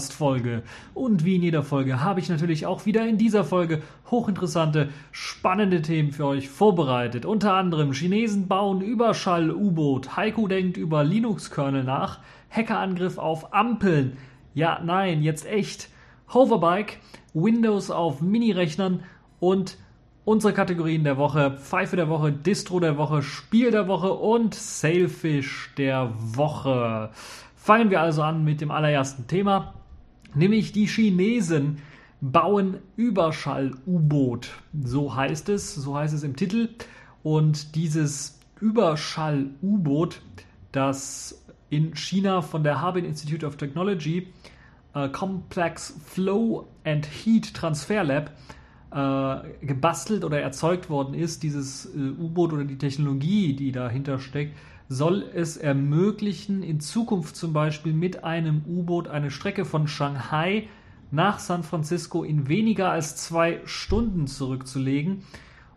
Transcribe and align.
TechView 0.00 0.10
Podcast 0.10 0.12
Folge. 0.14 0.62
Und 0.94 1.24
wie 1.24 1.36
in 1.36 1.42
jeder 1.42 1.62
Folge 1.62 2.02
habe 2.02 2.20
ich 2.20 2.28
natürlich 2.28 2.66
auch 2.66 2.86
wieder 2.86 3.06
in 3.06 3.18
dieser 3.18 3.44
Folge 3.44 3.82
hochinteressante, 4.10 4.88
spannende 5.12 5.82
Themen 5.82 6.12
für 6.12 6.26
euch 6.26 6.48
vorbereitet. 6.48 7.26
Unter 7.26 7.54
anderem 7.54 7.92
Chinesen 7.92 8.48
bauen 8.48 8.80
Überschall-U-Boot, 8.80 10.16
Heiko 10.16 10.46
denkt 10.46 10.76
über 10.76 11.04
Linux-Kernel 11.04 11.84
nach, 11.84 12.20
Hackerangriff 12.50 13.18
auf 13.18 13.52
Ampeln. 13.52 14.16
Ja, 14.54 14.80
nein, 14.82 15.22
jetzt 15.22 15.46
echt. 15.46 15.88
Hoverbike, 16.32 16.98
Windows 17.34 17.90
auf 17.90 18.20
Mini-Rechnern 18.20 19.02
und 19.40 19.76
unsere 20.24 20.52
Kategorien 20.52 21.04
der 21.04 21.16
Woche, 21.16 21.56
Pfeife 21.58 21.96
der 21.96 22.08
Woche, 22.08 22.32
Distro 22.32 22.80
der 22.80 22.96
Woche, 22.96 23.22
Spiel 23.22 23.70
der 23.70 23.88
Woche 23.88 24.12
und 24.12 24.54
Sailfish 24.54 25.72
der 25.76 26.12
Woche. 26.16 27.10
Fangen 27.56 27.90
wir 27.90 28.00
also 28.00 28.22
an 28.22 28.44
mit 28.44 28.60
dem 28.60 28.70
allerersten 28.70 29.26
Thema, 29.26 29.74
nämlich 30.34 30.72
die 30.72 30.86
Chinesen 30.86 31.78
bauen 32.20 32.78
Überschall-U-Boot. 32.96 34.50
So 34.84 35.14
heißt 35.14 35.48
es, 35.48 35.74
so 35.74 35.96
heißt 35.96 36.14
es 36.14 36.22
im 36.22 36.36
Titel. 36.36 36.68
Und 37.22 37.74
dieses 37.74 38.38
Überschall-U-Boot, 38.60 40.20
das 40.72 41.42
in 41.70 41.94
China 41.94 42.42
von 42.42 42.62
der 42.62 42.80
Harbin 42.80 43.04
Institute 43.04 43.46
of 43.46 43.56
Technology 43.56 44.28
äh, 44.94 45.08
Complex 45.08 45.94
Flow 46.04 46.66
and 46.84 47.06
Heat 47.06 47.54
Transfer 47.54 48.04
Lab 48.04 48.32
äh, 48.92 49.66
gebastelt 49.66 50.24
oder 50.24 50.40
erzeugt 50.40 50.90
worden 50.90 51.14
ist, 51.14 51.42
dieses 51.42 51.86
äh, 51.94 51.98
U-Boot 51.98 52.52
oder 52.52 52.64
die 52.64 52.78
Technologie, 52.78 53.54
die 53.54 53.72
dahinter 53.72 54.18
steckt, 54.18 54.56
soll 54.90 55.24
es 55.32 55.56
ermöglichen, 55.56 56.64
in 56.64 56.80
Zukunft 56.80 57.36
zum 57.36 57.52
Beispiel 57.52 57.92
mit 57.92 58.24
einem 58.24 58.62
U-Boot 58.66 59.06
eine 59.06 59.30
Strecke 59.30 59.64
von 59.64 59.86
Shanghai 59.86 60.66
nach 61.12 61.38
San 61.38 61.62
Francisco 61.62 62.24
in 62.24 62.48
weniger 62.48 62.90
als 62.90 63.14
zwei 63.14 63.60
Stunden 63.66 64.26
zurückzulegen. 64.26 65.22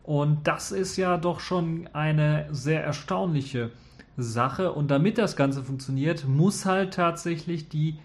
Und 0.02 0.48
das 0.48 0.72
ist 0.72 0.98
ja 0.98 1.18
doch 1.18 1.42
schon 1.42 1.88
eine 1.94 2.48
sehr 2.52 2.84
erstaunliche 2.84 3.70
Sache. 4.18 4.72
Und 4.72 4.90
damit 4.90 5.20
das 5.20 5.36
Ganze 5.36 5.64
funktioniert, 5.64 6.28
muss 6.28 6.66
halt 6.66 6.96
tatsächlich 6.96 7.70
die 7.70 8.00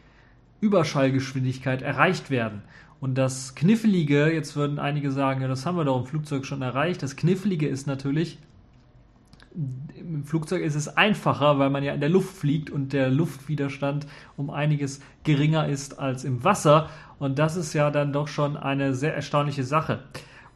Überschallgeschwindigkeit 0.60 1.80
erreicht 1.80 2.28
werden. 2.28 2.60
Und 3.00 3.16
das 3.16 3.54
Knifflige, 3.54 4.30
jetzt 4.30 4.56
würden 4.56 4.78
einige 4.78 5.10
sagen, 5.10 5.40
ja, 5.40 5.48
das 5.48 5.64
haben 5.64 5.78
wir 5.78 5.86
doch 5.86 6.00
im 6.00 6.06
Flugzeug 6.06 6.44
schon 6.44 6.60
erreicht. 6.60 7.02
Das 7.02 7.16
Knifflige 7.16 7.66
ist 7.66 7.86
natürlich, 7.86 8.38
im 9.96 10.24
Flugzeug 10.24 10.62
ist 10.62 10.76
es 10.76 10.96
einfacher, 10.96 11.58
weil 11.58 11.70
man 11.70 11.82
ja 11.82 11.92
in 11.92 12.00
der 12.00 12.08
Luft 12.08 12.36
fliegt 12.36 12.70
und 12.70 12.92
der 12.92 13.10
Luftwiderstand 13.10 14.06
um 14.36 14.50
einiges 14.50 15.00
geringer 15.24 15.68
ist 15.68 15.98
als 15.98 16.24
im 16.24 16.44
Wasser. 16.44 16.88
Und 17.18 17.38
das 17.38 17.56
ist 17.56 17.72
ja 17.72 17.90
dann 17.90 18.12
doch 18.12 18.28
schon 18.28 18.56
eine 18.56 18.94
sehr 18.94 19.14
erstaunliche 19.14 19.64
Sache. 19.64 20.04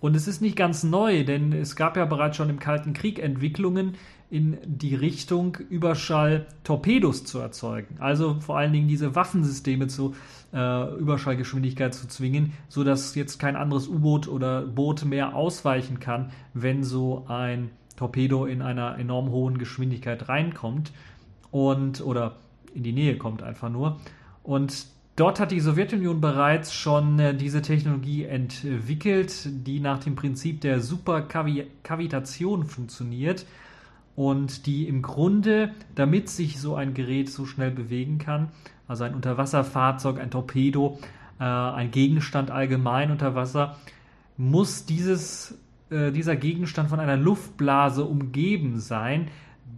Und 0.00 0.16
es 0.16 0.26
ist 0.26 0.40
nicht 0.40 0.56
ganz 0.56 0.82
neu, 0.82 1.24
denn 1.24 1.52
es 1.52 1.76
gab 1.76 1.96
ja 1.96 2.04
bereits 2.04 2.36
schon 2.36 2.50
im 2.50 2.58
Kalten 2.58 2.92
Krieg 2.92 3.18
Entwicklungen 3.18 3.94
in 4.30 4.58
die 4.64 4.94
Richtung 4.94 5.56
Überschall-Torpedos 5.68 7.24
zu 7.24 7.38
erzeugen. 7.38 7.96
Also 7.98 8.40
vor 8.40 8.56
allen 8.56 8.72
Dingen 8.72 8.88
diese 8.88 9.14
Waffensysteme 9.14 9.88
zu 9.88 10.14
äh, 10.52 10.94
Überschallgeschwindigkeit 10.96 11.94
zu 11.94 12.08
zwingen, 12.08 12.52
sodass 12.68 13.14
jetzt 13.14 13.38
kein 13.38 13.56
anderes 13.56 13.88
U-Boot 13.88 14.28
oder 14.28 14.62
Boot 14.62 15.04
mehr 15.04 15.36
ausweichen 15.36 16.00
kann, 16.00 16.30
wenn 16.54 16.82
so 16.82 17.26
ein 17.28 17.70
Torpedo 17.96 18.46
in 18.46 18.62
einer 18.62 18.98
enorm 18.98 19.30
hohen 19.30 19.58
Geschwindigkeit 19.58 20.28
reinkommt 20.28 20.92
und 21.50 22.00
oder 22.00 22.36
in 22.74 22.82
die 22.82 22.92
Nähe 22.92 23.16
kommt 23.18 23.42
einfach 23.42 23.68
nur. 23.68 24.00
Und 24.42 24.86
dort 25.16 25.40
hat 25.40 25.50
die 25.50 25.60
Sowjetunion 25.60 26.20
bereits 26.20 26.74
schon 26.74 27.18
äh, 27.18 27.34
diese 27.34 27.62
Technologie 27.62 28.24
entwickelt, 28.24 29.48
die 29.66 29.80
nach 29.80 29.98
dem 29.98 30.14
Prinzip 30.14 30.60
der 30.60 30.80
Superkavitation 30.80 32.64
funktioniert 32.64 33.46
und 34.16 34.66
die 34.66 34.88
im 34.88 35.02
Grunde, 35.02 35.72
damit 35.94 36.28
sich 36.28 36.60
so 36.60 36.74
ein 36.74 36.94
Gerät 36.94 37.30
so 37.30 37.46
schnell 37.46 37.70
bewegen 37.70 38.18
kann, 38.18 38.48
also 38.88 39.04
ein 39.04 39.14
Unterwasserfahrzeug, 39.14 40.18
ein 40.18 40.30
Torpedo, 40.30 40.98
äh, 41.38 41.44
ein 41.44 41.90
Gegenstand 41.90 42.50
allgemein 42.50 43.10
unter 43.10 43.34
Wasser, 43.34 43.76
muss 44.36 44.86
dieses 44.86 45.58
äh, 45.92 46.10
dieser 46.10 46.36
Gegenstand 46.36 46.88
von 46.88 47.00
einer 47.00 47.16
Luftblase 47.16 48.04
umgeben 48.04 48.80
sein, 48.80 49.28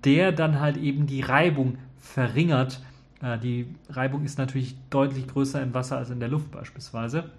der 0.04 0.32
dann 0.32 0.60
halt 0.60 0.76
eben 0.76 1.06
die 1.06 1.20
Reibung 1.20 1.78
verringert. 1.98 2.82
Äh, 3.22 3.38
die 3.38 3.66
Reibung 3.88 4.24
ist 4.24 4.38
natürlich 4.38 4.76
deutlich 4.90 5.26
größer 5.26 5.62
im 5.62 5.74
Wasser 5.74 5.98
als 5.98 6.10
in 6.10 6.20
der 6.20 6.28
Luft 6.28 6.50
beispielsweise. 6.50 7.30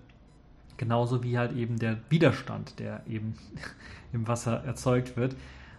Genauso 0.77 1.23
wie 1.23 1.37
halt 1.37 1.55
eben 1.55 1.79
der 1.79 1.97
Widerstand, 2.09 2.79
der 2.79 3.01
eben 3.07 3.35
im 4.13 4.27
Wasser 4.27 4.63
erzeugt 4.65 5.15
wird. 5.15 5.35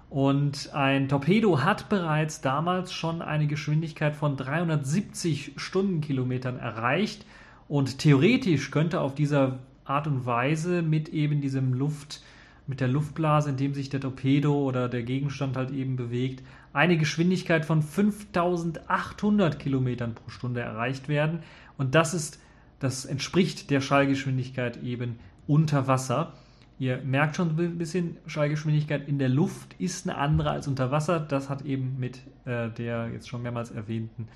Und 0.09 0.71
ein 0.73 1.09
Torpedo 1.09 1.63
hat 1.63 1.89
bereits 1.89 2.41
damals 2.41 2.93
schon 2.93 3.23
eine 3.23 3.47
Geschwindigkeit 3.47 4.15
von 4.15 4.37
370 4.37 5.55
Stundenkilometern 5.57 6.59
erreicht. 6.59 7.27
Und 7.69 7.99
theoretisch 7.99 8.71
könnte 8.71 9.01
auf 9.01 9.15
dieser 9.15 9.59
Art 9.85 10.07
und 10.07 10.25
Weise 10.25 10.83
mit 10.83 11.09
eben 11.09 11.41
diesem 11.41 11.75
Luft, 11.75 12.23
mit 12.67 12.81
der 12.81 12.89
Luftblase, 12.89 13.51
in 13.51 13.57
dem 13.57 13.75
sich 13.75 13.91
der 13.91 14.01
Torpedo 14.01 14.55
oder 14.55 14.89
der 14.89 15.03
Gegenstand 15.03 15.57
halt 15.57 15.71
eben 15.71 15.97
bewegt, 15.97 16.43
eine 16.73 16.99
Geschwindigkeit 16.99 17.65
von 17.65 17.83
5800 17.83 19.59
Kilometern 19.59 20.15
pro 20.15 20.31
Stunde 20.31 20.61
erreicht 20.61 21.09
werden. 21.09 21.41
Und 21.79 21.95
das 21.95 22.13
ist, 22.13 22.41
das 22.81 23.05
entspricht 23.05 23.71
der 23.71 23.81
Schallgeschwindigkeit 23.81 24.83
eben 24.83 25.19
unter 25.47 25.87
Wasser. 25.87 26.35
Ihr 26.79 26.99
merkt 26.99 27.37
schon 27.37 27.59
ein 27.59 27.79
bisschen, 27.79 28.19
Schallgeschwindigkeit 28.27 29.09
in 29.09 29.19
der 29.19 29.31
Luft 29.31 29.75
ist 29.79 30.07
eine 30.07 30.19
andere 30.19 30.51
als 30.51 30.69
unter 30.69 30.91
Wasser. 30.91 31.21
Das 31.21 31.49
hat 31.49 31.63
eben 31.63 31.97
mit 31.99 32.19
äh, 32.45 32.69
der 32.71 33.09
jetzt 33.13 33.29
schon 33.29 33.43
mehrmals 33.43 33.71
erwähnten, 33.71 34.29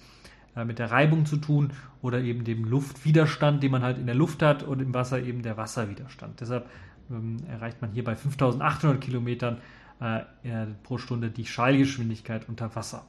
äh, 0.57 0.65
mit 0.65 0.79
der 0.79 0.91
Reibung 0.91 1.27
zu 1.27 1.37
tun 1.37 1.73
oder 2.01 2.21
eben 2.21 2.45
dem 2.45 2.65
Luftwiderstand, 2.65 3.63
den 3.63 3.73
man 3.73 3.83
halt 3.83 3.99
in 3.99 4.07
der 4.07 4.15
Luft 4.15 4.43
hat 4.43 4.63
und 4.63 4.81
im 4.81 4.95
Wasser 4.95 5.23
eben 5.23 5.43
der 5.43 5.59
Wasserwiderstand. 5.59 6.41
Deshalb 6.41 6.67
erreicht 7.49 7.81
man 7.83 7.93
hier 7.93 8.05
bei 8.05 8.17
5800 8.17 9.01
Kilometern 9.01 9.59
äh, 10.01 10.21
pro 10.83 10.99
Stunde 10.99 11.31
die 11.31 11.47
Schallgeschwindigkeit 11.47 12.49
unter 12.49 12.75
Wasser. 12.75 13.05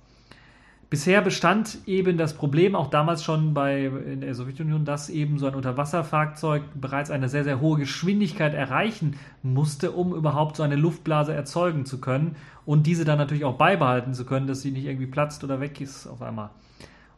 Bisher 0.91 1.22
bestand 1.22 1.78
eben 1.85 2.17
das 2.17 2.34
Problem, 2.34 2.75
auch 2.75 2.89
damals 2.89 3.23
schon 3.23 3.53
bei 3.53 3.85
in 3.85 4.19
der 4.19 4.35
Sowjetunion, 4.35 4.84
dass 4.84 5.09
eben 5.09 5.39
so 5.39 5.47
ein 5.47 5.56
Unterwasserfahrzeug 5.56 6.63
bereits 6.75 7.09
eine 7.09 7.29
sehr, 7.29 7.45
sehr 7.45 7.62
hohe 7.62 7.79
Geschwindigkeit 7.79 8.53
erreichen 8.53 9.16
musste, 9.41 9.91
um 9.91 10.13
überhaupt 10.13 10.57
so 10.57 10.63
eine 10.63 10.75
Luftblase 10.75 11.33
erzeugen 11.33 11.85
zu 11.85 12.01
können 12.01 12.35
und 12.66 12.88
diese 12.88 13.06
dann 13.06 13.18
natürlich 13.18 13.45
auch 13.45 13.57
beibehalten 13.57 14.13
zu 14.13 14.25
können, 14.25 14.47
dass 14.47 14.63
sie 14.63 14.72
nicht 14.72 14.83
irgendwie 14.83 15.07
platzt 15.07 15.45
oder 15.45 15.62
weg 15.62 15.79
ist 15.79 16.07
auf 16.07 16.22
einmal. 16.22 16.50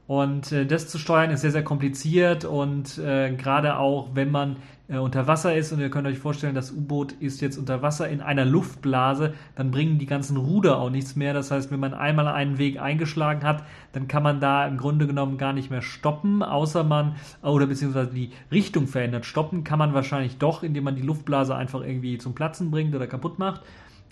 Und 0.06 0.52
äh, 0.52 0.68
das 0.68 0.88
zu 0.88 1.00
steuern 1.00 1.32
ist 1.32 1.42
sehr, 1.42 1.52
sehr 1.52 1.64
kompliziert 1.64 2.46
und 2.46 3.00
äh, 3.00 3.34
gerade 3.36 3.78
auch, 3.78 4.10
wenn 4.14 4.30
man 4.30 4.58
äh, 4.88 4.98
unter 4.98 5.28
Wasser 5.28 5.56
ist 5.56 5.72
und 5.72 5.80
ihr 5.80 5.90
könnt 5.90 6.08
euch 6.08 6.20
vorstellen, 6.20 6.56
das 6.56 6.72
U-Boot 6.72 7.14
ist 7.14 7.42
jetzt 7.42 7.58
unter 7.58 7.82
Wasser 7.82 8.10
in 8.10 8.22
einer 8.22 8.46
Luftblase, 8.46 9.34
dann 9.56 9.72
bringen 9.72 9.98
die 9.98 10.06
ganzen 10.06 10.38
Ruder 10.38 10.78
auch 10.78 10.90
nichts 10.90 11.16
mehr. 11.16 11.34
Das 11.34 11.52
heißt, 11.52 11.72
wenn 11.72 11.80
man 11.80 11.94
einmal 11.94 12.28
einen 12.28 12.58
Weg 12.58 12.80
eingeschlagen 12.80 13.44
hat, 13.44 13.64
dann 13.94 14.08
kann 14.08 14.24
man 14.24 14.40
da 14.40 14.68
im 14.68 14.78
Grunde 14.78 15.08
genommen 15.08 15.38
gar 15.38 15.54
nicht 15.54 15.70
mehr 15.72 15.82
stoppen, 15.82 16.44
außer 16.44 16.84
man, 16.84 17.16
oder 17.42 17.68
beziehungsweise 17.68 18.12
die 18.12 18.32
Richtung 18.52 18.88
verändert. 18.88 19.26
Stoppen 19.26 19.64
kann 19.64 19.80
man 19.80 19.94
wahrscheinlich 19.94 20.38
doch, 20.38 20.64
indem 20.64 20.84
man 20.84 20.96
die 20.96 21.02
Luftblase 21.02 21.56
einfach 21.56 21.82
irgendwie 21.82 22.18
zum 22.18 22.36
Platzen 22.36 22.70
bringt 22.70 22.94
oder 22.94 23.08
kaputt 23.08 23.40
macht. 23.40 23.62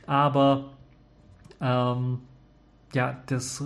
Aber 0.07 0.71
ähm, 1.59 2.19
ja, 2.93 3.17
das 3.27 3.63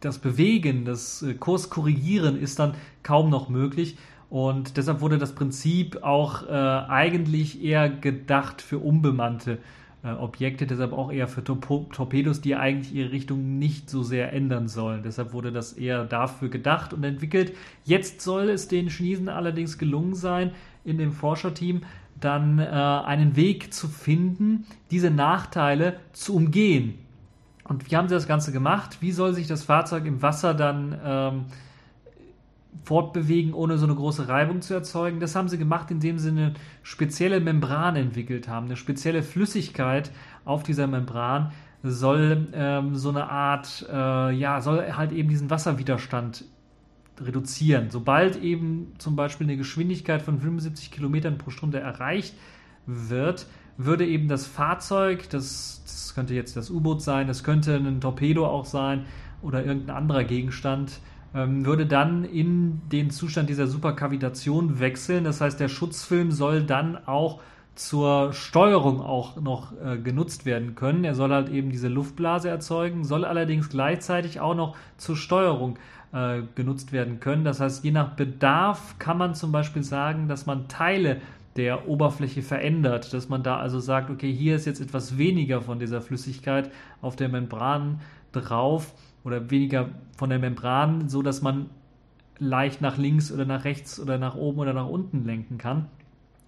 das 0.00 0.18
Bewegen, 0.18 0.84
das 0.84 1.22
äh, 1.22 1.34
Kurskorrigieren 1.34 2.38
ist 2.38 2.58
dann 2.58 2.74
kaum 3.02 3.30
noch 3.30 3.48
möglich. 3.48 3.96
Und 4.28 4.76
deshalb 4.76 5.00
wurde 5.00 5.18
das 5.18 5.34
Prinzip 5.34 6.02
auch 6.02 6.46
äh, 6.48 6.50
eigentlich 6.50 7.62
eher 7.62 7.88
gedacht 7.88 8.60
für 8.60 8.78
unbemannte 8.78 9.58
äh, 10.02 10.10
Objekte, 10.10 10.66
deshalb 10.66 10.92
auch 10.92 11.12
eher 11.12 11.28
für 11.28 11.44
Torp 11.44 11.92
Torpedos, 11.92 12.40
die 12.40 12.56
eigentlich 12.56 12.94
ihre 12.94 13.12
Richtung 13.12 13.58
nicht 13.58 13.88
so 13.88 14.02
sehr 14.02 14.32
ändern 14.32 14.68
sollen. 14.68 15.02
Deshalb 15.04 15.32
wurde 15.32 15.52
das 15.52 15.72
eher 15.72 16.04
dafür 16.04 16.48
gedacht 16.48 16.92
und 16.92 17.04
entwickelt. 17.04 17.54
Jetzt 17.84 18.20
soll 18.20 18.50
es 18.50 18.68
den 18.68 18.88
Chinesen 18.88 19.28
allerdings 19.28 19.78
gelungen 19.78 20.14
sein, 20.14 20.52
in 20.84 20.98
dem 20.98 21.12
Forscherteam 21.12 21.82
dann 22.20 22.58
äh, 22.58 22.64
einen 22.64 23.36
Weg 23.36 23.74
zu 23.74 23.88
finden, 23.88 24.66
diese 24.90 25.10
Nachteile 25.10 26.00
zu 26.12 26.34
umgehen. 26.34 26.98
Und 27.64 27.90
wie 27.90 27.96
haben 27.96 28.08
sie 28.08 28.14
das 28.14 28.28
Ganze 28.28 28.52
gemacht? 28.52 28.98
Wie 29.00 29.12
soll 29.12 29.34
sich 29.34 29.46
das 29.46 29.64
Fahrzeug 29.64 30.06
im 30.06 30.22
Wasser 30.22 30.54
dann 30.54 30.98
ähm, 31.04 31.44
fortbewegen, 32.84 33.54
ohne 33.54 33.78
so 33.78 33.86
eine 33.86 33.94
große 33.94 34.28
Reibung 34.28 34.62
zu 34.62 34.74
erzeugen? 34.74 35.20
Das 35.20 35.34
haben 35.34 35.48
sie 35.48 35.58
gemacht, 35.58 35.90
indem 35.90 36.18
sie 36.18 36.30
eine 36.30 36.54
spezielle 36.82 37.40
Membran 37.40 37.96
entwickelt 37.96 38.48
haben. 38.48 38.66
Eine 38.66 38.76
spezielle 38.76 39.22
Flüssigkeit 39.22 40.10
auf 40.44 40.62
dieser 40.62 40.86
Membran 40.86 41.52
soll 41.82 42.48
ähm, 42.52 42.94
so 42.94 43.10
eine 43.10 43.30
Art, 43.30 43.86
äh, 43.90 44.32
ja, 44.32 44.60
soll 44.60 44.92
halt 44.92 45.12
eben 45.12 45.28
diesen 45.28 45.50
Wasserwiderstand 45.50 46.44
reduzieren. 47.20 47.90
Sobald 47.90 48.42
eben 48.42 48.92
zum 48.98 49.16
Beispiel 49.16 49.46
eine 49.46 49.56
Geschwindigkeit 49.56 50.22
von 50.22 50.40
75 50.40 50.90
Kilometern 50.90 51.38
pro 51.38 51.50
Stunde 51.50 51.80
erreicht 51.80 52.34
wird, 52.86 53.46
würde 53.78 54.06
eben 54.06 54.28
das 54.28 54.46
Fahrzeug, 54.46 55.28
das, 55.30 55.82
das 55.84 56.14
könnte 56.14 56.34
jetzt 56.34 56.56
das 56.56 56.70
U-Boot 56.70 57.02
sein, 57.02 57.26
das 57.26 57.44
könnte 57.44 57.76
ein 57.76 58.00
Torpedo 58.00 58.46
auch 58.46 58.64
sein 58.64 59.04
oder 59.42 59.64
irgendein 59.64 59.96
anderer 59.96 60.24
Gegenstand, 60.24 61.00
würde 61.36 61.86
dann 61.86 62.24
in 62.24 62.80
den 62.90 63.10
Zustand 63.10 63.48
dieser 63.50 63.66
Superkavitation 63.66 64.80
wechseln. 64.80 65.24
Das 65.24 65.40
heißt, 65.40 65.60
der 65.60 65.68
Schutzfilm 65.68 66.30
soll 66.30 66.62
dann 66.62 66.96
auch 67.06 67.40
zur 67.74 68.32
Steuerung 68.32 69.02
auch 69.02 69.36
noch 69.36 69.72
äh, 69.72 69.98
genutzt 69.98 70.46
werden 70.46 70.74
können. 70.74 71.04
Er 71.04 71.14
soll 71.14 71.30
halt 71.30 71.50
eben 71.50 71.70
diese 71.70 71.88
Luftblase 71.88 72.48
erzeugen, 72.48 73.04
soll 73.04 73.24
allerdings 73.24 73.68
gleichzeitig 73.68 74.40
auch 74.40 74.54
noch 74.54 74.76
zur 74.96 75.16
Steuerung 75.16 75.78
äh, 76.12 76.40
genutzt 76.54 76.92
werden 76.92 77.20
können. 77.20 77.44
Das 77.44 77.60
heißt, 77.60 77.84
je 77.84 77.90
nach 77.90 78.14
Bedarf 78.14 78.98
kann 78.98 79.18
man 79.18 79.34
zum 79.34 79.52
Beispiel 79.52 79.82
sagen, 79.82 80.26
dass 80.26 80.46
man 80.46 80.68
Teile 80.68 81.20
der 81.56 81.88
Oberfläche 81.88 82.42
verändert, 82.42 83.12
dass 83.12 83.28
man 83.28 83.42
da 83.42 83.58
also 83.58 83.78
sagt, 83.78 84.10
okay, 84.10 84.32
hier 84.32 84.56
ist 84.56 84.66
jetzt 84.66 84.80
etwas 84.80 85.18
weniger 85.18 85.60
von 85.60 85.78
dieser 85.78 86.00
Flüssigkeit 86.00 86.70
auf 87.02 87.16
der 87.16 87.28
Membran 87.28 88.00
drauf 88.32 88.94
oder 89.26 89.50
weniger 89.50 89.90
von 90.16 90.30
der 90.30 90.38
Membran, 90.38 91.08
so 91.08 91.20
dass 91.20 91.42
man 91.42 91.68
leicht 92.38 92.80
nach 92.80 92.96
links 92.96 93.32
oder 93.32 93.44
nach 93.44 93.64
rechts 93.64 94.00
oder 94.00 94.16
nach 94.16 94.36
oben 94.36 94.60
oder 94.60 94.72
nach 94.72 94.88
unten 94.88 95.24
lenken 95.24 95.58
kann 95.58 95.86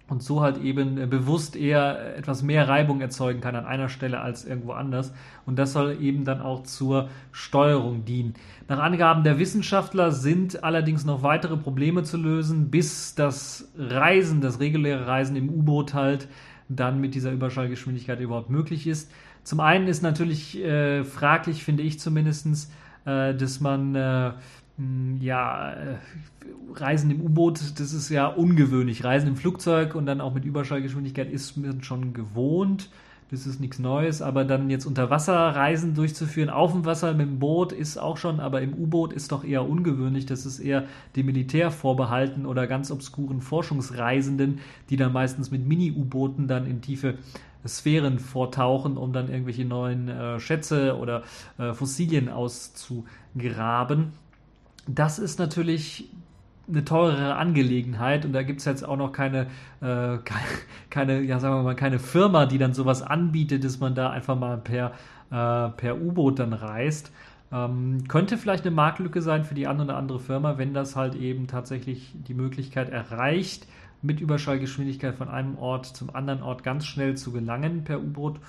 und 0.09 0.23
so 0.23 0.41
halt 0.41 0.61
eben 0.61 0.97
äh, 0.97 1.05
bewusst 1.05 1.55
eher 1.55 2.17
etwas 2.17 2.41
mehr 2.41 2.67
Reibung 2.67 3.01
erzeugen 3.01 3.41
kann 3.41 3.55
an 3.55 3.65
einer 3.65 3.89
Stelle 3.89 4.21
als 4.21 4.45
irgendwo 4.45 4.71
anders. 4.71 5.13
Und 5.45 5.59
das 5.59 5.73
soll 5.73 5.97
eben 6.01 6.25
dann 6.25 6.41
auch 6.41 6.63
zur 6.63 7.09
Steuerung 7.31 8.05
dienen. 8.05 8.33
Nach 8.67 8.79
Angaben 8.79 9.23
der 9.23 9.39
Wissenschaftler 9.39 10.11
sind 10.11 10.63
allerdings 10.63 11.05
noch 11.05 11.23
weitere 11.23 11.57
Probleme 11.57 12.03
zu 12.03 12.17
lösen, 12.17 12.69
bis 12.69 13.15
das 13.15 13.71
Reisen, 13.77 14.41
das 14.41 14.59
reguläre 14.59 15.07
Reisen 15.07 15.35
im 15.35 15.49
U-Boot 15.49 15.93
halt 15.93 16.27
dann 16.69 17.01
mit 17.01 17.15
dieser 17.15 17.31
Überschallgeschwindigkeit 17.31 18.19
überhaupt 18.19 18.49
möglich 18.49 18.87
ist. 18.87 19.11
Zum 19.43 19.59
einen 19.59 19.87
ist 19.87 20.03
natürlich 20.03 20.57
äh, 20.59 21.03
fraglich, 21.03 21.63
finde 21.63 21.83
ich 21.83 21.99
zumindest, 21.99 22.71
äh, 23.05 23.33
dass 23.33 23.59
man 23.59 23.95
äh, 23.95 24.31
ja, 25.19 25.73
äh, 25.73 25.95
Reisen 26.73 27.11
im 27.11 27.21
U-Boot, 27.21 27.59
das 27.79 27.93
ist 27.93 28.09
ja 28.09 28.27
ungewöhnlich. 28.27 29.03
Reisen 29.03 29.29
im 29.29 29.35
Flugzeug 29.35 29.95
und 29.95 30.05
dann 30.05 30.21
auch 30.21 30.33
mit 30.33 30.45
Überschallgeschwindigkeit 30.45 31.29
ist 31.29 31.57
man 31.57 31.83
schon 31.83 32.13
gewohnt. 32.13 32.89
Das 33.31 33.45
ist 33.45 33.59
nichts 33.59 33.77
Neues, 33.77 34.21
aber 34.21 34.43
dann 34.43 34.69
jetzt 34.69 34.85
unter 34.85 35.09
Wasser 35.09 35.35
Reisen 35.35 35.93
durchzuführen, 35.93 36.49
auf 36.49 36.71
dem 36.71 36.85
Wasser 36.85 37.13
mit 37.13 37.27
dem 37.27 37.39
Boot 37.39 37.71
ist 37.71 37.97
auch 37.97 38.17
schon, 38.17 38.39
aber 38.39 38.61
im 38.61 38.73
U-Boot 38.73 39.13
ist 39.13 39.31
doch 39.31 39.43
eher 39.43 39.69
ungewöhnlich. 39.69 40.25
Das 40.25 40.45
ist 40.45 40.59
eher 40.59 40.85
dem 41.15 41.27
Militär 41.27 41.69
vorbehalten 41.69 42.45
oder 42.45 42.65
ganz 42.65 42.89
obskuren 42.91 43.41
Forschungsreisenden, 43.41 44.59
die 44.89 44.97
dann 44.97 45.13
meistens 45.13 45.51
mit 45.51 45.67
Mini-U-Booten 45.67 46.47
dann 46.47 46.65
in 46.65 46.81
tiefe 46.81 47.19
Sphären 47.67 48.19
vortauchen, 48.19 48.97
um 48.97 49.13
dann 49.13 49.29
irgendwelche 49.29 49.65
neuen 49.65 50.07
äh, 50.07 50.39
Schätze 50.39 50.97
oder 50.97 51.23
äh, 51.57 51.73
Fossilien 51.73 52.29
auszugraben 52.29 54.13
das 54.95 55.19
ist 55.19 55.39
natürlich 55.39 56.09
eine 56.69 56.85
teurere 56.85 57.35
Angelegenheit 57.35 58.25
und 58.25 58.33
da 58.33 58.43
gibt 58.43 58.59
es 58.59 58.65
jetzt 58.65 58.83
auch 58.83 58.97
noch 58.97 59.11
keine, 59.11 59.47
äh, 59.81 60.17
keine, 60.89 61.21
ja 61.21 61.39
sagen 61.39 61.55
wir 61.55 61.63
mal, 61.63 61.75
keine 61.75 61.99
Firma, 61.99 62.45
die 62.45 62.57
dann 62.57 62.73
sowas 62.73 63.01
anbietet, 63.01 63.63
dass 63.63 63.79
man 63.79 63.95
da 63.95 64.09
einfach 64.09 64.37
mal 64.37 64.57
per, 64.57 64.91
äh, 65.31 65.69
per 65.69 66.01
U-Boot 66.01 66.39
dann 66.39 66.53
reist. 66.53 67.11
Ähm, 67.51 68.03
könnte 68.07 68.37
vielleicht 68.37 68.65
eine 68.65 68.75
Marktlücke 68.75 69.21
sein 69.21 69.43
für 69.43 69.55
die 69.55 69.67
eine 69.67 69.83
oder 69.83 69.97
andere 69.97 70.19
Firma, 70.19 70.57
wenn 70.57 70.73
das 70.73 70.95
halt 70.95 71.15
eben 71.15 71.47
tatsächlich 71.47 72.13
die 72.27 72.35
Möglichkeit 72.35 72.89
erreicht, 72.89 73.67
mit 74.01 74.21
Überschallgeschwindigkeit 74.21 75.15
von 75.15 75.29
einem 75.29 75.57
Ort 75.57 75.87
zum 75.87 76.15
anderen 76.15 76.41
Ort 76.43 76.63
ganz 76.63 76.85
schnell 76.85 77.17
zu 77.17 77.31
gelangen 77.31 77.83
per 77.83 77.99
U-Boot, 77.99 78.39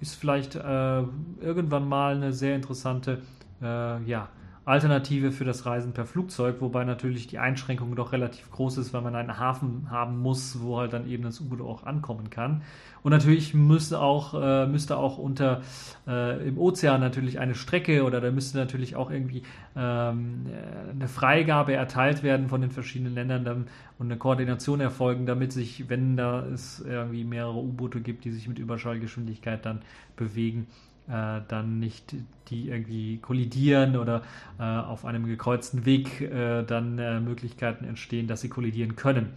ist 0.00 0.14
vielleicht 0.14 0.54
äh, 0.54 1.02
irgendwann 1.40 1.88
mal 1.88 2.14
eine 2.14 2.32
sehr 2.32 2.54
interessante 2.54 3.22
äh, 3.62 4.02
ja, 4.04 4.28
Alternative 4.70 5.32
für 5.32 5.44
das 5.44 5.66
Reisen 5.66 5.92
per 5.92 6.06
Flugzeug, 6.06 6.56
wobei 6.60 6.84
natürlich 6.84 7.26
die 7.26 7.38
Einschränkung 7.38 7.94
doch 7.94 8.12
relativ 8.12 8.50
groß 8.50 8.78
ist, 8.78 8.92
weil 8.94 9.02
man 9.02 9.14
einen 9.14 9.38
Hafen 9.38 9.90
haben 9.90 10.18
muss, 10.18 10.60
wo 10.62 10.78
halt 10.78 10.92
dann 10.92 11.08
eben 11.08 11.24
das 11.24 11.40
U-Boot 11.40 11.60
auch 11.60 11.84
ankommen 11.84 12.30
kann. 12.30 12.62
Und 13.02 13.12
natürlich 13.12 13.54
müsste 13.54 14.00
auch, 14.00 14.34
äh, 14.34 14.66
müsste 14.66 14.96
auch 14.96 15.18
unter 15.18 15.62
äh, 16.06 16.46
im 16.46 16.58
Ozean 16.58 17.00
natürlich 17.00 17.38
eine 17.38 17.54
Strecke 17.54 18.04
oder 18.04 18.20
da 18.20 18.30
müsste 18.30 18.58
natürlich 18.58 18.96
auch 18.96 19.10
irgendwie 19.10 19.42
ähm, 19.76 20.46
eine 20.90 21.08
Freigabe 21.08 21.72
erteilt 21.72 22.22
werden 22.22 22.48
von 22.48 22.60
den 22.60 22.70
verschiedenen 22.70 23.14
Ländern 23.14 23.44
dann, 23.44 23.66
und 23.98 24.06
eine 24.06 24.16
Koordination 24.16 24.80
erfolgen, 24.80 25.26
damit 25.26 25.52
sich, 25.52 25.88
wenn 25.90 26.16
da 26.16 26.44
es 26.46 26.80
irgendwie 26.80 27.24
mehrere 27.24 27.58
U-Boote 27.58 28.00
gibt, 28.00 28.24
die 28.24 28.30
sich 28.30 28.48
mit 28.48 28.58
Überschallgeschwindigkeit 28.58 29.64
dann 29.66 29.82
bewegen, 30.16 30.68
äh, 31.10 31.40
dann 31.48 31.78
nicht 31.78 32.14
die 32.48 32.68
irgendwie 32.68 33.18
kollidieren 33.18 33.96
oder 33.96 34.22
äh, 34.58 34.62
auf 34.62 35.04
einem 35.04 35.26
gekreuzten 35.26 35.84
Weg 35.84 36.20
äh, 36.20 36.62
dann 36.62 36.98
äh, 36.98 37.20
Möglichkeiten 37.20 37.84
entstehen, 37.84 38.26
dass 38.26 38.40
sie 38.40 38.48
kollidieren 38.48 38.96
können. 38.96 39.30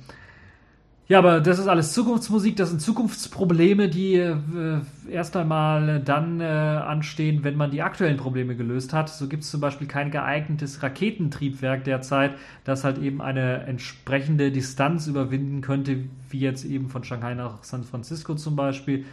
Ja, 1.10 1.20
aber 1.20 1.42
das 1.42 1.60
ist 1.60 1.68
alles 1.68 1.92
Zukunftsmusik, 1.92 2.56
das 2.56 2.70
sind 2.70 2.82
Zukunftsprobleme, 2.82 3.90
die 3.90 4.16
äh, 4.16 4.36
erst 5.12 5.36
einmal 5.36 6.00
dann 6.00 6.40
äh, 6.40 6.46
anstehen, 6.46 7.44
wenn 7.44 7.58
man 7.58 7.72
die 7.72 7.82
aktuellen 7.82 8.16
Probleme 8.16 8.56
gelöst 8.56 8.94
hat. 8.94 9.10
So 9.10 9.28
gibt 9.28 9.44
es 9.44 9.52
zum 9.52 9.60
Beispiel 9.60 9.86
kein 9.86 10.12
geeignetes 10.12 10.82
Raketentriebwerk 10.82 11.84
derzeit, 11.84 12.36
das 12.64 12.86
halt 12.86 13.00
eben 13.00 13.22
eine 13.22 13.64
entsprechende 13.64 14.50
Distanz 14.50 15.08
überwinden 15.08 15.60
könnte, 15.60 16.06
wie 16.30 16.40
jetzt 16.40 16.64
eben 16.64 16.88
von 16.88 17.04
Shanghai 17.04 17.34
nach 17.34 17.66
San 17.66 17.84
Francisco 17.84 18.36
zum 18.36 18.56
Beispiel. 18.56 19.04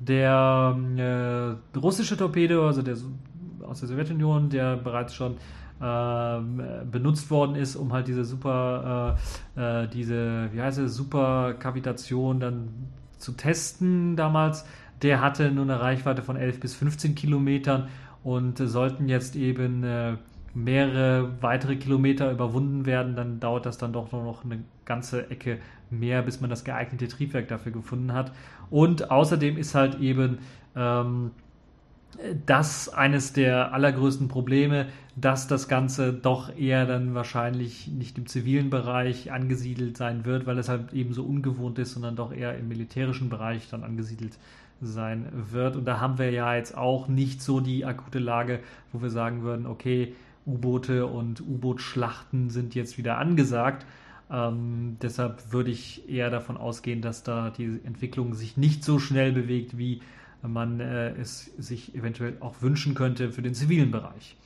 Der 0.00 0.76
äh, 0.96 1.78
russische 1.78 2.16
Torpedo, 2.16 2.66
also 2.66 2.82
der 2.82 2.96
aus 3.62 3.80
der 3.80 3.88
Sowjetunion, 3.88 4.50
der 4.50 4.76
bereits 4.76 5.14
schon 5.14 5.36
äh, 5.80 6.40
benutzt 6.90 7.30
worden 7.30 7.54
ist, 7.54 7.76
um 7.76 7.92
halt 7.92 8.08
diese 8.08 8.24
super, 8.24 9.16
äh, 9.56 9.84
äh, 9.84 9.88
diese, 9.88 10.48
wie 10.52 10.60
heißt 10.60 10.78
es, 10.78 10.94
Superkavitation 10.94 12.40
dann 12.40 12.68
zu 13.18 13.32
testen 13.32 14.16
damals. 14.16 14.66
Der 15.02 15.20
hatte 15.20 15.50
nur 15.50 15.64
eine 15.64 15.80
Reichweite 15.80 16.22
von 16.22 16.36
11 16.36 16.60
bis 16.60 16.74
15 16.74 17.14
Kilometern 17.14 17.88
und 18.22 18.58
sollten 18.58 19.08
jetzt 19.08 19.36
eben 19.36 19.82
äh, 19.84 20.16
mehrere 20.54 21.30
weitere 21.40 21.76
Kilometer 21.76 22.30
überwunden 22.30 22.86
werden, 22.86 23.14
dann 23.16 23.40
dauert 23.40 23.66
das 23.66 23.78
dann 23.78 23.92
doch 23.92 24.10
noch 24.12 24.44
eine 24.44 24.60
ganze 24.84 25.30
Ecke 25.30 25.58
mehr, 25.90 26.22
bis 26.22 26.40
man 26.40 26.50
das 26.50 26.64
geeignete 26.64 27.08
Triebwerk 27.08 27.48
dafür 27.48 27.72
gefunden 27.72 28.12
hat. 28.12 28.32
Und 28.70 29.10
außerdem 29.10 29.56
ist 29.56 29.74
halt 29.74 30.00
eben 30.00 30.38
ähm, 30.76 31.30
das 32.46 32.88
eines 32.88 33.32
der 33.32 33.72
allergrößten 33.72 34.28
Probleme, 34.28 34.86
dass 35.16 35.46
das 35.46 35.68
Ganze 35.68 36.12
doch 36.12 36.56
eher 36.56 36.86
dann 36.86 37.14
wahrscheinlich 37.14 37.88
nicht 37.88 38.18
im 38.18 38.26
zivilen 38.26 38.70
Bereich 38.70 39.32
angesiedelt 39.32 39.96
sein 39.96 40.24
wird, 40.24 40.46
weil 40.46 40.58
es 40.58 40.68
halt 40.68 40.92
eben 40.92 41.12
so 41.12 41.22
ungewohnt 41.22 41.78
ist, 41.78 41.92
sondern 41.92 42.16
doch 42.16 42.32
eher 42.32 42.56
im 42.58 42.68
militärischen 42.68 43.28
Bereich 43.28 43.68
dann 43.70 43.84
angesiedelt 43.84 44.38
sein 44.80 45.26
wird. 45.52 45.76
Und 45.76 45.84
da 45.84 46.00
haben 46.00 46.18
wir 46.18 46.30
ja 46.30 46.54
jetzt 46.54 46.76
auch 46.76 47.08
nicht 47.08 47.42
so 47.42 47.60
die 47.60 47.84
akute 47.84 48.18
Lage, 48.18 48.60
wo 48.92 49.02
wir 49.02 49.10
sagen 49.10 49.42
würden, 49.42 49.66
okay, 49.66 50.14
U-Boote 50.50 51.06
und 51.06 51.40
U-Boot-Schlachten 51.40 52.50
sind 52.50 52.74
jetzt 52.74 52.98
wieder 52.98 53.18
angesagt, 53.18 53.86
ähm, 54.30 54.96
deshalb 55.02 55.52
würde 55.52 55.70
ich 55.70 56.08
eher 56.08 56.30
davon 56.30 56.56
ausgehen, 56.56 57.02
dass 57.02 57.22
da 57.22 57.50
die 57.50 57.80
Entwicklung 57.84 58.34
sich 58.34 58.56
nicht 58.56 58.84
so 58.84 58.98
schnell 58.98 59.32
bewegt, 59.32 59.76
wie 59.76 60.02
man 60.42 60.80
äh, 60.80 61.10
es 61.12 61.46
sich 61.58 61.94
eventuell 61.94 62.36
auch 62.40 62.62
wünschen 62.62 62.94
könnte 62.94 63.32
für 63.32 63.42
den 63.42 63.54
zivilen 63.54 63.90
Bereich. 63.90 64.36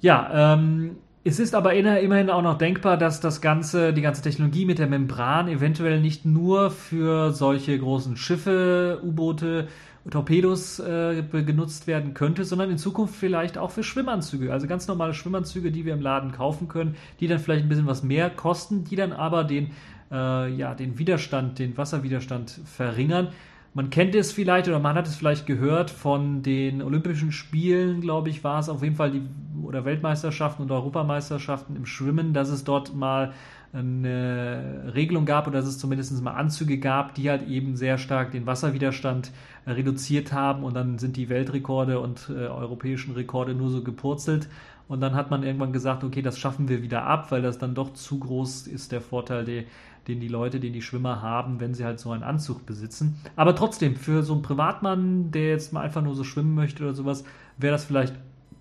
Ja, 0.00 0.54
ähm, 0.54 0.96
es 1.24 1.40
ist 1.40 1.54
aber 1.54 1.74
immerhin 1.74 2.30
auch 2.30 2.42
noch 2.42 2.58
denkbar, 2.58 2.96
dass 2.96 3.20
das 3.20 3.40
ganze, 3.40 3.92
die 3.92 4.02
ganze 4.02 4.22
Technologie 4.22 4.64
mit 4.64 4.78
der 4.78 4.86
Membran 4.86 5.48
eventuell 5.48 6.00
nicht 6.00 6.24
nur 6.24 6.70
für 6.70 7.32
solche 7.32 7.78
großen 7.78 8.16
Schiffe, 8.16 9.00
U-Boote 9.02 9.68
Torpedos 10.10 10.78
äh, 10.78 11.22
genutzt 11.30 11.86
werden 11.86 12.14
könnte, 12.14 12.44
sondern 12.44 12.70
in 12.70 12.78
Zukunft 12.78 13.14
vielleicht 13.14 13.58
auch 13.58 13.70
für 13.70 13.82
Schwimmanzüge. 13.82 14.52
Also 14.52 14.66
ganz 14.66 14.88
normale 14.88 15.14
Schwimmanzüge, 15.14 15.70
die 15.70 15.84
wir 15.84 15.94
im 15.94 16.00
Laden 16.00 16.32
kaufen 16.32 16.68
können, 16.68 16.96
die 17.20 17.26
dann 17.26 17.38
vielleicht 17.38 17.64
ein 17.64 17.68
bisschen 17.68 17.86
was 17.86 18.02
mehr 18.02 18.30
kosten, 18.30 18.84
die 18.84 18.96
dann 18.96 19.12
aber 19.12 19.44
den, 19.44 19.72
äh, 20.10 20.52
ja, 20.52 20.74
den 20.74 20.98
Widerstand, 20.98 21.58
den 21.58 21.76
Wasserwiderstand 21.76 22.60
verringern. 22.64 23.28
Man 23.74 23.90
kennt 23.90 24.14
es 24.14 24.32
vielleicht 24.32 24.66
oder 24.66 24.80
man 24.80 24.96
hat 24.96 25.06
es 25.06 25.14
vielleicht 25.14 25.46
gehört 25.46 25.90
von 25.90 26.42
den 26.42 26.82
Olympischen 26.82 27.32
Spielen, 27.32 28.00
glaube 28.00 28.30
ich, 28.30 28.42
war 28.42 28.58
es 28.58 28.68
auf 28.68 28.82
jeden 28.82 28.96
Fall 28.96 29.10
die 29.10 29.22
oder 29.62 29.84
Weltmeisterschaften 29.84 30.62
und 30.62 30.70
Europameisterschaften 30.70 31.76
im 31.76 31.84
Schwimmen, 31.84 32.32
dass 32.32 32.48
es 32.48 32.64
dort 32.64 32.94
mal 32.94 33.34
eine 33.72 34.92
Regelung 34.94 35.26
gab 35.26 35.46
oder 35.46 35.58
dass 35.58 35.68
es 35.68 35.78
zumindest 35.78 36.22
mal 36.22 36.32
Anzüge 36.32 36.78
gab, 36.78 37.14
die 37.14 37.28
halt 37.28 37.46
eben 37.48 37.76
sehr 37.76 37.98
stark 37.98 38.30
den 38.32 38.46
Wasserwiderstand 38.46 39.30
reduziert 39.66 40.32
haben 40.32 40.64
und 40.64 40.74
dann 40.74 40.98
sind 40.98 41.16
die 41.16 41.28
Weltrekorde 41.28 42.00
und 42.00 42.30
äh, 42.30 42.46
europäischen 42.46 43.12
Rekorde 43.12 43.54
nur 43.54 43.68
so 43.68 43.82
gepurzelt 43.82 44.48
Und 44.88 45.02
dann 45.02 45.14
hat 45.14 45.30
man 45.30 45.42
irgendwann 45.42 45.72
gesagt, 45.72 46.02
okay, 46.02 46.22
das 46.22 46.38
schaffen 46.38 46.68
wir 46.68 46.82
wieder 46.82 47.04
ab, 47.04 47.30
weil 47.30 47.42
das 47.42 47.58
dann 47.58 47.74
doch 47.74 47.92
zu 47.92 48.18
groß 48.18 48.66
ist, 48.66 48.90
der 48.90 49.02
Vorteil, 49.02 49.44
den, 49.44 49.66
den 50.08 50.18
die 50.18 50.28
Leute, 50.28 50.60
den 50.60 50.72
die 50.72 50.82
Schwimmer 50.82 51.20
haben, 51.20 51.60
wenn 51.60 51.74
sie 51.74 51.84
halt 51.84 52.00
so 52.00 52.10
einen 52.10 52.22
Anzug 52.22 52.64
besitzen. 52.64 53.20
Aber 53.36 53.54
trotzdem, 53.54 53.96
für 53.96 54.22
so 54.22 54.32
einen 54.32 54.42
Privatmann, 54.42 55.30
der 55.30 55.50
jetzt 55.50 55.74
mal 55.74 55.82
einfach 55.82 56.02
nur 56.02 56.14
so 56.14 56.24
schwimmen 56.24 56.54
möchte 56.54 56.82
oder 56.84 56.94
sowas, 56.94 57.24
wäre 57.58 57.72
das 57.72 57.84
vielleicht 57.84 58.14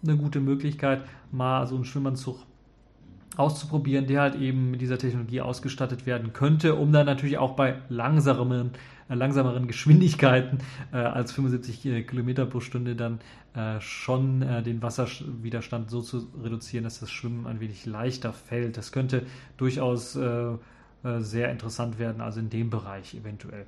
eine 0.04 0.18
gute 0.18 0.42
Möglichkeit, 0.42 1.04
mal 1.32 1.66
so 1.66 1.76
einen 1.76 1.86
Schwimmanzug 1.86 2.40
auszuprobieren, 3.38 4.08
der 4.08 4.22
halt 4.22 4.36
eben 4.36 4.72
mit 4.72 4.82
dieser 4.82 4.98
Technologie 4.98 5.41
ausgestattet 5.41 6.06
werden 6.06 6.34
könnte, 6.34 6.75
um 6.75 6.91
dann 6.91 7.06
natürlich 7.06 7.38
auch 7.38 7.56
bei 7.56 7.75
langsameren, 7.89 8.72
äh, 9.10 9.15
langsameren 9.15 9.67
Geschwindigkeiten 9.67 10.60
äh, 10.91 10.98
als 10.98 11.32
75 11.32 11.86
äh, 11.86 12.03
Kilometer 12.03 12.46
pro 12.46 12.60
Stunde 12.60 12.96
dann 12.96 13.20
äh, 13.53 13.79
schon 13.82 14.41
äh, 14.41 14.63
den 14.63 14.82
Wasserwiderstand 14.82 15.89
so 15.89 16.01
zu 16.01 16.27
reduzieren, 16.44 16.84
dass 16.84 17.00
das 17.00 17.12
Schwimmen 17.12 17.48
ein 17.48 17.60
wenig 17.60 17.86
leichter 17.86 18.34
fällt. 18.34 18.77
Das 18.77 18.91
könnte 18.91 19.24
durchaus 19.58 20.15
äh, 20.15 20.58
sehr 21.20 21.51
interessant 21.51 22.00
werden, 22.00 22.22
also 22.22 22.39
in 22.39 22.50
dem 22.50 22.70
Bereich 22.70 23.15
eventuell. 23.15 23.65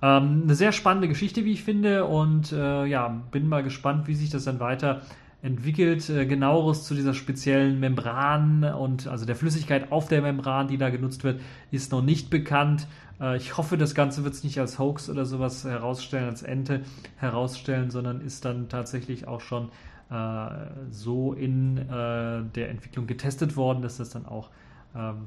Ähm, 0.00 0.42
eine 0.44 0.54
sehr 0.54 0.70
spannende 0.72 1.08
Geschichte, 1.08 1.44
wie 1.44 1.52
ich 1.52 1.64
finde, 1.64 2.04
und 2.04 2.52
ja, 2.52 3.08
bin 3.32 3.48
mal 3.48 3.64
gespannt, 3.64 4.06
wie 4.06 4.14
sich 4.14 4.30
das 4.30 4.44
dann 4.44 4.60
weiter 4.60 5.02
entwickelt. 5.42 6.08
Äh, 6.10 6.26
genaueres 6.26 6.84
zu 6.84 6.94
dieser 6.94 7.14
speziellen 7.14 7.78
Membran 7.80 8.64
und 8.64 9.06
also 9.06 9.24
der 9.24 9.36
Flüssigkeit 9.36 9.92
auf 9.92 10.08
der 10.08 10.22
Membran, 10.22 10.68
die 10.68 10.78
da 10.78 10.90
genutzt 10.90 11.24
wird, 11.24 11.40
ist 11.70 11.92
noch 11.92 12.02
nicht 12.02 12.30
bekannt. 12.30 12.86
Äh, 13.20 13.36
ich 13.36 13.56
hoffe, 13.56 13.76
das 13.76 13.94
Ganze 13.94 14.24
wird 14.24 14.34
es 14.34 14.44
nicht 14.44 14.58
als 14.58 14.78
Hoax 14.78 15.08
oder 15.08 15.24
sowas 15.24 15.64
herausstellen, 15.64 16.28
als 16.28 16.42
Ente 16.42 16.82
herausstellen, 17.16 17.90
sondern 17.90 18.20
ist 18.20 18.44
dann 18.44 18.68
tatsächlich 18.68 19.26
auch 19.26 19.40
schon 19.40 19.70
äh, 20.10 20.48
so 20.90 21.34
in 21.34 21.78
äh, 21.78 22.42
der 22.54 22.70
Entwicklung 22.70 23.06
getestet 23.06 23.56
worden, 23.56 23.82
dass 23.82 23.98
das 23.98 24.10
dann 24.10 24.26
auch 24.26 24.50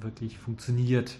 wirklich 0.02 0.38
funktioniert. 0.40 1.18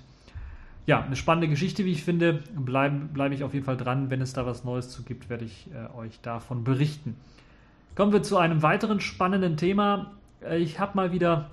Ja, 0.88 1.04
eine 1.04 1.16
spannende 1.16 1.48
Geschichte, 1.48 1.86
wie 1.86 1.92
ich 1.92 2.04
finde. 2.04 2.42
Bleibe 2.56 3.08
bleib 3.14 3.32
ich 3.32 3.44
auf 3.44 3.54
jeden 3.54 3.66
Fall 3.66 3.78
dran. 3.78 4.10
Wenn 4.10 4.20
es 4.20 4.34
da 4.34 4.46
was 4.48 4.66
Neues 4.66 4.90
zu 4.90 5.04
gibt, 5.04 5.30
werde 5.30 5.46
ich 5.46 5.70
euch 5.96 6.20
davon 6.22 6.64
berichten. 6.66 7.16
Kommen 7.94 8.14
wir 8.14 8.24
zu 8.24 8.38
einem 8.38 8.62
weiteren 8.62 9.02
spannenden 9.02 9.58
Thema. 9.58 10.12
Äh, 10.42 10.60
ich 10.60 10.80
habe 10.80 10.96
mal 10.96 11.12
wieder 11.12 11.50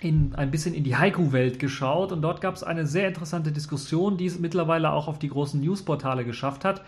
in, 0.00 0.34
ein 0.34 0.50
bisschen 0.50 0.74
in 0.74 0.82
die 0.82 0.96
Haiku-Welt 0.96 1.58
geschaut 1.58 2.10
und 2.10 2.22
dort 2.22 2.40
gab 2.40 2.54
es 2.54 2.62
eine 2.62 2.86
sehr 2.86 3.06
interessante 3.06 3.52
Diskussion, 3.52 4.16
die 4.16 4.26
es 4.26 4.38
mittlerweile 4.38 4.92
auch 4.92 5.08
auf 5.08 5.18
die 5.18 5.28
großen 5.28 5.60
Newsportale 5.60 6.24
geschafft 6.24 6.64
hat. 6.64 6.82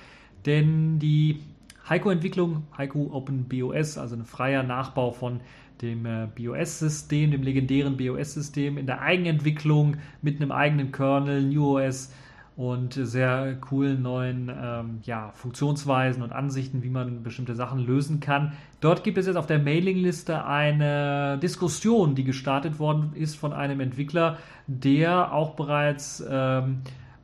Denn 0.46 0.98
die 0.98 1.40
Haiku-Entwicklung, 1.88 2.64
Haiku 2.76 3.12
Open 3.12 3.44
BOS, 3.44 3.98
also 3.98 4.16
ein 4.16 4.24
freier 4.24 4.62
Nachbau 4.62 5.12
von 5.12 5.40
dem 5.82 6.06
äh, 6.06 6.26
BOS-System, 6.34 7.32
dem 7.32 7.42
legendären 7.42 7.98
BOS-System 7.98 8.78
in 8.78 8.86
der 8.86 9.02
Eigenentwicklung 9.02 9.98
mit 10.22 10.40
einem 10.40 10.52
eigenen 10.52 10.90
Kernel, 10.90 11.42
NewOS, 11.42 12.12
und 12.56 12.94
sehr 12.94 13.54
coolen 13.60 14.00
neuen 14.00 14.50
ähm, 14.50 15.00
ja, 15.02 15.30
Funktionsweisen 15.34 16.22
und 16.22 16.32
Ansichten, 16.32 16.82
wie 16.82 16.88
man 16.88 17.22
bestimmte 17.22 17.54
Sachen 17.54 17.78
lösen 17.80 18.18
kann. 18.18 18.54
Dort 18.80 19.04
gibt 19.04 19.18
es 19.18 19.26
jetzt 19.26 19.36
auf 19.36 19.46
der 19.46 19.58
Mailingliste 19.58 20.44
eine 20.44 21.38
Diskussion, 21.38 22.14
die 22.14 22.24
gestartet 22.24 22.78
worden 22.78 23.12
ist 23.14 23.36
von 23.36 23.52
einem 23.52 23.80
Entwickler, 23.80 24.38
der 24.66 25.32
auch 25.32 25.54
bereits 25.54 26.24
ähm, 26.28 26.78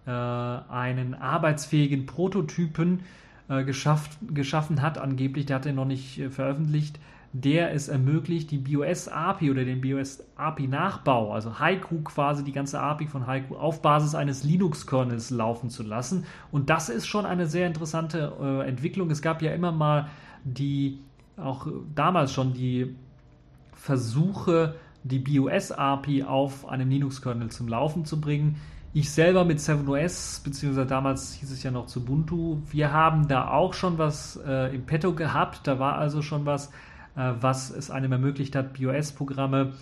äh, 0.07 0.11
einen 0.11 1.15
arbeitsfähigen 1.15 2.05
Prototypen 2.05 3.01
äh, 3.49 3.65
geschafft, 3.65 4.19
geschaffen 4.35 4.83
hat, 4.83 4.99
angeblich, 4.99 5.47
der 5.47 5.57
hat 5.57 5.67
er 5.67 5.73
noch 5.73 5.87
nicht 5.87 6.19
äh, 6.19 6.29
veröffentlicht, 6.29 6.99
der 7.33 7.73
es 7.73 7.89
ermöglicht, 7.89 8.51
die 8.51 8.59
BOS-API 8.59 9.51
oder 9.51 9.65
den 9.65 9.81
BOS-API-Nachbau, 9.81 11.33
also 11.33 11.59
Haiku 11.59 12.03
quasi 12.03 12.45
die 12.45 12.53
ganze 12.53 12.79
API 12.79 13.07
von 13.07 13.27
Haiku 13.27 13.57
auf 13.57 13.81
Basis 13.81 14.15
eines 14.15 14.45
Linux-Kernels 14.45 15.31
laufen 15.31 15.71
zu 15.71 15.83
lassen. 15.83 16.27
Und 16.51 16.69
das 16.69 16.91
ist 16.91 17.07
schon 17.07 17.25
eine 17.25 17.47
sehr 17.47 17.67
interessante 17.67 18.33
äh, 18.41 18.69
Entwicklung. 18.69 19.11
Es 19.11 19.23
gab 19.23 19.41
ja 19.41 19.53
immer 19.53 19.73
mal 19.73 20.09
die, 20.45 20.99
auch 21.39 21.67
damals 21.95 22.33
schon 22.33 22.53
die 22.53 22.95
Versuche, 23.73 24.75
die 25.03 25.19
BOS-API 25.19 26.25
auf 26.25 26.69
einem 26.69 26.91
Linux-Kernel 26.91 27.51
zum 27.51 27.67
Laufen 27.67 28.05
zu 28.05 28.21
bringen. 28.21 28.57
Ich 28.93 29.11
selber 29.11 29.47
mit 29.47 29.59
7OS, 29.59 30.45
beziehungsweise 30.45 30.87
damals 30.87 31.33
hieß 31.33 31.51
es 31.51 31.63
ja 31.63 31.71
noch 31.71 31.97
Ubuntu, 31.97 32.59
wir 32.71 32.93
haben 32.93 33.27
da 33.27 33.49
auch 33.49 33.73
schon 33.73 33.97
was 33.97 34.39
äh, 34.47 34.75
im 34.75 34.85
Petto 34.85 35.15
gehabt. 35.15 35.67
Da 35.67 35.79
war 35.79 35.97
also 35.97 36.21
schon 36.21 36.45
was, 36.45 36.71
was 37.15 37.71
es 37.71 37.91
einem 37.91 38.13
ermöglicht 38.13 38.57
hat, 38.57 38.75
BOS-Programme 38.75 39.73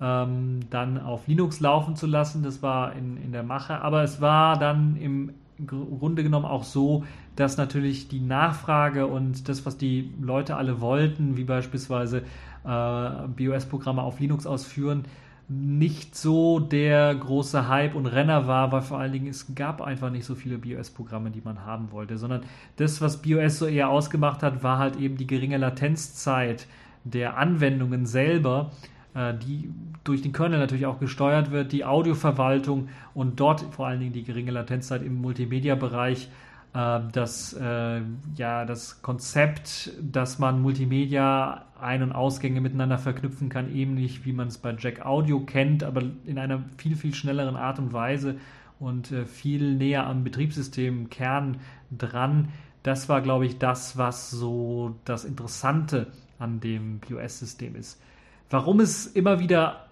ähm, 0.00 0.60
dann 0.70 0.98
auf 0.98 1.26
Linux 1.26 1.60
laufen 1.60 1.96
zu 1.96 2.06
lassen. 2.06 2.42
Das 2.42 2.62
war 2.62 2.94
in, 2.94 3.16
in 3.22 3.32
der 3.32 3.42
Mache. 3.42 3.80
Aber 3.82 4.02
es 4.02 4.20
war 4.20 4.58
dann 4.58 4.96
im 4.96 5.32
Grunde 5.66 6.22
genommen 6.22 6.46
auch 6.46 6.64
so, 6.64 7.04
dass 7.36 7.56
natürlich 7.56 8.08
die 8.08 8.20
Nachfrage 8.20 9.06
und 9.06 9.48
das, 9.48 9.66
was 9.66 9.76
die 9.76 10.12
Leute 10.20 10.56
alle 10.56 10.80
wollten, 10.80 11.36
wie 11.36 11.44
beispielsweise 11.44 12.22
äh, 12.64 13.28
BOS-Programme 13.28 14.02
auf 14.02 14.20
Linux 14.20 14.46
ausführen, 14.46 15.04
nicht 15.52 16.14
so 16.14 16.60
der 16.60 17.12
große 17.12 17.66
Hype 17.66 17.96
und 17.96 18.06
Renner 18.06 18.46
war, 18.46 18.70
weil 18.70 18.82
vor 18.82 19.00
allen 19.00 19.12
Dingen 19.12 19.26
es 19.26 19.52
gab 19.56 19.82
einfach 19.82 20.08
nicht 20.08 20.24
so 20.24 20.36
viele 20.36 20.58
BOS-Programme, 20.58 21.32
die 21.32 21.40
man 21.44 21.66
haben 21.66 21.90
wollte, 21.90 22.18
sondern 22.18 22.42
das, 22.76 23.00
was 23.00 23.20
BOS 23.20 23.58
so 23.58 23.66
eher 23.66 23.88
ausgemacht 23.88 24.44
hat, 24.44 24.62
war 24.62 24.78
halt 24.78 24.94
eben 24.94 25.16
die 25.16 25.26
geringe 25.26 25.56
Latenzzeit 25.56 26.68
der 27.02 27.36
Anwendungen 27.36 28.06
selber, 28.06 28.70
äh, 29.14 29.34
die 29.34 29.72
durch 30.04 30.22
den 30.22 30.32
Kernel 30.32 30.60
natürlich 30.60 30.86
auch 30.86 31.00
gesteuert 31.00 31.50
wird, 31.50 31.72
die 31.72 31.84
Audioverwaltung 31.84 32.88
und 33.12 33.40
dort 33.40 33.62
vor 33.74 33.88
allen 33.88 33.98
Dingen 33.98 34.12
die 34.12 34.22
geringe 34.22 34.52
Latenzzeit 34.52 35.02
im 35.02 35.20
Multimedia-Bereich 35.20 36.28
äh, 36.72 37.00
das, 37.12 37.52
äh, 37.54 38.02
ja, 38.36 38.64
das 38.64 39.02
Konzept, 39.02 39.92
dass 40.00 40.38
man 40.38 40.62
Multimedia 40.62 41.64
Ein- 41.80 42.02
und 42.02 42.12
Ausgänge 42.12 42.60
miteinander 42.60 42.98
verknüpfen 42.98 43.48
kann, 43.48 43.74
ähnlich 43.74 44.24
wie 44.24 44.32
man 44.32 44.48
es 44.48 44.58
bei 44.58 44.74
Jack 44.78 45.04
Audio 45.04 45.40
kennt, 45.40 45.82
aber 45.82 46.02
in 46.24 46.38
einer 46.38 46.62
viel, 46.76 46.96
viel 46.96 47.14
schnelleren 47.14 47.56
Art 47.56 47.78
und 47.78 47.92
Weise 47.92 48.36
und 48.78 49.10
äh, 49.12 49.24
viel 49.24 49.74
näher 49.74 50.06
am 50.06 50.24
Betriebssystem 50.24 51.10
Kern 51.10 51.58
dran. 51.90 52.48
Das 52.82 53.08
war, 53.08 53.20
glaube 53.20 53.46
ich, 53.46 53.58
das, 53.58 53.98
was 53.98 54.30
so 54.30 54.96
das 55.04 55.24
Interessante 55.24 56.06
an 56.38 56.60
dem 56.60 57.00
POS-System 57.00 57.76
ist. 57.76 58.00
Warum 58.48 58.80
es 58.80 59.06
immer 59.06 59.38
wieder 59.38 59.89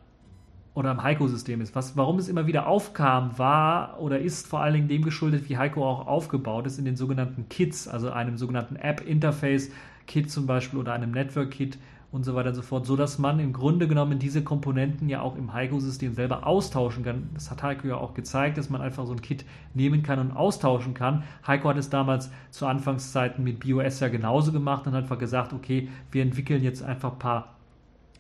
oder 0.78 0.90
am 0.90 1.02
Heiko-System 1.02 1.61
ist. 1.61 1.75
Was, 1.75 1.97
warum 1.97 2.20
es 2.20 2.28
immer 2.28 2.47
wieder 2.47 2.68
aufkam, 2.68 3.37
war 3.37 3.99
oder 3.99 4.20
ist 4.20 4.47
vor 4.47 4.61
allen 4.61 4.75
Dingen 4.75 4.87
dem 4.87 5.02
geschuldet, 5.02 5.49
wie 5.49 5.58
Heiko 5.58 5.85
auch 5.85 6.06
aufgebaut 6.06 6.68
ist 6.68 6.78
in 6.78 6.85
den 6.85 6.94
sogenannten 6.94 7.49
Kits, 7.49 7.88
also 7.88 8.12
einem 8.12 8.37
sogenannten 8.37 8.76
App-Interface-Kit 8.76 10.30
zum 10.30 10.47
Beispiel 10.47 10.78
oder 10.78 10.92
einem 10.92 11.11
Network-Kit 11.11 11.78
und 12.12 12.23
so 12.23 12.37
weiter 12.37 12.50
und 12.50 12.54
so 12.54 12.62
fort, 12.62 12.87
so 12.87 12.94
dass 12.94 13.18
man 13.18 13.40
im 13.40 13.52
Grunde 13.52 13.88
genommen 13.88 14.20
diese 14.20 14.44
Komponenten 14.44 15.08
ja 15.08 15.20
auch 15.20 15.35
im 15.35 15.52
Heiko-System 15.52 16.14
selber 16.14 16.47
austauschen 16.47 17.02
kann. 17.02 17.28
Das 17.35 17.50
hat 17.50 17.64
Heiko 17.64 17.88
ja 17.88 17.97
auch 17.97 18.14
gezeigt, 18.14 18.56
dass 18.56 18.70
man 18.70 18.80
einfach 18.80 19.04
so 19.04 19.12
ein 19.12 19.20
Kit 19.20 19.44
nehmen 19.75 20.04
kann 20.04 20.20
und 20.20 20.30
austauschen 20.30 20.94
kann. 20.94 21.25
Heiko 21.44 21.70
hat 21.70 21.76
es 21.76 21.90
damals 21.90 22.30
zu 22.52 22.66
Anfangszeiten 22.66 23.42
mit 23.42 23.58
BOS 23.58 23.99
ja 23.99 24.06
genauso 24.06 24.52
gemacht 24.52 24.87
und 24.87 24.92
hat 24.92 25.02
einfach 25.02 25.18
gesagt, 25.18 25.52
okay, 25.52 25.88
wir 26.12 26.23
entwickeln 26.23 26.62
jetzt 26.62 26.85
einfach 26.85 27.14
ein 27.14 27.18
paar 27.18 27.58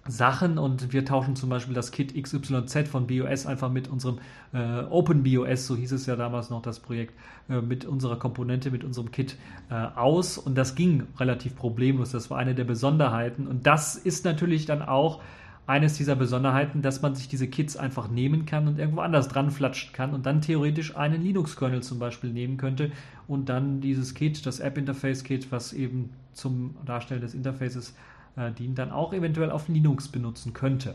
Sachen 0.08 0.58
und 0.58 0.92
wir 0.92 1.04
tauschen 1.04 1.36
zum 1.36 1.50
Beispiel 1.50 1.74
das 1.74 1.92
Kit 1.92 2.20
XYZ 2.20 2.88
von 2.88 3.06
BOS 3.06 3.46
einfach 3.46 3.70
mit 3.70 3.88
unserem 3.88 4.18
äh, 4.52 4.80
OpenBOS, 4.90 5.66
so 5.66 5.76
hieß 5.76 5.92
es 5.92 6.06
ja 6.06 6.16
damals 6.16 6.50
noch 6.50 6.62
das 6.62 6.80
Projekt, 6.80 7.14
äh, 7.48 7.60
mit 7.60 7.84
unserer 7.84 8.18
Komponente, 8.18 8.70
mit 8.70 8.84
unserem 8.84 9.10
Kit 9.10 9.36
äh, 9.70 9.74
aus 9.74 10.38
und 10.38 10.56
das 10.56 10.74
ging 10.74 11.06
relativ 11.18 11.54
problemlos. 11.56 12.10
Das 12.10 12.30
war 12.30 12.38
eine 12.38 12.54
der 12.54 12.64
Besonderheiten 12.64 13.46
und 13.46 13.66
das 13.66 13.96
ist 13.96 14.24
natürlich 14.24 14.66
dann 14.66 14.82
auch 14.82 15.20
eines 15.68 15.98
dieser 15.98 16.16
Besonderheiten, 16.16 16.80
dass 16.80 17.02
man 17.02 17.14
sich 17.14 17.28
diese 17.28 17.46
Kits 17.46 17.76
einfach 17.76 18.08
nehmen 18.08 18.46
kann 18.46 18.68
und 18.68 18.78
irgendwo 18.78 19.02
anders 19.02 19.28
dran 19.28 19.50
flatschen 19.50 19.92
kann 19.92 20.14
und 20.14 20.24
dann 20.24 20.40
theoretisch 20.40 20.96
einen 20.96 21.22
Linux-Kernel 21.22 21.82
zum 21.82 21.98
Beispiel 21.98 22.32
nehmen 22.32 22.56
könnte 22.56 22.90
und 23.26 23.50
dann 23.50 23.82
dieses 23.82 24.14
Kit, 24.14 24.46
das 24.46 24.60
App-Interface-Kit, 24.60 25.52
was 25.52 25.74
eben 25.74 26.14
zum 26.32 26.74
Darstellen 26.86 27.20
des 27.20 27.34
Interfaces 27.34 27.94
äh, 28.36 28.52
die 28.52 28.64
ihn 28.64 28.74
dann 28.74 28.90
auch 28.90 29.12
eventuell 29.12 29.50
auf 29.50 29.68
Linux 29.68 30.08
benutzen 30.08 30.52
könnte. 30.52 30.94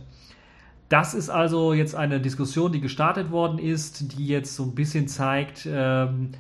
Das 0.90 1.14
ist 1.14 1.30
also 1.30 1.74
jetzt 1.74 1.96
eine 1.96 2.20
Diskussion, 2.20 2.72
die 2.72 2.82
gestartet 2.82 3.32
worden 3.32 3.58
ist, 3.58 4.18
die 4.18 4.28
jetzt 4.28 4.56
so 4.56 4.64
ein 4.64 4.76
bisschen 4.76 5.08
zeigt, 5.08 5.68
ähm, 5.70 6.32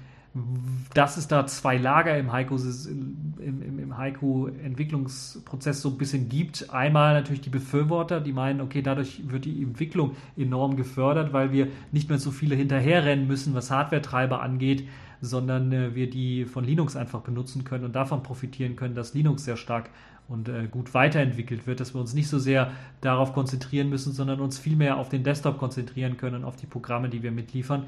dass 0.95 1.17
es 1.17 1.27
da 1.27 1.45
zwei 1.45 1.77
Lager 1.77 2.17
im 2.17 2.31
Haiku, 2.31 2.57
im, 2.57 3.37
im, 3.39 3.79
im 3.79 3.97
Haiku-Entwicklungsprozess 3.97 5.81
so 5.81 5.89
ein 5.89 5.97
bisschen 5.97 6.27
gibt. 6.27 6.71
Einmal 6.71 7.13
natürlich 7.13 7.41
die 7.41 7.51
Befürworter, 7.51 8.19
die 8.19 8.33
meinen, 8.33 8.59
okay, 8.59 8.81
dadurch 8.81 9.29
wird 9.29 9.45
die 9.45 9.61
Entwicklung 9.61 10.15
enorm 10.35 10.75
gefördert, 10.75 11.33
weil 11.33 11.51
wir 11.51 11.67
nicht 11.91 12.09
mehr 12.09 12.17
so 12.17 12.31
viele 12.31 12.55
hinterherrennen 12.55 13.27
müssen, 13.27 13.53
was 13.53 13.69
Hardware-Treiber 13.69 14.41
angeht, 14.41 14.87
sondern 15.21 15.71
äh, 15.71 15.95
wir 15.95 16.09
die 16.09 16.45
von 16.45 16.63
Linux 16.63 16.95
einfach 16.95 17.21
benutzen 17.21 17.63
können 17.63 17.85
und 17.85 17.95
davon 17.95 18.23
profitieren 18.23 18.75
können, 18.75 18.95
dass 18.95 19.13
Linux 19.13 19.45
sehr 19.45 19.57
stark 19.57 19.89
und 20.27 20.49
äh, 20.49 20.67
gut 20.69 20.93
weiterentwickelt 20.93 21.67
wird, 21.67 21.79
dass 21.79 21.93
wir 21.93 22.01
uns 22.01 22.13
nicht 22.13 22.27
so 22.27 22.39
sehr 22.39 22.71
darauf 23.01 23.33
konzentrieren 23.33 23.89
müssen, 23.89 24.13
sondern 24.13 24.39
uns 24.39 24.57
vielmehr 24.57 24.97
auf 24.97 25.09
den 25.09 25.23
Desktop 25.23 25.57
konzentrieren 25.57 26.17
können, 26.17 26.43
auf 26.43 26.55
die 26.55 26.65
Programme, 26.65 27.09
die 27.09 27.23
wir 27.23 27.31
mitliefern. 27.31 27.85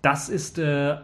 Das 0.00 0.28
ist 0.28 0.58
äh, 0.58 0.96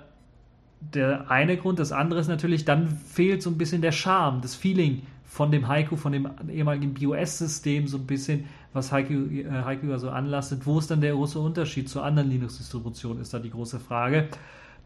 der 0.80 1.30
eine 1.30 1.56
Grund. 1.56 1.78
Das 1.78 1.92
andere 1.92 2.20
ist 2.20 2.28
natürlich, 2.28 2.64
dann 2.64 2.88
fehlt 2.88 3.42
so 3.42 3.50
ein 3.50 3.58
bisschen 3.58 3.82
der 3.82 3.92
Charme, 3.92 4.40
das 4.40 4.54
Feeling 4.54 5.02
von 5.24 5.50
dem 5.50 5.68
Haiku, 5.68 5.96
von 5.96 6.12
dem 6.12 6.28
ehemaligen 6.48 6.94
BOS-System, 6.94 7.86
so 7.86 7.98
ein 7.98 8.06
bisschen, 8.06 8.46
was 8.72 8.92
Haiku, 8.92 9.12
äh, 9.12 9.44
Haiku 9.64 9.92
also 9.92 10.10
anlastet. 10.10 10.64
Wo 10.64 10.78
ist 10.78 10.90
dann 10.90 11.00
der 11.00 11.12
große 11.12 11.38
Unterschied 11.38 11.88
zur 11.88 12.04
anderen 12.04 12.30
Linux-Distribution, 12.30 13.20
ist 13.20 13.34
da 13.34 13.38
die 13.38 13.50
große 13.50 13.78
Frage. 13.78 14.28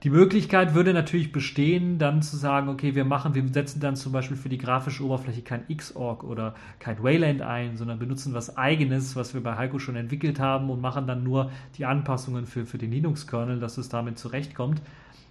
Die 0.03 0.11
Möglichkeit 0.11 0.75
würde 0.75 0.93
natürlich 0.93 1.31
bestehen, 1.31 1.99
dann 1.99 2.23
zu 2.23 2.37
sagen, 2.37 2.69
okay, 2.69 2.97
wir 2.97 3.05
machen, 3.05 3.37
wir 3.37 3.47
setzen 3.47 3.79
dann 3.79 3.95
zum 3.95 4.11
Beispiel 4.11 4.37
für 4.37 4.49
die 4.49 4.59
grafische 4.59 5.05
Oberfläche 5.05 5.43
kein 5.43 5.65
Xorg 5.69 6.25
oder 6.25 6.57
kein 6.81 7.01
Wayland 7.01 7.41
ein, 7.41 7.77
sondern 7.77 8.01
benutzen 8.01 8.35
was 8.35 8.57
eigenes, 8.57 9.15
was 9.15 9.33
wir 9.33 9.41
bei 9.45 9.57
Heiko 9.57 9.79
schon 9.79 9.95
entwickelt 9.95 10.41
haben 10.41 10.71
und 10.71 10.81
machen 10.81 11.07
dann 11.07 11.23
nur 11.23 11.53
die 11.79 11.85
Anpassungen 11.85 12.47
für, 12.47 12.67
für 12.67 12.79
den 12.79 12.91
Linux-Kernel, 12.91 13.61
dass 13.61 13.79
es 13.79 13.89
damit 13.91 14.19
zurechtkommt. 14.19 14.83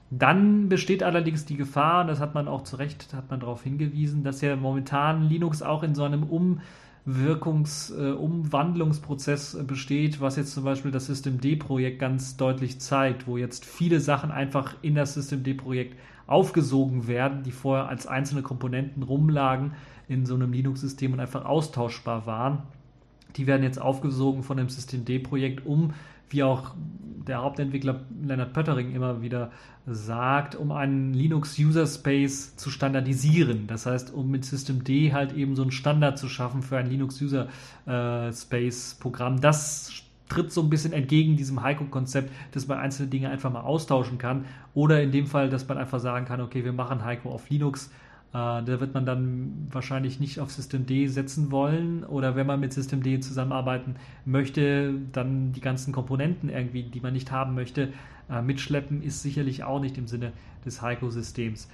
Dann 0.10 0.70
besteht 0.70 1.04
allerdings 1.04 1.44
die 1.46 1.58
Gefahr, 1.58 2.02
und 2.02 2.08
das 2.08 2.22
hat 2.22 2.34
man 2.34 2.48
auch 2.48 2.64
zu 2.64 2.78
Recht, 2.78 3.14
hat 3.14 3.30
man 3.30 3.42
darauf 3.42 3.64
hingewiesen, 3.64 4.24
dass 4.24 4.40
ja 4.40 4.56
momentan 4.56 5.28
Linux 5.28 5.62
auch 5.62 5.84
in 5.84 5.96
so 5.96 6.04
einem 6.04 6.24
Umwirkungs-, 7.08 7.92
äh, 9.60 9.64
besteht, 9.64 10.22
was 10.22 10.36
jetzt 10.36 10.54
zum 10.54 10.64
Beispiel 10.64 10.92
das 10.92 11.08
Systemd-Projekt 11.08 12.00
ganz 12.00 12.38
deutlich 12.38 12.80
zeigt, 12.80 13.28
wo 13.28 13.38
jetzt 13.38 13.66
viele 13.66 14.00
Sachen 14.00 14.32
einfach 14.32 14.76
in 14.82 14.96
das 14.96 15.16
Systemd-Projekt 15.16 15.98
aufgesogen 16.28 17.08
werden, 17.08 17.44
die 17.44 17.52
vorher 17.52 17.90
als 17.90 18.08
einzelne 18.08 18.42
Komponenten 18.42 19.04
rumlagen 19.04 19.74
in 20.08 20.26
so 20.26 20.36
einem 20.36 20.54
Linux-System 20.54 21.14
und 21.14 21.20
einfach 21.20 21.46
austauschbar 21.46 22.26
waren. 22.26 22.64
Die 23.38 23.48
werden 23.48 23.64
jetzt 23.64 23.82
aufgesogen 23.82 24.44
von 24.44 24.58
dem 24.58 24.70
Systemd-Projekt, 24.70 25.66
um 25.66 25.94
wie 26.32 26.44
auch 26.44 26.74
der 27.28 27.42
Hauptentwickler 27.42 28.02
Leonard 28.24 28.54
Pöttering 28.54 28.94
immer 28.94 29.22
wieder 29.22 29.52
sagt, 29.86 30.56
um 30.56 30.72
einen 30.72 31.14
Linux 31.14 31.58
User 31.60 31.88
Space 31.88 32.56
zu 32.56 32.70
standardisieren. 32.70 33.68
Das 33.68 33.86
heißt, 33.86 34.14
um 34.14 34.30
mit 34.30 34.46
Systemd 34.46 34.90
halt 35.14 35.34
eben 35.34 35.56
so 35.56 35.62
einen 35.62 35.72
Standard 35.72 36.18
zu 36.18 36.30
schaffen 36.30 36.62
für 36.62 36.78
ein 36.78 36.90
Linux 36.90 37.22
User 37.22 37.48
äh, 37.86 38.32
Space 38.34 38.98
Programm. 39.00 39.42
Das 39.42 39.92
tritt 40.30 40.52
so 40.52 40.62
ein 40.62 40.70
bisschen 40.70 40.94
entgegen 40.94 41.36
diesem 41.36 41.62
Heiko-Konzept, 41.62 42.32
dass 42.54 42.68
man 42.68 42.78
einzelne 42.78 43.10
Dinge 43.10 43.30
einfach 43.30 43.52
mal 43.52 43.62
austauschen 43.62 44.18
kann. 44.18 44.46
Oder 44.74 45.02
in 45.04 45.12
dem 45.12 45.28
Fall, 45.28 45.50
dass 45.50 45.68
man 45.68 45.78
einfach 45.78 46.00
sagen 46.00 46.26
kann, 46.26 46.42
okay, 46.42 46.64
wir 46.64 46.74
machen 46.74 47.04
Heiko 47.04 47.32
auf 47.32 47.50
Linux 47.50 47.92
da 48.38 48.80
wird 48.80 48.94
man 48.94 49.06
dann 49.06 49.68
wahrscheinlich 49.72 50.20
nicht 50.20 50.40
auf 50.40 50.52
System 50.52 50.86
D 50.86 51.08
setzen 51.08 51.52
wollen 51.52 52.06
oder 52.06 52.36
wenn 52.36 52.48
man 52.48 52.60
mit 52.60 52.72
System 52.72 53.04
D 53.04 53.20
zusammenarbeiten 53.20 53.96
möchte, 54.26 54.94
dann 55.12 55.52
die 55.52 55.60
ganzen 55.60 55.92
Komponenten 55.92 56.50
irgendwie, 56.50 56.84
die 56.84 57.02
man 57.02 57.14
nicht 57.14 57.32
haben 57.32 57.56
möchte, 57.56 57.92
äh, 58.30 58.42
mitschleppen, 58.42 59.04
ist 59.04 59.22
sicherlich 59.22 59.64
auch 59.64 59.82
nicht 59.82 59.98
im 59.98 60.08
Sinne 60.08 60.32
des 60.66 60.82
Heiko-Systems. 60.82 61.68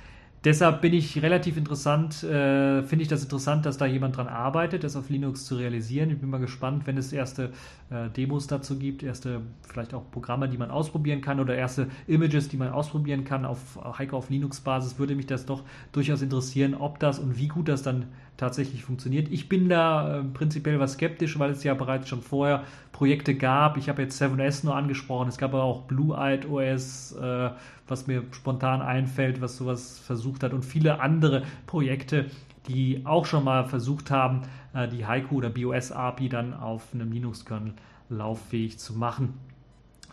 Deshalb 0.44 0.82
bin 0.82 0.94
ich 0.94 1.22
relativ 1.24 1.58
interessant, 1.58 2.24
äh, 2.24 2.84
finde 2.84 3.02
ich 3.02 3.08
das 3.08 3.24
interessant, 3.24 3.66
dass 3.66 3.78
da 3.78 3.88
jemand 3.88 4.18
dran 4.18 4.28
arbeitet, 4.28 4.84
das 4.84 4.96
auf 4.96 5.10
Linux 5.10 5.46
zu 5.46 5.56
realisieren. 5.56 6.12
Ich 6.12 6.20
bin 6.20 6.30
mal 6.30 6.40
gespannt, 6.40 6.86
wenn 6.86 6.96
es 6.96 7.12
erste 7.12 7.52
äh, 7.90 8.10
Demos 8.16 8.46
dazu 8.46 8.78
gibt, 8.78 9.02
erste 9.02 9.42
vielleicht 9.68 9.96
auch 9.96 10.04
Programme, 10.12 10.48
die 10.48 10.58
man 10.58 10.70
ausprobieren 10.70 11.22
kann 11.22 11.40
oder 11.40 11.56
erste 11.56 11.88
Images, 12.06 12.50
die 12.50 12.58
man 12.58 12.70
ausprobieren 12.70 13.24
kann 13.24 13.46
auf 13.46 13.80
Heiko 13.98 14.16
auf 14.16 14.30
Linux-Basis, 14.30 15.00
würde 15.00 15.16
mich 15.16 15.26
das 15.26 15.48
doch 15.48 15.64
durchaus 15.92 16.22
interessieren, 16.22 16.76
ob 16.76 17.00
das 17.00 17.18
und 17.18 17.40
wie 17.40 17.48
gut 17.48 17.68
das 17.68 17.82
dann 17.82 18.06
tatsächlich 18.38 18.84
funktioniert. 18.84 19.30
Ich 19.30 19.50
bin 19.50 19.68
da 19.68 20.20
äh, 20.20 20.24
prinzipiell 20.24 20.80
was 20.80 20.94
skeptisch, 20.94 21.38
weil 21.40 21.52
es 21.52 21.64
ja 21.64 21.74
bereits 21.74 22.08
schon 22.08 22.22
vorher 22.22 22.64
Projekte 22.92 23.36
gab. 23.36 23.78
Ich 23.78 23.90
habe 23.90 24.04
jetzt 24.04 24.22
7S 24.22 24.64
nur 24.64 24.76
angesprochen. 24.76 25.28
Es 25.28 25.38
gab 25.38 25.54
aber 25.54 25.64
auch 25.64 25.84
Blue-Eyed 25.84 26.48
OS, 26.48 27.14
äh, 27.14 27.50
was 27.88 28.08
mir 28.08 28.24
spontan 28.32 28.82
einfällt, 28.82 29.42
was 29.42 29.58
sowas 29.58 30.00
versucht 30.00 30.44
hat 30.44 30.54
und 30.54 30.64
viele 30.64 31.00
andere 31.02 31.44
Projekte, 31.66 32.26
die 32.68 33.02
auch 33.06 33.26
schon 33.26 33.44
mal 33.44 33.66
versucht 33.66 34.12
haben, 34.12 34.44
äh, 34.74 34.88
die 34.88 35.06
Haiku 35.06 35.38
oder 35.38 35.50
BOS 35.50 35.92
API 35.92 36.30
dann 36.30 36.54
auf 36.54 36.94
einem 36.94 37.12
Linux-Kernel 37.12 37.74
lauffähig 38.10 38.78
zu 38.78 38.94
machen. 38.94 39.34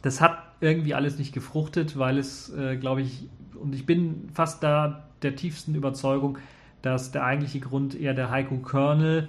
Das 0.02 0.20
hat 0.20 0.38
irgendwie 0.60 0.94
alles 0.94 1.18
nicht 1.18 1.32
gefruchtet, 1.32 1.98
weil 1.98 2.18
es, 2.18 2.52
äh, 2.54 2.76
glaube 2.76 3.02
ich, 3.02 3.28
und 3.54 3.74
ich 3.74 3.86
bin 3.86 4.28
fast 4.32 4.62
da 4.62 5.04
der 5.22 5.36
tiefsten 5.36 5.74
Überzeugung, 5.74 6.38
dass 6.84 7.12
der 7.12 7.24
eigentliche 7.24 7.60
Grund 7.60 7.98
eher 7.98 8.14
der 8.14 8.30
Haiku 8.30 8.58
Kernel 8.58 9.28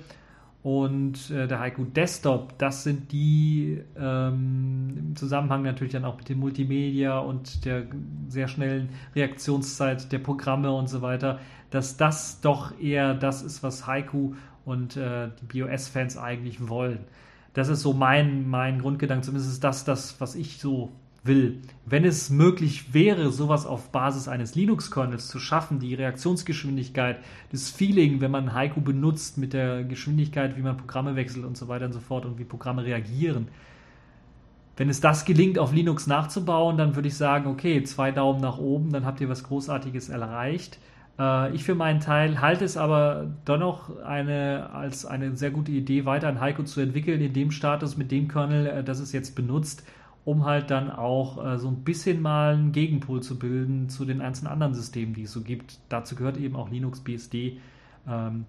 und 0.61 1.29
äh, 1.29 1.47
der 1.47 1.59
Haiku 1.59 1.85
Desktop, 1.85 2.57
das 2.57 2.83
sind 2.83 3.11
die 3.11 3.81
ähm, 3.97 4.95
im 4.97 5.15
Zusammenhang 5.15 5.61
natürlich 5.61 5.93
dann 5.93 6.05
auch 6.05 6.17
mit 6.17 6.27
dem 6.27 6.39
Multimedia 6.39 7.19
und 7.19 7.65
der 7.65 7.83
sehr 8.27 8.47
schnellen 8.47 8.89
Reaktionszeit 9.15 10.11
der 10.11 10.19
Programme 10.19 10.71
und 10.71 10.89
so 10.89 11.01
weiter, 11.01 11.39
dass 11.69 11.97
das 11.97 12.41
doch 12.41 12.77
eher 12.79 13.13
das 13.13 13.41
ist, 13.41 13.63
was 13.63 13.85
Haiku 13.85 14.33
und 14.65 14.97
äh, 14.97 15.29
die 15.39 15.61
BOS-Fans 15.61 16.17
eigentlich 16.17 16.67
wollen. 16.67 16.99
Das 17.53 17.69
ist 17.69 17.81
so 17.81 17.93
mein, 17.93 18.49
mein 18.49 18.79
Grundgedanke, 18.79 19.23
zumindest 19.23 19.53
ist 19.53 19.63
das 19.63 19.85
das, 19.85 20.19
was 20.19 20.35
ich 20.35 20.57
so 20.57 20.91
will. 21.25 21.61
Wenn 21.85 22.05
es 22.05 22.29
möglich 22.29 22.93
wäre, 22.93 23.31
sowas 23.31 23.65
auf 23.65 23.91
Basis 23.91 24.27
eines 24.27 24.55
Linux-Kernels 24.55 25.27
zu 25.27 25.39
schaffen, 25.39 25.79
die 25.79 25.93
Reaktionsgeschwindigkeit, 25.93 27.17
das 27.51 27.69
Feeling, 27.69 28.21
wenn 28.21 28.31
man 28.31 28.53
Haiku 28.53 28.81
benutzt, 28.81 29.37
mit 29.37 29.53
der 29.53 29.83
Geschwindigkeit, 29.83 30.57
wie 30.57 30.61
man 30.61 30.77
Programme 30.77 31.15
wechselt 31.15 31.45
und 31.45 31.57
so 31.57 31.67
weiter 31.67 31.85
und 31.85 31.93
so 31.93 31.99
fort 31.99 32.25
und 32.25 32.39
wie 32.39 32.43
Programme 32.43 32.83
reagieren. 32.83 33.47
Wenn 34.77 34.89
es 34.89 34.99
das 34.99 35.25
gelingt, 35.25 35.57
auf 35.57 35.73
Linux 35.73 36.05
nachzubauen, 36.05 36.77
dann 36.77 36.95
würde 36.95 37.07
ich 37.07 37.15
sagen, 37.15 37.47
okay, 37.47 37.81
zwei 37.83 38.11
Daumen 38.11 38.41
nach 38.41 38.57
oben, 38.57 38.91
dann 38.91 39.05
habt 39.05 39.21
ihr 39.21 39.29
was 39.29 39.43
Großartiges 39.43 40.09
erreicht. 40.09 40.79
Äh, 41.17 41.55
ich 41.55 41.63
für 41.63 41.75
meinen 41.75 42.01
Teil 42.01 42.41
halte 42.41 42.65
es 42.65 42.75
aber 42.75 43.31
dennoch 43.47 44.03
eine, 44.03 44.69
als 44.73 45.05
eine 45.05 45.35
sehr 45.37 45.51
gute 45.51 45.71
Idee, 45.71 46.05
weiter 46.05 46.27
ein 46.27 46.41
Haiku 46.41 46.63
zu 46.63 46.81
entwickeln 46.81 47.21
in 47.21 47.31
dem 47.31 47.51
Status 47.51 47.95
mit 47.95 48.11
dem 48.11 48.27
Kernel, 48.27 48.67
äh, 48.67 48.83
das 48.83 48.99
es 48.99 49.13
jetzt 49.13 49.35
benutzt 49.35 49.83
um 50.25 50.43
halt 50.43 50.71
dann 50.71 50.89
auch 50.91 51.43
äh, 51.45 51.57
so 51.59 51.67
ein 51.67 51.83
bisschen 51.83 52.21
mal 52.21 52.55
einen 52.55 52.71
Gegenpol 52.71 53.21
zu 53.21 53.37
bilden 53.37 53.89
zu 53.89 54.05
den 54.05 54.21
einzelnen 54.21 54.51
anderen 54.51 54.73
Systemen, 54.73 55.13
die 55.13 55.23
es 55.23 55.31
so 55.31 55.41
gibt. 55.41 55.79
Dazu 55.87 56.15
gehört 56.15 56.37
eben 56.37 56.55
auch 56.55 56.69
Linux 56.69 56.99
BSD 56.99 57.59
ähm, 58.07 58.45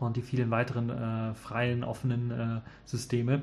und 0.00 0.16
die 0.16 0.22
vielen 0.22 0.50
weiteren 0.50 0.90
äh, 0.90 1.34
freien, 1.34 1.84
offenen 1.84 2.30
äh, 2.30 2.60
Systeme. 2.86 3.42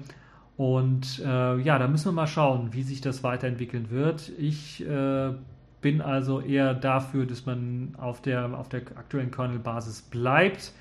Und 0.58 1.20
äh, 1.20 1.58
ja, 1.60 1.80
da 1.80 1.88
müssen 1.88 2.06
wir 2.06 2.12
mal 2.12 2.28
schauen, 2.28 2.74
wie 2.74 2.84
sich 2.84 3.02
das 3.02 3.24
weiterentwickeln 3.24 3.92
wird. 3.92 4.32
Ich 4.38 4.86
äh, 4.88 5.34
bin 5.82 6.02
also 6.02 6.42
eher 6.42 6.74
dafür, 6.74 7.28
dass 7.28 7.46
man 7.46 7.96
auf 8.00 8.22
der, 8.22 8.58
auf 8.58 8.70
der 8.70 8.82
aktuellen 8.96 9.30
Kernel-Basis 9.30 10.04
bleibt. 10.04 10.74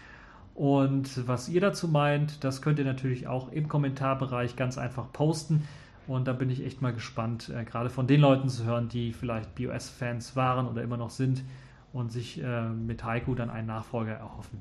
Und 0.55 1.27
was 1.27 1.49
ihr 1.49 1.61
dazu 1.61 1.89
meint, 1.89 2.45
das 2.45 2.63
könnt 2.63 2.79
ihr 2.79 2.85
natürlich 2.85 3.27
auch 3.27 3.51
im 3.53 3.69
Kommentarbereich 3.69 4.57
ganz 4.57 4.79
einfach 4.79 5.11
posten. 5.13 5.65
Und 6.07 6.27
da 6.27 6.33
bin 6.33 6.51
ich 6.51 6.65
echt 6.65 6.83
mal 6.83 6.93
gespannt, 6.93 7.49
äh, 7.49 7.65
gerade 7.65 7.91
von 7.91 8.07
den 8.07 8.21
Leuten 8.21 8.49
zu 8.49 8.65
hören, 8.65 8.89
die 8.89 9.13
vielleicht 9.13 9.55
BOS-Fans 9.55 10.37
waren 10.37 10.67
oder 10.67 10.83
immer 10.83 10.97
noch 10.97 11.11
sind 11.11 11.43
und 11.93 12.11
sich 12.11 12.43
äh, 12.43 12.69
mit 12.69 13.05
Haiku 13.05 13.35
dann 13.35 13.51
einen 13.51 13.69
Nachfolger 13.69 14.13
erhoffen. 14.13 14.61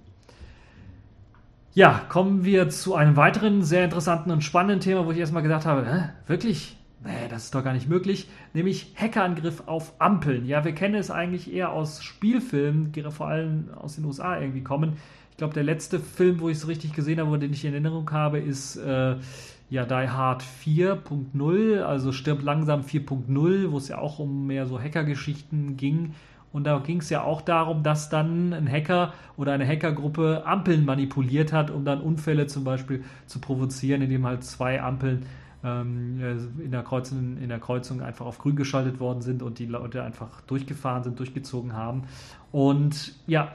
Ja, 1.74 2.02
kommen 2.10 2.44
wir 2.44 2.70
zu 2.70 2.96
einem 2.96 3.16
weiteren 3.16 3.64
sehr 3.64 3.86
interessanten 3.86 4.32
und 4.32 4.44
spannenden 4.44 4.82
Thema, 4.82 5.06
wo 5.06 5.12
ich 5.12 5.18
erstmal 5.18 5.42
gedacht 5.42 5.66
habe, 5.66 5.86
Hä, 5.86 6.10
wirklich? 6.28 6.78
Nee, 7.04 7.28
das 7.30 7.46
ist 7.46 7.56
doch 7.56 7.64
gar 7.64 7.74
nicht 7.74 7.90
möglich. 7.90 8.30
Nämlich 8.54 8.94
Hackerangriff 8.96 9.64
auf 9.66 9.94
Ampeln. 10.00 10.46
Ja, 10.46 10.64
wir 10.64 10.74
kennen 10.74 10.96
es 10.96 11.10
eigentlich 11.10 11.52
eher 11.52 11.72
aus 11.72 12.04
Spielfilmen, 12.04 12.92
die 12.92 13.02
vor 13.04 13.28
allem 13.28 13.70
aus 13.74 13.96
den 13.96 14.06
USA 14.06 14.40
irgendwie 14.40 14.62
kommen. 14.62 14.98
Ich 15.32 15.38
glaube, 15.38 15.54
der 15.56 15.64
letzte 15.64 16.00
Film, 16.00 16.40
wo 16.42 16.50
ich 16.50 16.58
es 16.58 16.68
richtig 16.68 16.94
gesehen 16.94 17.20
habe 17.20 17.40
den 17.40 17.54
ich 17.54 17.66
in 17.66 17.72
Erinnerung 17.72 18.12
habe, 18.12 18.38
ist 18.38 18.76
äh, 18.76 19.16
ja 19.72 19.86
Die 19.86 20.10
Hard 20.10 20.44
4.0, 20.44 21.82
also 21.82 22.12
Stirb 22.12 22.44
langsam 22.44 22.82
4.0, 22.82 23.72
wo 23.72 23.78
es 23.78 23.88
ja 23.88 23.98
auch 23.98 24.20
um 24.20 24.46
mehr 24.46 24.68
so 24.68 24.80
Hackergeschichten 24.80 25.78
ging. 25.78 26.14
Und 26.52 26.66
da 26.66 26.80
ging 26.80 27.00
es 27.00 27.10
ja 27.10 27.24
auch 27.24 27.40
darum, 27.42 27.82
dass 27.82 28.10
dann 28.10 28.52
ein 28.52 28.70
Hacker 28.70 29.14
oder 29.38 29.54
eine 29.54 29.66
Hackergruppe 29.66 30.44
Ampeln 30.46 30.84
manipuliert 30.84 31.54
hat, 31.54 31.72
um 31.72 31.86
dann 31.86 32.02
Unfälle 32.02 32.48
zum 32.48 32.66
Beispiel 32.66 33.06
zu 33.26 33.40
provozieren, 33.40 34.02
indem 34.02 34.26
halt 34.26 34.44
zwei 34.44 34.82
Ampeln 34.82 35.26
ähm, 35.64 36.20
in, 36.60 36.72
der 36.72 36.84
Kreuzung, 36.84 37.38
in 37.38 37.48
der 37.48 37.60
Kreuzung 37.60 38.02
einfach 38.02 38.26
auf 38.26 38.40
grün 38.40 38.58
geschaltet 38.58 39.00
worden 39.00 39.22
sind 39.22 39.42
und 39.42 39.58
die 39.58 39.68
Leute 39.68 40.04
einfach 40.04 40.42
durchgefahren 40.42 41.04
sind, 41.04 41.18
durchgezogen 41.18 41.72
haben. 41.72 42.04
Und 42.52 43.16
ja, 43.26 43.54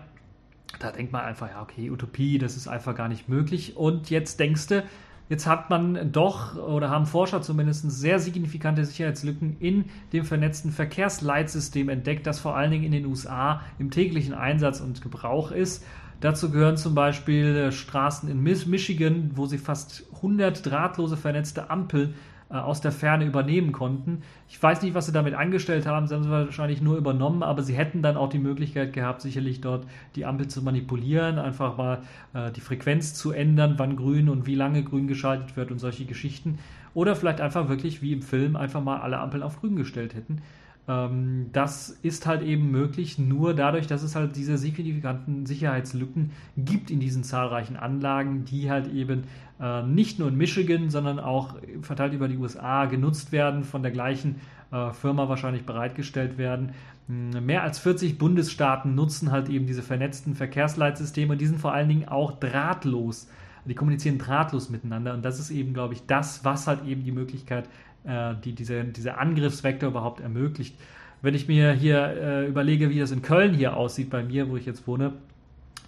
da 0.79 0.93
denkt 0.93 1.13
man 1.13 1.27
einfach, 1.27 1.51
ja, 1.51 1.61
okay, 1.61 1.91
Utopie, 1.91 2.39
das 2.39 2.57
ist 2.57 2.69
einfach 2.69 2.95
gar 2.95 3.09
nicht 3.09 3.29
möglich. 3.29 3.77
Und 3.77 4.09
jetzt 4.09 4.41
denkst 4.41 4.69
du, 4.69 4.83
Jetzt 5.29 5.47
hat 5.47 5.71
man 5.71 6.13
doch 6.13 6.57
oder 6.57 6.89
haben 6.89 7.07
Forscher 7.07 7.43
zumindest 7.43 7.91
sehr 7.91 8.21
signifikante 8.21 8.85
Sicherheitslücken 8.85 9.57
in 9.59 9.87
dem 10.13 10.25
vernetzten 10.25 10.71
Verkehrsleitsystem 10.71 11.89
entdeckt, 11.89 12.27
das 12.27 12.39
vor 12.39 12.57
allen 12.57 12.71
Dingen 12.71 12.85
in 12.85 12.93
den 12.93 13.07
USA 13.07 13.61
im 13.79 13.91
täglichen 13.91 14.35
Einsatz 14.35 14.81
und 14.81 15.03
Gebrauch 15.03 15.51
ist. 15.51 15.85
Dazu 16.21 16.51
gehören 16.51 16.77
zum 16.77 16.95
Beispiel 16.95 17.57
äh, 17.57 17.73
Straßen 17.73 18.31
in 18.31 18.43
Michigan, 18.43 19.33
wo 19.35 19.47
sie 19.47 19.59
fast 19.59 20.05
100 20.17 20.65
drahtlose 20.65 21.17
vernetzte 21.17 21.71
Ampeln 21.71 22.15
aus 22.49 22.81
der 22.81 22.93
Ferne 22.93 23.25
übernehmen 23.25 23.73
konnten. 23.73 24.23
Ich 24.49 24.63
weiß 24.63 24.83
nicht, 24.83 24.95
was 24.95 25.07
sie 25.07 25.13
damit 25.13 25.35
angestellt 25.35 25.87
haben. 25.87 26.07
Sie 26.07 26.15
haben 26.15 26.23
sie 26.23 26.31
wahrscheinlich 26.31 26.81
nur 26.81 26.97
übernommen, 26.97 27.43
aber 27.43 27.63
sie 27.63 27.75
hätten 27.75 28.03
dann 28.03 28.17
auch 28.17 28.29
die 28.29 28.39
Möglichkeit 28.39 28.93
gehabt, 28.93 29.21
sicherlich 29.21 29.61
dort 29.61 29.87
die 30.15 30.25
Ampel 30.25 30.47
zu 30.47 30.63
manipulieren, 30.63 31.39
einfach 31.39 31.77
mal 31.77 32.03
äh, 32.35 32.53
die 32.53 32.61
Frequenz 32.61 33.15
zu 33.15 33.33
ändern, 33.33 33.75
wann 33.79 33.97
grün 33.97 34.29
und 34.29 34.47
wie 34.47 34.55
lange 34.55 34.85
grün 34.85 35.09
geschaltet 35.09 35.57
wird 35.57 35.73
und 35.73 35.81
solche 35.81 36.05
Geschichten. 36.05 36.59
Oder 36.95 37.17
vielleicht 37.17 37.41
einfach 37.41 37.69
wirklich 37.69 38.01
wie 38.01 38.13
im 38.13 38.23
Film 38.23 38.57
einfach 38.57 38.83
mal 38.83 39.01
alle 39.01 39.19
Ampeln 39.19 39.43
auf 39.43 39.61
grün 39.61 39.77
gestellt 39.77 40.15
hätten. 40.15 40.41
Ähm, 40.89 41.47
das 41.53 41.91
ist 42.03 42.27
halt 42.27 42.43
eben 42.43 42.71
möglich 42.71 43.19
nur 43.19 43.55
dadurch, 43.55 43.87
dass 43.87 44.03
es 44.03 44.15
halt 44.15 44.37
diese 44.37 44.57
signifikanten 44.59 45.47
Sicherheitslücken 45.47 46.33
gibt 46.57 46.91
in 46.91 47.01
diesen 47.01 47.25
zahlreichen 47.25 47.77
Anlagen, 47.77 48.45
die 48.45 48.71
halt 48.71 48.93
eben 48.93 49.25
äh, 49.61 49.83
nicht 49.83 50.19
nur 50.19 50.29
in 50.29 50.37
Michigan, 50.37 50.91
sondern 50.91 51.19
auch 51.19 51.57
verteilt 51.83 52.13
über 52.13 52.29
die 52.29 52.37
USA 52.37 52.85
genutzt 52.85 53.33
werden, 53.33 53.65
von 53.65 53.83
der 53.83 53.93
gleichen 53.93 54.37
äh, 54.71 54.93
Firma 54.93 55.29
wahrscheinlich 55.29 55.65
bereitgestellt 55.65 56.39
werden. 56.39 56.73
Hm, 57.09 57.45
mehr 57.45 57.63
als 57.63 57.79
40 57.79 58.19
Bundesstaaten 58.19 58.95
nutzen 58.95 59.33
halt 59.33 59.49
eben 59.49 59.67
diese 59.67 59.83
vernetzten 59.83 60.35
Verkehrsleitsysteme 60.35 61.33
und 61.33 61.41
die 61.41 61.47
sind 61.47 61.61
vor 61.61 61.73
allen 61.73 61.89
Dingen 61.89 62.09
auch 62.09 62.39
drahtlos. 62.39 63.29
Die 63.65 63.75
kommunizieren 63.75 64.19
drahtlos 64.19 64.71
miteinander 64.71 65.13
und 65.15 65.25
das 65.25 65.41
ist 65.41 65.51
eben, 65.51 65.75
glaube 65.75 65.95
ich, 65.95 66.07
das, 66.07 66.45
was 66.45 66.69
halt 66.69 66.85
eben 66.87 67.03
die 67.03 67.11
Möglichkeit 67.11 67.69
äh, 68.07 68.35
die 68.45 68.53
diese, 68.53 68.85
diese 68.85 69.19
Angriffsvektor 69.19 69.91
überhaupt 69.91 70.21
ermöglicht. 70.21 70.77
Wenn 71.23 71.35
ich 71.35 71.49
mir 71.49 71.73
hier 71.73 71.99
äh, 71.99 72.47
überlege, 72.47 72.91
wie 72.91 72.99
das 72.99 73.11
in 73.11 73.23
Köln 73.23 73.55
hier 73.55 73.77
aussieht, 73.77 74.11
bei 74.11 74.23
mir, 74.23 74.49
wo 74.49 74.57
ich 74.57 74.67
jetzt 74.67 74.87
wohne, 74.87 75.13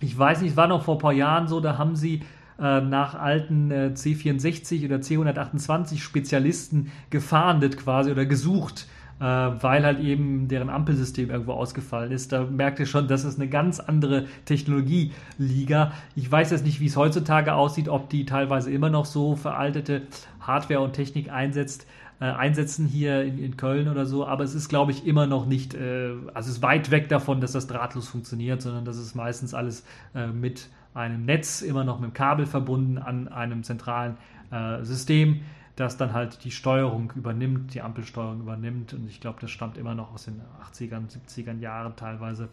ich 0.01 0.17
weiß 0.17 0.43
nicht, 0.43 0.57
war 0.57 0.69
noch 0.69 0.85
vor 0.85 0.97
ein 0.97 1.01
paar 1.01 1.13
Jahren 1.13 1.49
so, 1.49 1.61
da 1.61 1.79
haben 1.79 1.97
sie 1.97 2.23
äh, 2.59 2.81
nach 2.81 3.15
alten 3.15 3.71
äh, 3.71 3.91
C64 3.95 4.85
oder 4.85 4.97
C128 4.97 5.99
Spezialisten 5.99 6.91
gefahndet 7.11 7.77
quasi 7.77 8.11
oder 8.11 8.27
gesucht, 8.27 8.87
äh, 9.21 9.25
weil 9.25 9.85
halt 9.85 10.01
eben 10.01 10.49
deren 10.49 10.71
Ampelsystem 10.71 11.31
irgendwo 11.31 11.53
ausgefallen 11.53 12.11
ist. 12.11 12.33
Da 12.33 12.45
merkt 12.45 12.81
ihr 12.81 12.87
schon, 12.87 13.07
das 13.07 13.25
ist 13.25 13.39
eine 13.39 13.49
ganz 13.49 13.81
andere 13.81 14.27
Technologieliga. 14.45 15.93
Ich 16.17 16.31
weiß 16.31 16.51
jetzt 16.51 16.65
nicht, 16.65 16.81
wie 16.81 16.87
es 16.87 16.97
heutzutage 16.97 17.55
aussieht, 17.55 17.89
ob 17.89 18.09
die 18.11 18.25
teilweise 18.25 18.73
immer 18.73 18.91
noch 18.91 19.05
so 19.05 19.37
veraltete 19.37 20.03
Hardware 20.41 20.81
und 20.81 20.95
Technik 20.95 21.31
einsetzt 21.31 21.87
äh, 22.21 22.25
einsetzen 22.25 22.87
hier 22.87 23.23
in, 23.23 23.39
in, 23.39 23.57
Köln 23.57 23.89
oder 23.89 24.07
so, 24.07 24.27
aber 24.27 24.45
es 24.45 24.55
ist, 24.55 24.69
glaube 24.69 24.91
ich, 24.91 25.07
immer 25.07 25.27
noch 25.27 25.47
nicht, 25.47 25.75
äh, 25.75 26.13
also 26.35 26.51
es 26.51 26.57
ist 26.57 26.63
weit 26.63 26.91
weg 26.91 27.09
davon, 27.09 27.41
dass 27.41 27.53
das 27.53 27.67
drahtlos 27.67 28.09
funktioniert, 28.09 28.61
sondern 28.61 28.85
das 28.85 28.99
ist 28.99 29.15
meistens 29.15 29.55
alles 29.55 29.85
äh, 30.15 30.27
mit 30.27 30.69
einem 30.95 31.25
Netz, 31.25 31.63
immer 31.63 31.85
noch 31.85 32.01
mit 32.01 32.11
dem 32.11 32.15
Kabel 32.15 32.47
verbunden 32.47 32.99
an 32.99 33.29
einem 33.29 33.63
zentralen 33.63 34.17
äh, 34.51 34.83
System, 34.85 35.43
das 35.77 35.97
dann 35.97 36.13
halt 36.13 36.43
die 36.45 36.51
Steuerung 36.51 37.13
übernimmt, 37.15 37.75
die 37.75 37.83
Ampelsteuerung 37.83 38.41
übernimmt. 38.41 38.95
Und 38.95 39.09
ich 39.09 39.21
glaube, 39.21 39.39
das 39.41 39.53
stammt 39.53 39.79
immer 39.79 39.95
noch 39.95 40.13
aus 40.13 40.25
den 40.25 40.41
80ern, 40.73 41.09
70ern 41.09 41.61
Jahren 41.61 41.95
teilweise, 41.95 42.49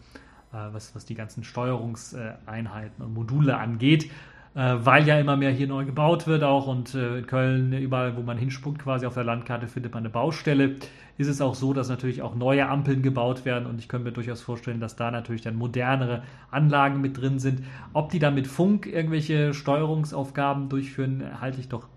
äh, 0.52 0.56
was, 0.72 0.94
was 0.94 1.06
die 1.06 1.16
ganzen 1.16 1.42
Steuerungseinheiten 1.42 3.04
und 3.04 3.14
Module 3.14 3.56
angeht 3.56 4.10
weil 4.56 5.06
ja 5.06 5.18
immer 5.18 5.36
mehr 5.36 5.50
hier 5.50 5.66
neu 5.66 5.84
gebaut 5.84 6.26
wird 6.26 6.42
auch 6.42 6.66
und 6.66 6.94
äh, 6.94 7.18
in 7.18 7.26
Köln, 7.26 7.74
überall 7.74 8.16
wo 8.16 8.22
man 8.22 8.38
hinspuckt 8.38 8.82
quasi 8.82 9.04
auf 9.04 9.12
der 9.12 9.24
Landkarte, 9.24 9.68
findet 9.68 9.92
man 9.92 10.02
eine 10.02 10.08
Baustelle. 10.08 10.76
Ist 11.18 11.28
es 11.28 11.42
auch 11.42 11.54
so, 11.54 11.74
dass 11.74 11.90
natürlich 11.90 12.22
auch 12.22 12.34
neue 12.34 12.66
Ampeln 12.66 13.02
gebaut 13.02 13.44
werden 13.44 13.66
und 13.66 13.78
ich 13.78 13.88
könnte 13.88 14.06
mir 14.06 14.12
durchaus 14.12 14.40
vorstellen, 14.40 14.80
dass 14.80 14.96
da 14.96 15.10
natürlich 15.10 15.42
dann 15.42 15.56
modernere 15.56 16.22
Anlagen 16.50 17.02
mit 17.02 17.20
drin 17.20 17.38
sind. 17.38 17.64
Ob 17.92 18.10
die 18.10 18.18
dann 18.18 18.34
mit 18.34 18.46
Funk 18.46 18.86
irgendwelche 18.86 19.52
Steuerungsaufgaben 19.52 20.70
durchführen, 20.70 21.38
halte 21.38 21.60
ich 21.60 21.68
doch 21.68 21.88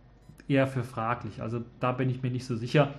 eher 0.49 0.67
für 0.67 0.83
fraglich. 0.83 1.41
Also 1.41 1.61
da 1.79 1.93
bin 1.93 2.09
ich 2.09 2.23
mir 2.23 2.31
nicht 2.31 2.45
so 2.45 2.57
sicher. 2.57 2.93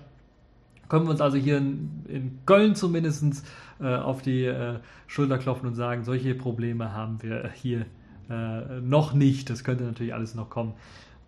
Können 0.89 1.05
wir 1.05 1.11
uns 1.11 1.21
also 1.21 1.37
hier 1.37 1.59
in, 1.59 2.05
in 2.09 2.39
Köln 2.47 2.75
zumindest 2.75 3.47
äh, 3.79 3.95
auf 3.95 4.23
die 4.23 4.45
äh, 4.45 4.79
Schulter 5.07 5.37
klopfen 5.37 5.69
und 5.69 5.75
sagen, 5.75 6.05
solche 6.05 6.35
Probleme 6.35 6.95
haben 6.95 7.23
wir 7.23 7.51
hier 7.55 7.85
äh, 8.31 8.81
noch 8.81 9.13
nicht. 9.13 9.51
Das 9.51 9.65
könnte 9.65 9.85
natürlich 9.85 10.15
alles 10.15 10.35
noch 10.35 10.49
kommen 10.49 10.75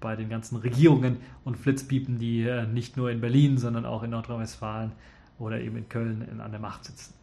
bei 0.01 0.17
den 0.17 0.29
ganzen 0.29 0.57
Regierungen 0.57 1.19
und 1.45 1.57
Flitzpiepen, 1.57 2.19
die 2.19 2.43
äh, 2.43 2.67
nicht 2.67 2.97
nur 2.97 3.11
in 3.11 3.21
Berlin, 3.21 3.57
sondern 3.57 3.87
auch 3.87 4.03
in 4.03 4.11
Nordrhein-Westfalen 4.11 4.93
oder 5.39 5.61
eben 5.61 5.77
in 5.77 5.89
Köln 5.89 6.27
in, 6.31 6.41
an 6.41 6.51
der 6.51 6.61
Macht 6.61 6.85
sitzen. 6.85 7.15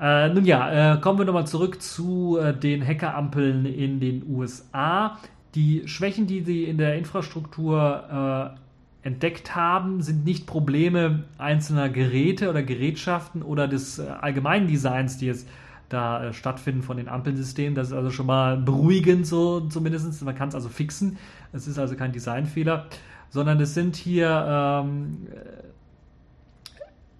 Äh, 0.00 0.28
nun 0.28 0.44
ja, 0.44 0.94
äh, 0.94 1.00
kommen 1.00 1.18
wir 1.18 1.24
nochmal 1.24 1.46
zurück 1.46 1.80
zu 1.80 2.38
äh, 2.38 2.56
den 2.56 2.86
Hackerampeln 2.86 3.64
in 3.66 4.00
den 4.00 4.24
USA. 4.28 5.18
Die 5.54 5.86
Schwächen, 5.86 6.26
die 6.26 6.42
sie 6.42 6.64
in 6.64 6.78
der 6.78 6.96
Infrastruktur 6.96 8.56
äh, 9.02 9.06
entdeckt 9.06 9.54
haben, 9.54 10.02
sind 10.02 10.24
nicht 10.24 10.46
Probleme 10.46 11.24
einzelner 11.38 11.88
Geräte 11.88 12.50
oder 12.50 12.62
Gerätschaften 12.62 13.42
oder 13.42 13.68
des 13.68 14.00
allgemeinen 14.00 14.66
Designs, 14.66 15.18
die 15.18 15.26
jetzt 15.26 15.48
da 15.88 16.24
äh, 16.24 16.32
stattfinden 16.32 16.82
von 16.82 16.96
den 16.96 17.08
Ampelsystemen. 17.08 17.74
Das 17.74 17.88
ist 17.88 17.92
also 17.92 18.10
schon 18.10 18.26
mal 18.26 18.56
beruhigend, 18.56 19.26
so 19.26 19.60
zumindest. 19.60 20.22
Man 20.22 20.34
kann 20.34 20.48
es 20.48 20.54
also 20.54 20.68
fixen. 20.68 21.18
Es 21.52 21.66
ist 21.66 21.78
also 21.78 21.96
kein 21.96 22.12
Designfehler, 22.12 22.86
sondern 23.30 23.60
es 23.60 23.74
sind 23.74 23.96
hier, 23.96 24.46
ähm, 24.48 25.28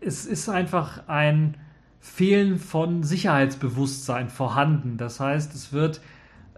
es 0.00 0.26
ist 0.26 0.48
einfach 0.48 1.08
ein 1.08 1.56
Fehlen 2.00 2.58
von 2.58 3.02
Sicherheitsbewusstsein 3.02 4.28
vorhanden. 4.28 4.96
Das 4.98 5.20
heißt, 5.20 5.54
es 5.54 5.72
wird 5.72 6.00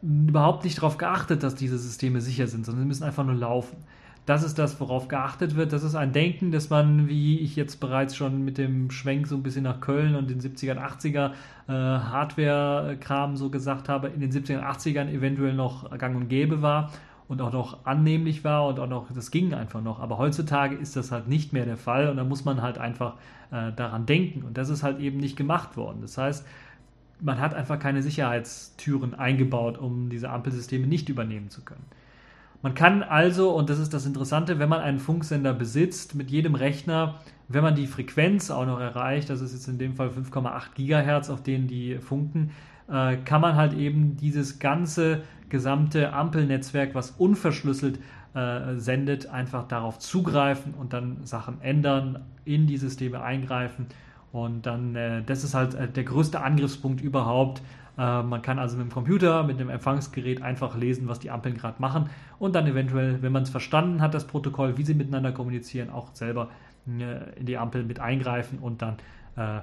überhaupt 0.02 0.64
nicht 0.64 0.78
darauf 0.78 0.98
geachtet, 0.98 1.42
dass 1.42 1.54
diese 1.54 1.78
Systeme 1.78 2.20
sicher 2.20 2.46
sind, 2.46 2.66
sondern 2.66 2.82
sie 2.82 2.88
müssen 2.88 3.04
einfach 3.04 3.24
nur 3.24 3.34
laufen. 3.34 3.76
Das 4.26 4.42
ist 4.42 4.58
das, 4.58 4.80
worauf 4.80 5.06
geachtet 5.06 5.54
wird. 5.54 5.72
Das 5.72 5.84
ist 5.84 5.94
ein 5.94 6.12
Denken, 6.12 6.50
dass 6.50 6.68
man, 6.68 7.06
wie 7.06 7.38
ich 7.38 7.54
jetzt 7.54 7.78
bereits 7.78 8.16
schon 8.16 8.44
mit 8.44 8.58
dem 8.58 8.90
Schwenk 8.90 9.28
so 9.28 9.36
ein 9.36 9.44
bisschen 9.44 9.62
nach 9.62 9.80
Köln 9.80 10.16
und 10.16 10.28
den 10.28 10.40
70er, 10.40 10.76
80er 10.76 11.30
äh, 11.68 11.72
Hardware-Kram 11.72 13.36
so 13.36 13.50
gesagt 13.50 13.88
habe, 13.88 14.08
in 14.08 14.20
den 14.20 14.32
70er, 14.32 14.62
80ern 14.62 15.08
eventuell 15.08 15.54
noch 15.54 15.96
gang 15.96 16.16
und 16.16 16.28
gäbe 16.28 16.60
war 16.60 16.90
und 17.28 17.40
auch 17.40 17.52
noch 17.52 17.86
annehmlich 17.86 18.42
war 18.42 18.66
und 18.66 18.80
auch 18.80 18.88
noch, 18.88 19.12
das 19.12 19.30
ging 19.30 19.54
einfach 19.54 19.80
noch. 19.80 20.00
Aber 20.00 20.18
heutzutage 20.18 20.74
ist 20.74 20.96
das 20.96 21.12
halt 21.12 21.28
nicht 21.28 21.52
mehr 21.52 21.64
der 21.64 21.76
Fall 21.76 22.08
und 22.08 22.16
da 22.16 22.24
muss 22.24 22.44
man 22.44 22.62
halt 22.62 22.78
einfach 22.78 23.14
äh, 23.52 23.72
daran 23.76 24.06
denken. 24.06 24.42
Und 24.42 24.58
das 24.58 24.70
ist 24.70 24.82
halt 24.82 24.98
eben 24.98 25.18
nicht 25.18 25.36
gemacht 25.36 25.76
worden. 25.76 25.98
Das 26.02 26.18
heißt, 26.18 26.44
man 27.20 27.40
hat 27.40 27.54
einfach 27.54 27.78
keine 27.78 28.02
Sicherheitstüren 28.02 29.14
eingebaut, 29.14 29.78
um 29.78 30.10
diese 30.10 30.30
Ampelsysteme 30.30 30.88
nicht 30.88 31.08
übernehmen 31.08 31.48
zu 31.48 31.62
können. 31.62 31.84
Man 32.66 32.74
kann 32.74 33.04
also, 33.04 33.50
und 33.50 33.70
das 33.70 33.78
ist 33.78 33.94
das 33.94 34.06
Interessante, 34.06 34.58
wenn 34.58 34.68
man 34.68 34.80
einen 34.80 34.98
Funksender 34.98 35.54
besitzt, 35.54 36.16
mit 36.16 36.32
jedem 36.32 36.56
Rechner, 36.56 37.20
wenn 37.46 37.62
man 37.62 37.76
die 37.76 37.86
Frequenz 37.86 38.50
auch 38.50 38.66
noch 38.66 38.80
erreicht, 38.80 39.30
das 39.30 39.40
ist 39.40 39.52
jetzt 39.52 39.68
in 39.68 39.78
dem 39.78 39.94
Fall 39.94 40.08
5,8 40.08 40.74
Gigahertz, 40.74 41.30
auf 41.30 41.44
denen 41.44 41.68
die 41.68 41.98
funken, 41.98 42.50
äh, 42.90 43.18
kann 43.18 43.40
man 43.40 43.54
halt 43.54 43.72
eben 43.74 44.16
dieses 44.16 44.58
ganze 44.58 45.22
gesamte 45.48 46.12
Ampelnetzwerk, 46.12 46.96
was 46.96 47.12
unverschlüsselt 47.12 48.00
äh, 48.34 48.74
sendet, 48.74 49.28
einfach 49.28 49.68
darauf 49.68 50.00
zugreifen 50.00 50.74
und 50.74 50.92
dann 50.92 51.18
Sachen 51.22 51.62
ändern, 51.62 52.24
in 52.44 52.66
die 52.66 52.78
Systeme 52.78 53.22
eingreifen. 53.22 53.86
Und 54.32 54.66
dann, 54.66 54.96
äh, 54.96 55.22
das 55.22 55.44
ist 55.44 55.54
halt 55.54 55.74
äh, 55.74 55.86
der 55.86 56.02
größte 56.02 56.40
Angriffspunkt 56.40 57.00
überhaupt, 57.00 57.62
äh, 57.98 58.22
man 58.22 58.42
kann 58.42 58.58
also 58.58 58.76
mit 58.76 58.86
dem 58.86 58.92
Computer, 58.92 59.42
mit 59.42 59.58
dem 59.58 59.68
Empfangsgerät 59.68 60.42
einfach 60.42 60.76
lesen, 60.76 61.08
was 61.08 61.18
die 61.18 61.30
Ampeln 61.30 61.56
gerade 61.56 61.80
machen 61.80 62.10
und 62.38 62.54
dann 62.54 62.66
eventuell, 62.66 63.22
wenn 63.22 63.32
man 63.32 63.42
es 63.42 63.50
verstanden 63.50 64.00
hat, 64.00 64.14
das 64.14 64.26
Protokoll, 64.26 64.76
wie 64.76 64.84
sie 64.84 64.94
miteinander 64.94 65.32
kommunizieren, 65.32 65.90
auch 65.90 66.14
selber 66.14 66.50
äh, 66.86 67.38
in 67.38 67.46
die 67.46 67.58
Ampel 67.58 67.84
mit 67.84 68.00
eingreifen 68.00 68.58
und 68.58 68.82
dann 68.82 68.96
äh, 69.36 69.60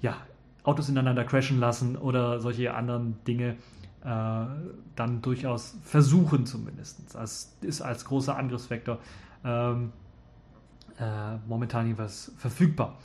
ja, 0.00 0.16
Autos 0.62 0.88
ineinander 0.88 1.24
crashen 1.24 1.60
lassen 1.60 1.96
oder 1.96 2.40
solche 2.40 2.74
anderen 2.74 3.22
Dinge 3.26 3.56
äh, 4.04 4.46
dann 4.96 5.22
durchaus 5.22 5.78
versuchen 5.82 6.46
zumindest. 6.46 7.14
Das 7.14 7.56
ist 7.60 7.80
als 7.80 8.04
großer 8.04 8.36
Angriffsvektor 8.36 8.98
ähm, 9.44 9.92
äh, 10.98 11.36
momentan 11.46 11.86
jedenfalls 11.86 12.32
verfügbar. 12.36 12.96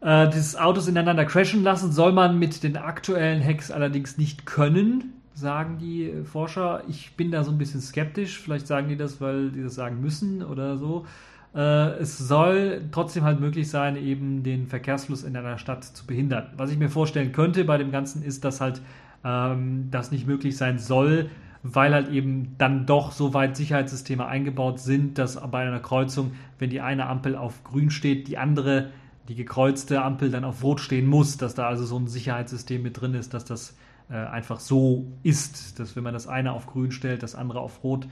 Äh, 0.00 0.28
dieses 0.28 0.56
Autos 0.56 0.88
ineinander 0.88 1.24
crashen 1.24 1.62
lassen 1.62 1.92
soll 1.92 2.12
man 2.12 2.38
mit 2.38 2.62
den 2.62 2.76
aktuellen 2.76 3.42
Hacks 3.42 3.70
allerdings 3.70 4.18
nicht 4.18 4.46
können, 4.46 5.14
sagen 5.34 5.78
die 5.78 6.12
Forscher. 6.24 6.82
Ich 6.88 7.14
bin 7.16 7.30
da 7.30 7.44
so 7.44 7.50
ein 7.50 7.58
bisschen 7.58 7.80
skeptisch. 7.80 8.40
Vielleicht 8.40 8.66
sagen 8.66 8.88
die 8.88 8.96
das, 8.96 9.20
weil 9.20 9.50
die 9.50 9.62
das 9.62 9.74
sagen 9.74 10.00
müssen 10.00 10.42
oder 10.42 10.76
so. 10.76 11.06
Äh, 11.54 11.98
es 11.98 12.18
soll 12.18 12.82
trotzdem 12.92 13.24
halt 13.24 13.40
möglich 13.40 13.70
sein, 13.70 13.96
eben 13.96 14.42
den 14.42 14.66
Verkehrsfluss 14.66 15.24
in 15.24 15.36
einer 15.36 15.58
Stadt 15.58 15.84
zu 15.84 16.06
behindern. 16.06 16.48
Was 16.56 16.70
ich 16.70 16.78
mir 16.78 16.90
vorstellen 16.90 17.32
könnte 17.32 17.64
bei 17.64 17.78
dem 17.78 17.90
Ganzen 17.90 18.22
ist, 18.22 18.44
dass 18.44 18.60
halt 18.60 18.82
ähm, 19.24 19.88
das 19.90 20.10
nicht 20.10 20.26
möglich 20.26 20.56
sein 20.56 20.78
soll, 20.78 21.30
weil 21.62 21.94
halt 21.94 22.10
eben 22.10 22.54
dann 22.58 22.86
doch 22.86 23.12
so 23.12 23.34
weit 23.34 23.56
Sicherheitssysteme 23.56 24.26
eingebaut 24.26 24.78
sind, 24.78 25.18
dass 25.18 25.40
bei 25.50 25.66
einer 25.66 25.80
Kreuzung, 25.80 26.32
wenn 26.58 26.70
die 26.70 26.80
eine 26.80 27.06
Ampel 27.06 27.36
auf 27.36 27.64
grün 27.64 27.90
steht, 27.90 28.28
die 28.28 28.38
andere 28.38 28.90
die 29.28 29.34
gekreuzte 29.34 30.02
Ampel 30.02 30.30
dann 30.30 30.44
auf 30.44 30.62
Rot 30.62 30.80
stehen 30.80 31.06
muss, 31.06 31.36
dass 31.36 31.54
da 31.54 31.66
also 31.68 31.84
so 31.84 31.98
ein 31.98 32.06
Sicherheitssystem 32.06 32.82
mit 32.82 33.00
drin 33.00 33.14
ist, 33.14 33.34
dass 33.34 33.44
das 33.44 33.76
äh, 34.08 34.14
einfach 34.14 34.60
so 34.60 35.06
ist, 35.22 35.78
dass 35.78 35.96
wenn 35.96 36.04
man 36.04 36.14
das 36.14 36.26
eine 36.26 36.52
auf 36.52 36.66
grün 36.66 36.92
stellt, 36.92 37.22
das 37.22 37.34
andere 37.34 37.60
auf 37.60 37.82
rot 37.82 38.06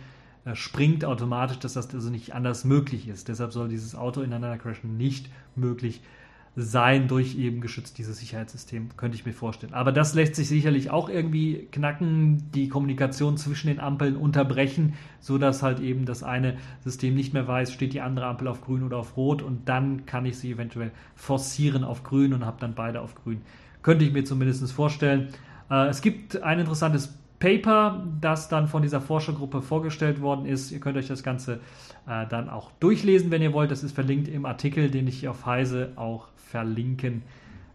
äh, 0.44 0.54
springt 0.54 1.04
automatisch, 1.04 1.58
dass 1.58 1.74
das 1.74 1.94
also 1.94 2.10
nicht 2.10 2.34
anders 2.34 2.64
möglich 2.64 3.08
ist. 3.08 3.28
Deshalb 3.28 3.52
soll 3.52 3.68
dieses 3.68 3.94
Auto 3.94 4.20
ineinander 4.20 4.58
crashen 4.58 4.96
nicht 4.96 5.30
möglich 5.54 6.00
sein 6.02 6.23
sein 6.56 7.08
durch 7.08 7.36
eben 7.36 7.60
geschützt 7.60 7.98
dieses 7.98 8.18
Sicherheitssystem, 8.18 8.90
könnte 8.96 9.16
ich 9.16 9.26
mir 9.26 9.32
vorstellen. 9.32 9.74
Aber 9.74 9.90
das 9.90 10.14
lässt 10.14 10.36
sich 10.36 10.48
sicherlich 10.48 10.90
auch 10.90 11.08
irgendwie 11.08 11.68
knacken, 11.72 12.50
die 12.52 12.68
Kommunikation 12.68 13.36
zwischen 13.36 13.66
den 13.66 13.80
Ampeln 13.80 14.16
unterbrechen, 14.16 14.94
so 15.20 15.36
dass 15.36 15.64
halt 15.64 15.80
eben 15.80 16.04
das 16.04 16.22
eine 16.22 16.56
System 16.84 17.14
nicht 17.14 17.34
mehr 17.34 17.48
weiß, 17.48 17.72
steht 17.72 17.92
die 17.92 18.00
andere 18.00 18.26
Ampel 18.26 18.46
auf 18.46 18.60
grün 18.60 18.84
oder 18.84 18.98
auf 18.98 19.16
rot 19.16 19.42
und 19.42 19.68
dann 19.68 20.06
kann 20.06 20.26
ich 20.26 20.38
sie 20.38 20.52
eventuell 20.52 20.92
forcieren 21.16 21.82
auf 21.82 22.04
grün 22.04 22.32
und 22.32 22.46
habe 22.46 22.60
dann 22.60 22.74
beide 22.74 23.00
auf 23.00 23.16
grün. 23.16 23.42
Könnte 23.82 24.04
ich 24.04 24.12
mir 24.12 24.24
zumindest 24.24 24.70
vorstellen. 24.72 25.28
Äh, 25.70 25.88
es 25.88 26.02
gibt 26.02 26.40
ein 26.40 26.60
interessantes 26.60 27.18
Paper, 27.44 28.02
das 28.22 28.48
dann 28.48 28.68
von 28.68 28.80
dieser 28.80 29.02
Forschergruppe 29.02 29.60
vorgestellt 29.60 30.22
worden 30.22 30.46
ist. 30.46 30.72
Ihr 30.72 30.80
könnt 30.80 30.96
euch 30.96 31.08
das 31.08 31.22
Ganze 31.22 31.60
äh, 32.08 32.26
dann 32.26 32.48
auch 32.48 32.70
durchlesen, 32.80 33.30
wenn 33.30 33.42
ihr 33.42 33.52
wollt. 33.52 33.70
Das 33.70 33.84
ist 33.84 33.94
verlinkt 33.94 34.28
im 34.28 34.46
Artikel, 34.46 34.90
den 34.90 35.06
ich 35.06 35.20
hier 35.20 35.30
auf 35.30 35.44
Heise 35.44 35.92
auch 35.96 36.28
verlinken 36.36 37.22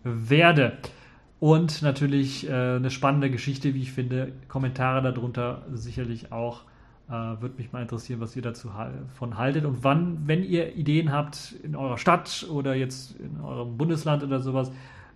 werde. 0.03 0.73
Und 1.39 1.83
natürlich 1.83 2.49
äh, 2.49 2.51
eine 2.51 2.89
spannende 2.89 3.29
Geschichte, 3.29 3.75
wie 3.75 3.83
ich 3.83 3.91
finde. 3.91 4.31
Kommentare 4.47 5.13
darunter 5.13 5.61
sicherlich 5.71 6.31
auch. 6.31 6.63
Äh, 7.07 7.11
Würde 7.11 7.53
mich 7.57 7.71
mal 7.71 7.83
interessieren, 7.83 8.21
was 8.21 8.35
ihr 8.35 8.41
dazu 8.41 8.71
von 9.19 9.37
haltet. 9.37 9.65
Und 9.65 9.83
wann, 9.83 10.23
wenn 10.25 10.43
ihr 10.43 10.75
Ideen 10.77 11.11
habt 11.11 11.53
in 11.61 11.75
eurer 11.75 11.99
Stadt 11.99 12.47
oder 12.51 12.73
jetzt 12.73 13.19
in 13.19 13.39
eurem 13.39 13.77
Bundesland 13.77 14.23
oder 14.23 14.39
sowas, 14.39 14.71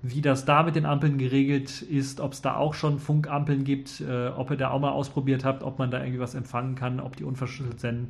wie 0.06 0.22
das 0.22 0.44
da 0.44 0.64
mit 0.64 0.76
den 0.76 0.86
Ampeln 0.86 1.18
geregelt 1.18 1.82
ist, 1.82 2.20
ob 2.20 2.34
es 2.34 2.42
da 2.42 2.58
auch 2.58 2.74
schon 2.74 3.00
Funkampeln 3.00 3.64
gibt, 3.64 4.02
äh, 4.02 4.28
ob 4.28 4.52
ihr 4.52 4.58
da 4.58 4.70
auch 4.70 4.80
mal 4.80 4.92
ausprobiert 4.92 5.46
habt, 5.46 5.64
ob 5.64 5.80
man 5.80 5.92
da 5.92 6.00
irgendwie 6.00 6.20
was 6.20 6.36
empfangen 6.36 6.76
kann, 6.76 7.00
ob 7.00 7.16
die 7.16 7.24
unverschlüsselt 7.24 7.80
senden, 7.80 8.10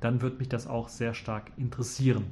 dann 0.00 0.22
würde 0.22 0.38
mich 0.38 0.48
das 0.48 0.66
auch 0.66 0.88
sehr 0.88 1.12
stark 1.12 1.52
interessieren. 1.58 2.24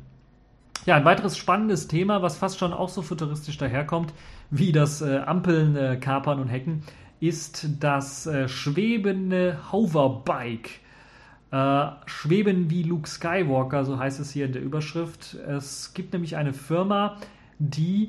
Ja, 0.86 0.96
ein 0.96 1.04
weiteres 1.04 1.36
spannendes 1.36 1.88
Thema, 1.88 2.22
was 2.22 2.38
fast 2.38 2.58
schon 2.58 2.72
auch 2.72 2.88
so 2.88 3.02
futuristisch 3.02 3.58
daherkommt, 3.58 4.14
wie 4.50 4.72
das 4.72 5.02
äh, 5.02 5.18
Ampeln 5.18 5.76
äh, 5.76 5.98
kapern 5.98 6.40
und 6.40 6.50
hacken, 6.50 6.82
ist 7.20 7.68
das 7.80 8.26
äh, 8.26 8.48
schwebende 8.48 9.58
Hoverbike. 9.70 10.80
Äh, 11.50 11.88
schweben 12.06 12.70
wie 12.70 12.82
Luke 12.82 13.06
Skywalker, 13.06 13.84
so 13.84 13.98
heißt 13.98 14.20
es 14.20 14.32
hier 14.32 14.46
in 14.46 14.52
der 14.52 14.62
Überschrift. 14.62 15.34
Es 15.34 15.92
gibt 15.92 16.14
nämlich 16.14 16.34
eine 16.36 16.54
Firma, 16.54 17.18
die 17.58 18.08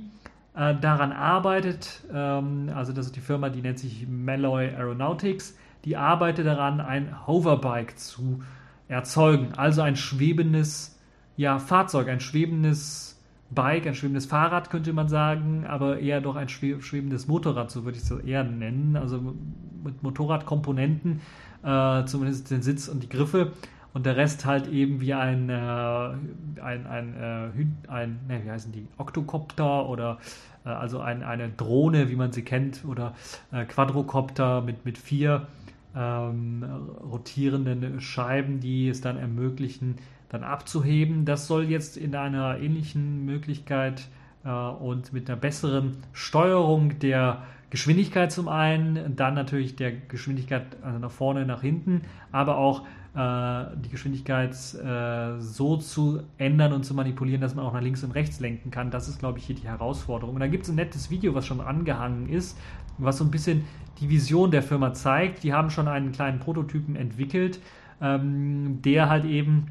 äh, 0.55 0.75
daran 0.75 1.11
arbeitet, 1.11 2.03
ähm, 2.13 2.71
also 2.75 2.93
das 2.93 3.07
ist 3.07 3.15
die 3.15 3.21
Firma, 3.21 3.49
die 3.49 3.61
nennt 3.61 3.79
sich 3.79 4.07
Malloy 4.07 4.69
Aeronautics, 4.69 5.57
die 5.85 5.97
arbeitet 5.97 6.45
daran, 6.45 6.79
ein 6.79 7.27
Hoverbike 7.27 7.97
zu 7.97 8.41
erzeugen, 8.87 9.53
also 9.57 9.81
ein 9.81 9.95
schwebendes 9.95 10.99
ja, 11.35 11.59
Fahrzeug, 11.59 12.07
ein 12.09 12.19
schwebendes 12.19 13.19
Bike, 13.49 13.87
ein 13.87 13.95
schwebendes 13.95 14.25
Fahrrad 14.25 14.69
könnte 14.69 14.93
man 14.93 15.07
sagen, 15.07 15.65
aber 15.65 15.99
eher 15.99 16.21
doch 16.21 16.35
ein 16.35 16.49
schwebendes 16.49 17.27
Motorrad, 17.27 17.71
so 17.71 17.85
würde 17.85 17.97
ich 17.97 18.03
es 18.03 18.11
eher 18.11 18.43
nennen. 18.43 18.95
Also 18.95 19.35
mit 19.83 20.01
Motorradkomponenten, 20.01 21.21
äh, 21.63 22.05
zumindest 22.05 22.51
den 22.51 22.61
Sitz 22.61 22.87
und 22.87 23.03
die 23.03 23.09
Griffe 23.09 23.53
und 23.93 24.05
der 24.05 24.17
Rest 24.17 24.45
halt 24.45 24.67
eben 24.67 25.01
wie 25.01 25.13
ein, 25.13 25.49
äh, 25.49 25.53
ein, 25.53 26.87
ein, 26.87 27.13
äh, 27.15 27.91
ein 27.91 28.19
ne, 28.27 28.41
wie 28.43 28.51
heißen 28.51 28.71
die, 28.71 28.87
Oktokopter 28.97 29.87
oder 29.87 30.17
äh, 30.65 30.69
also 30.69 30.99
ein, 30.99 31.23
eine 31.23 31.49
Drohne, 31.49 32.09
wie 32.09 32.15
man 32.15 32.31
sie 32.31 32.41
kennt, 32.41 32.83
oder 32.85 33.13
äh, 33.51 33.65
Quadrocopter 33.65 34.61
mit, 34.61 34.85
mit 34.85 34.97
vier 34.97 35.47
ähm, 35.95 36.65
rotierenden 37.03 38.01
Scheiben, 38.01 38.59
die 38.59 38.89
es 38.89 39.01
dann 39.01 39.17
ermöglichen, 39.17 39.97
dann 40.29 40.43
abzuheben. 40.43 41.25
Das 41.25 41.45
soll 41.45 41.65
jetzt 41.65 41.95
in 41.95 42.15
einer 42.15 42.57
ähnlichen 42.59 43.25
Möglichkeit 43.25 44.07
äh, 44.43 44.49
und 44.49 45.13
mit 45.13 45.29
einer 45.29 45.39
besseren 45.39 45.97
Steuerung 46.13 46.97
der 46.97 47.43
Geschwindigkeit 47.69 48.31
zum 48.31 48.49
einen, 48.49 49.15
dann 49.15 49.33
natürlich 49.33 49.75
der 49.75 49.91
Geschwindigkeit 49.91 50.65
also 50.83 50.99
nach 50.99 51.11
vorne, 51.11 51.45
nach 51.45 51.61
hinten, 51.61 52.01
aber 52.31 52.57
auch 52.57 52.81
äh, 52.81 53.02
die 53.15 53.89
Geschwindigkeit 53.89 54.53
äh, 54.53 55.39
so 55.39 55.77
zu 55.77 56.23
ändern 56.39 56.73
und 56.73 56.83
zu 56.83 56.95
manipulieren, 56.95 57.41
dass 57.41 57.53
man 57.53 57.63
auch 57.63 57.73
nach 57.73 57.81
links 57.81 58.03
und 58.03 58.11
rechts 58.11 58.39
lenken 58.39 58.71
kann. 58.71 58.89
Das 58.89 59.07
ist, 59.07 59.19
glaube 59.19 59.37
ich, 59.37 59.45
hier 59.45 59.55
die 59.55 59.67
Herausforderung. 59.67 60.33
Und 60.33 60.41
da 60.41 60.47
gibt 60.47 60.63
es 60.63 60.69
ein 60.69 60.75
nettes 60.75 61.11
Video, 61.11 61.35
was 61.35 61.45
schon 61.45 61.61
angehangen 61.61 62.27
ist, 62.27 62.57
was 62.97 63.19
so 63.19 63.23
ein 63.23 63.29
bisschen 63.29 63.65
die 63.99 64.09
Vision 64.09 64.49
der 64.49 64.63
Firma 64.63 64.93
zeigt. 64.93 65.43
Die 65.43 65.53
haben 65.53 65.69
schon 65.69 65.87
einen 65.87 66.11
kleinen 66.11 66.39
Prototypen 66.39 66.95
entwickelt, 66.95 67.59
ähm, 68.01 68.81
der 68.81 69.09
halt 69.09 69.25
eben 69.25 69.67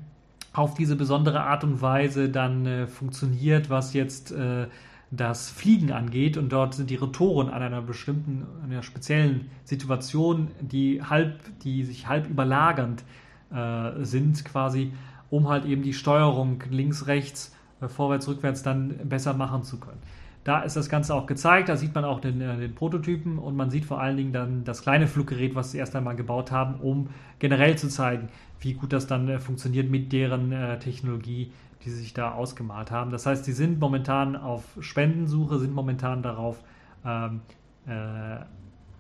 auf 0.53 0.75
diese 0.75 0.95
besondere 0.95 1.43
Art 1.43 1.65
und 1.65 1.83
Weise 1.83 2.29
dann 2.29 2.67
äh, 2.67 2.87
funktioniert, 2.87 3.71
was 3.71 3.93
jetzt 3.93 4.31
äh, 4.31 4.69
das 5.11 5.51
Fliegen 5.51 5.91
angeht. 5.91 6.37
Und 6.37 6.53
dort 6.53 6.75
sind 6.75 6.91
die 6.91 6.97
Rotoren 6.97 7.49
an 7.49 7.63
einer 7.63 7.83
bestimmten, 7.83 8.47
einer 8.65 8.85
speziellen 8.85 9.51
Situation, 9.65 10.49
die 10.61 11.03
halb, 11.03 11.41
die 11.65 11.83
sich 11.83 12.07
halb 12.07 12.29
überlagernd 12.29 13.03
äh, 13.55 14.05
sind, 14.05 14.45
quasi, 14.45 14.93
um 15.31 15.49
halt 15.49 15.65
eben 15.65 15.83
die 15.83 15.93
Steuerung 15.93 16.63
links, 16.71 17.07
rechts, 17.07 17.55
äh, 17.81 17.89
vorwärts, 17.89 18.29
rückwärts 18.29 18.63
dann 18.63 18.97
besser 19.09 19.35
machen 19.35 19.63
zu 19.65 19.79
können. 19.79 20.01
Da 20.45 20.63
ist 20.63 20.77
das 20.77 20.89
Ganze 20.89 21.15
auch 21.15 21.27
gezeigt, 21.27 21.69
da 21.69 21.77
sieht 21.77 21.95
man 21.95 22.05
auch 22.05 22.21
den, 22.21 22.41
äh, 22.41 22.57
den, 22.57 22.75
Prototypen 22.75 23.39
und 23.39 23.55
man 23.57 23.71
sieht 23.71 23.85
vor 23.85 24.01
allen 24.01 24.17
Dingen 24.17 24.33
dann 24.33 24.65
das 24.65 24.83
kleine 24.83 25.07
Fluggerät, 25.07 25.55
was 25.55 25.71
sie 25.71 25.79
erst 25.79 25.95
einmal 25.95 26.17
gebaut 26.17 26.51
haben, 26.51 26.81
um 26.81 27.11
generell 27.39 27.77
zu 27.79 27.89
zeigen, 27.89 28.29
wie 28.61 28.75
gut 28.75 28.93
das 28.93 29.07
dann 29.07 29.29
äh, 29.29 29.39
funktioniert 29.39 29.89
mit 29.89 30.13
deren 30.13 30.51
äh, 30.51 30.79
Technologie, 30.81 31.53
die 31.85 31.91
sie 31.91 31.97
sich 31.97 32.15
da 32.15 32.33
ausgemalt 32.33 32.91
haben. 32.91 33.11
Das 33.11 33.27
heißt, 33.27 33.45
sie 33.45 33.53
sind 33.53 33.79
momentan 33.79 34.37
auf 34.37 34.65
Spendensuche, 34.81 35.59
sind 35.59 35.75
momentan 35.75 36.23
darauf, 36.23 36.61
ähm, 37.05 37.41
äh, 37.87 38.39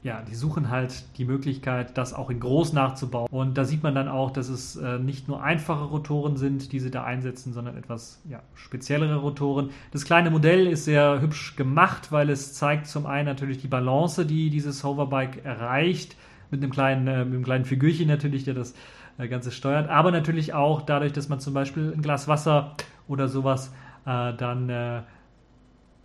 ja, 0.03 0.21
die 0.23 0.35
suchen 0.35 0.69
halt 0.69 1.05
die 1.17 1.25
Möglichkeit, 1.25 1.97
das 1.97 2.12
auch 2.12 2.29
in 2.29 2.41
groß 2.41 2.73
nachzubauen. 2.73 3.29
Und 3.31 3.57
da 3.57 3.65
sieht 3.65 3.85
man 3.85 3.95
dann 3.95 4.09
auch, 4.09 4.33
dass 4.33 4.49
es 4.49 4.75
äh, 4.75 4.99
nicht 4.99 5.29
nur 5.29 5.45
einfache 5.45 5.85
Rotoren 5.85 6.37
sind, 6.37 6.73
die 6.73 6.81
sie 6.81 6.91
da 6.91 7.05
einsetzen, 7.05 7.53
sondern 7.53 7.77
etwas 7.77 8.21
ja, 8.29 8.43
speziellere 8.55 9.17
Rotoren. 9.17 9.71
Das 9.93 10.05
kleine 10.05 10.31
Modell 10.31 10.67
ist 10.67 10.87
sehr 10.87 11.21
hübsch 11.21 11.55
gemacht, 11.55 12.11
weil 12.11 12.31
es 12.31 12.53
zeigt 12.53 12.88
zum 12.88 13.07
einen 13.07 13.27
natürlich 13.27 13.59
die 13.59 13.69
Balance, 13.69 14.27
die 14.27 14.51
dieses 14.51 14.83
Hoverbike 14.83 15.45
erreicht, 15.45 16.17
mit 16.51 16.62
einem 16.62 16.73
kleinen, 16.73 17.07
äh, 17.07 17.25
mit 17.25 17.35
einem 17.35 17.45
kleinen 17.45 17.65
Figürchen 17.65 18.09
natürlich, 18.09 18.43
der 18.43 18.55
das 18.55 18.75
äh, 19.19 19.29
Ganze 19.29 19.53
steuert. 19.53 19.88
Aber 19.88 20.11
natürlich 20.11 20.53
auch 20.53 20.83
dadurch, 20.83 21.12
dass 21.12 21.29
man 21.29 21.38
zum 21.38 21.55
Beispiel 21.55 21.93
ein 21.95 22.03
Glas 22.03 22.27
Wasser 22.27 22.75
oder 23.07 23.29
sowas 23.29 23.73
äh, 24.05 24.35
dann 24.35 24.69
äh, 24.69 25.03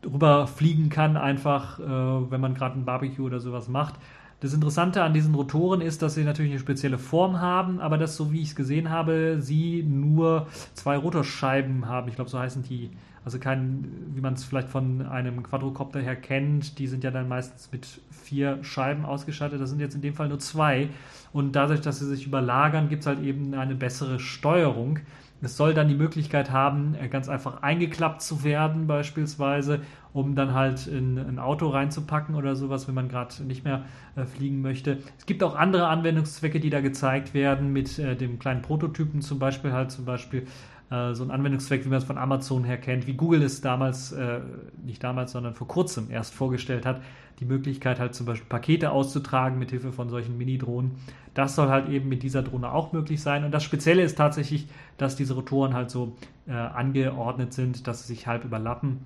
rüberfliegen 0.05 0.89
kann, 0.89 1.17
einfach, 1.17 1.79
äh, 1.79 1.83
wenn 1.83 2.41
man 2.41 2.53
gerade 2.53 2.79
ein 2.79 2.85
Barbecue 2.85 3.25
oder 3.25 3.39
sowas 3.39 3.67
macht. 3.67 3.95
Das 4.39 4.53
Interessante 4.53 5.01
an 5.01 5.13
diesen 5.13 5.33
Rotoren 5.33 5.81
ist, 5.81 6.03
dass 6.03 6.13
sie 6.13 6.23
natürlich 6.23 6.51
eine 6.51 6.59
spezielle 6.59 6.99
Form 6.99 7.41
haben, 7.41 7.79
aber 7.79 7.97
dass, 7.97 8.15
so 8.15 8.31
wie 8.31 8.41
ich 8.41 8.49
es 8.49 8.55
gesehen 8.55 8.91
habe, 8.91 9.37
sie 9.39 9.81
nur 9.81 10.45
zwei 10.75 10.95
Rotorscheiben 10.95 11.87
haben. 11.87 12.07
Ich 12.09 12.15
glaube, 12.15 12.29
so 12.29 12.37
heißen 12.37 12.61
die. 12.61 12.91
Also 13.25 13.39
kein, 13.39 13.83
wie 14.13 14.21
man 14.21 14.35
es 14.35 14.45
vielleicht 14.45 14.69
von 14.69 15.01
einem 15.01 15.43
Quadrocopter 15.43 15.99
her 15.99 16.15
kennt, 16.15 16.79
die 16.79 16.87
sind 16.87 17.03
ja 17.03 17.11
dann 17.11 17.27
meistens 17.27 17.69
mit 17.73 17.85
vier 18.09 18.63
Scheiben 18.63 19.05
ausgestattet. 19.05 19.59
Das 19.59 19.69
sind 19.69 19.81
jetzt 19.81 19.95
in 19.95 20.01
dem 20.01 20.13
Fall 20.13 20.29
nur 20.29 20.39
zwei. 20.39 20.89
Und 21.33 21.53
dadurch, 21.53 21.81
dass 21.81 21.99
sie 21.99 22.05
sich 22.05 22.25
überlagern, 22.25 22.87
gibt 22.87 23.01
es 23.01 23.07
halt 23.07 23.21
eben 23.21 23.53
eine 23.53 23.75
bessere 23.75 24.19
Steuerung. 24.19 24.99
Es 25.41 25.55
soll 25.55 25.73
dann 25.73 25.87
die 25.87 25.95
Möglichkeit 25.95 26.51
haben, 26.51 26.95
äh, 26.95 27.07
ganz 27.07 27.29
einfach 27.29 27.61
eingeklappt 27.61 28.21
zu 28.21 28.43
werden, 28.43 28.87
beispielsweise, 28.87 29.81
um 30.13 30.35
dann 30.35 30.53
halt 30.53 30.87
in 30.87 31.17
ein 31.17 31.37
Auto 31.37 31.67
reinzupacken 31.69 32.35
oder 32.35 32.55
sowas, 32.55 32.87
wenn 32.87 32.95
man 32.95 33.07
gerade 33.07 33.43
nicht 33.43 33.63
mehr 33.63 33.85
äh, 34.15 34.25
fliegen 34.25 34.61
möchte. 34.61 34.97
Es 35.17 35.25
gibt 35.25 35.43
auch 35.43 35.55
andere 35.55 35.87
Anwendungszwecke, 35.87 36.59
die 36.59 36.69
da 36.69 36.81
gezeigt 36.81 37.33
werden, 37.33 37.71
mit 37.71 37.99
äh, 37.99 38.15
dem 38.15 38.39
kleinen 38.39 38.63
Prototypen 38.63 39.21
zum 39.21 39.37
Beispiel 39.37 39.73
halt 39.73 39.91
zum 39.91 40.05
Beispiel 40.05 40.47
äh, 40.89 41.13
so 41.13 41.23
ein 41.23 41.31
Anwendungszweck, 41.31 41.85
wie 41.85 41.89
man 41.89 41.97
es 41.97 42.03
von 42.03 42.17
Amazon 42.17 42.63
her 42.63 42.77
kennt, 42.77 43.07
wie 43.07 43.13
Google 43.13 43.43
es 43.43 43.61
damals, 43.61 44.11
äh, 44.11 44.39
nicht 44.83 45.03
damals, 45.03 45.31
sondern 45.31 45.53
vor 45.53 45.67
kurzem 45.67 46.09
erst 46.09 46.33
vorgestellt 46.33 46.85
hat, 46.85 47.01
die 47.39 47.45
Möglichkeit 47.45 47.99
halt 47.99 48.15
zum 48.15 48.25
Beispiel 48.25 48.47
Pakete 48.47 48.91
auszutragen 48.91 49.59
mit 49.59 49.69
Hilfe 49.69 49.91
von 49.91 50.09
solchen 50.09 50.37
Mini-Drohnen. 50.37 50.91
Das 51.33 51.55
soll 51.55 51.69
halt 51.69 51.89
eben 51.89 52.09
mit 52.09 52.23
dieser 52.23 52.41
Drohne 52.41 52.71
auch 52.71 52.93
möglich 52.93 53.21
sein. 53.21 53.43
Und 53.43 53.51
das 53.51 53.63
Spezielle 53.63 54.01
ist 54.01 54.17
tatsächlich, 54.17 54.67
dass 54.97 55.15
diese 55.15 55.35
Rotoren 55.35 55.73
halt 55.73 55.91
so 55.91 56.15
äh, 56.47 56.53
angeordnet 56.53 57.53
sind, 57.53 57.85
dass 57.85 58.01
sie 58.01 58.13
sich 58.13 58.25
halb 58.25 58.43
überlappen. 58.43 59.01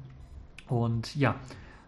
Und 0.67 1.15
ja, 1.15 1.35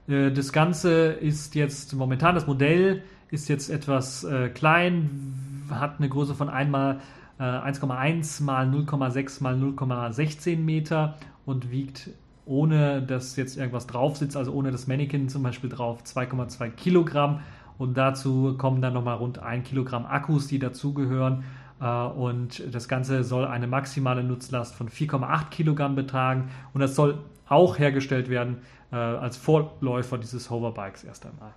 äh, 0.07 0.31
das 0.31 0.51
Ganze 0.51 1.13
ist 1.13 1.55
jetzt 1.55 1.93
momentan, 1.93 2.35
das 2.35 2.47
Modell 2.47 3.03
ist 3.31 3.47
jetzt 3.47 3.69
etwas 3.69 4.23
äh, 4.23 4.49
klein, 4.49 5.63
hat 5.69 5.99
eine 5.99 6.09
Größe 6.09 6.35
von 6.35 6.49
einmal 6.49 6.99
1,1 7.39 8.43
mal 8.43 8.67
0,6 8.67 9.41
mal 9.41 9.55
0,16 9.55 10.57
Meter 10.57 11.17
und 11.45 11.71
wiegt 11.71 12.09
ohne 12.45 13.01
dass 13.01 13.35
jetzt 13.35 13.57
irgendwas 13.57 13.87
drauf 13.87 14.17
sitzt, 14.17 14.35
also 14.35 14.51
ohne 14.53 14.71
das 14.71 14.87
Mannequin 14.87 15.29
zum 15.29 15.43
Beispiel 15.43 15.69
drauf, 15.69 16.03
2,2 16.03 16.69
Kilogramm 16.71 17.39
Und 17.77 17.97
dazu 17.97 18.55
kommen 18.57 18.81
dann 18.81 18.93
nochmal 18.93 19.17
rund 19.17 19.39
ein 19.39 19.63
Kilogramm 19.63 20.05
Akkus, 20.05 20.47
die 20.47 20.59
dazugehören. 20.59 21.43
Äh, 21.79 21.85
und 21.85 22.63
das 22.73 22.87
Ganze 22.87 23.23
soll 23.23 23.45
eine 23.45 23.67
maximale 23.67 24.23
Nutzlast 24.23 24.75
von 24.75 24.89
4,8 24.89 25.49
Kilogramm 25.49 25.95
betragen. 25.95 26.49
Und 26.73 26.81
das 26.81 26.95
soll 26.95 27.19
auch 27.47 27.79
hergestellt 27.79 28.29
werden 28.29 28.57
äh, 28.91 28.95
als 28.95 29.37
Vorläufer 29.37 30.17
dieses 30.17 30.49
Hoverbikes 30.49 31.03
erst 31.03 31.25
einmal. 31.25 31.53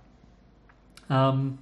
Ähm, 1.09 1.57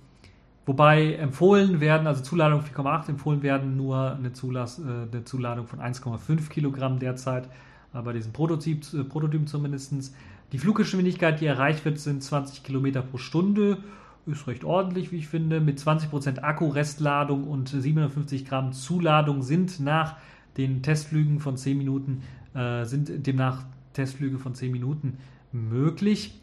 wobei 0.66 1.14
empfohlen 1.14 1.80
werden, 1.80 2.08
also 2.08 2.24
Zuladung 2.24 2.62
4,8, 2.62 3.10
empfohlen 3.10 3.44
werden 3.44 3.78
nur 3.78 4.16
eine, 4.16 4.34
Zulass, 4.34 4.80
äh, 4.80 5.12
eine 5.12 5.24
Zuladung 5.24 5.68
von 5.68 5.80
1,5 5.80 6.50
Kilogramm 6.50 7.00
derzeit, 7.00 7.50
äh, 7.94 8.02
bei 8.02 8.14
diesen 8.14 8.34
Prototyp, 8.34 8.86
äh, 8.94 9.04
Prototypen 9.04 9.48
zumindest. 9.48 10.14
Die 10.52 10.58
Fluggeschwindigkeit, 10.58 11.42
die 11.42 11.46
erreicht 11.46 11.86
wird, 11.86 12.00
sind 12.00 12.24
20 12.24 12.64
Kilometer 12.64 13.02
pro 13.02 13.18
Stunde. 13.18 13.78
Ist 14.26 14.48
recht 14.48 14.64
ordentlich, 14.64 15.12
wie 15.12 15.18
ich 15.18 15.28
finde. 15.28 15.60
Mit 15.60 15.80
20% 15.80 16.40
Akku-Restladung 16.44 17.46
und 17.46 17.70
750 17.70 18.46
Gramm 18.46 18.74
Zuladung 18.74 19.44
sind 19.44 19.80
nach 19.80 20.16
den 20.58 20.82
Testflügen 20.82 21.40
von 21.40 21.58
10 21.58 21.78
Minuten, 21.78 22.24
äh, 22.54 22.86
sind 22.86 23.28
demnach 23.28 23.64
Testflüge 23.94 24.40
von 24.40 24.56
10 24.56 24.72
Minuten 24.72 25.18
möglich. 25.52 26.40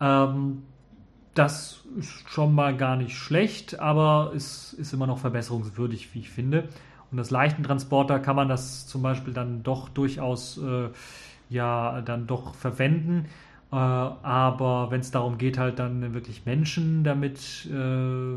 Ähm, 0.00 0.62
das 1.38 1.84
ist 1.98 2.28
schon 2.28 2.54
mal 2.54 2.76
gar 2.76 2.96
nicht 2.96 3.16
schlecht, 3.16 3.78
aber 3.78 4.32
es 4.34 4.72
ist 4.72 4.92
immer 4.92 5.06
noch 5.06 5.18
verbesserungswürdig, 5.18 6.14
wie 6.14 6.20
ich 6.20 6.30
finde. 6.30 6.68
Und 7.10 7.18
als 7.18 7.30
leichten 7.30 7.62
Transporter 7.62 8.18
kann 8.18 8.36
man 8.36 8.48
das 8.48 8.86
zum 8.86 9.02
Beispiel 9.02 9.32
dann 9.32 9.62
doch 9.62 9.88
durchaus 9.88 10.58
äh, 10.58 10.88
ja 11.48 12.00
dann 12.00 12.26
doch 12.26 12.54
verwenden. 12.54 13.26
Äh, 13.70 13.76
aber 13.76 14.90
wenn 14.90 15.00
es 15.00 15.10
darum 15.10 15.38
geht, 15.38 15.58
halt 15.58 15.78
dann 15.78 16.14
wirklich 16.14 16.46
Menschen 16.46 17.04
damit 17.04 17.68
äh, 17.72 18.36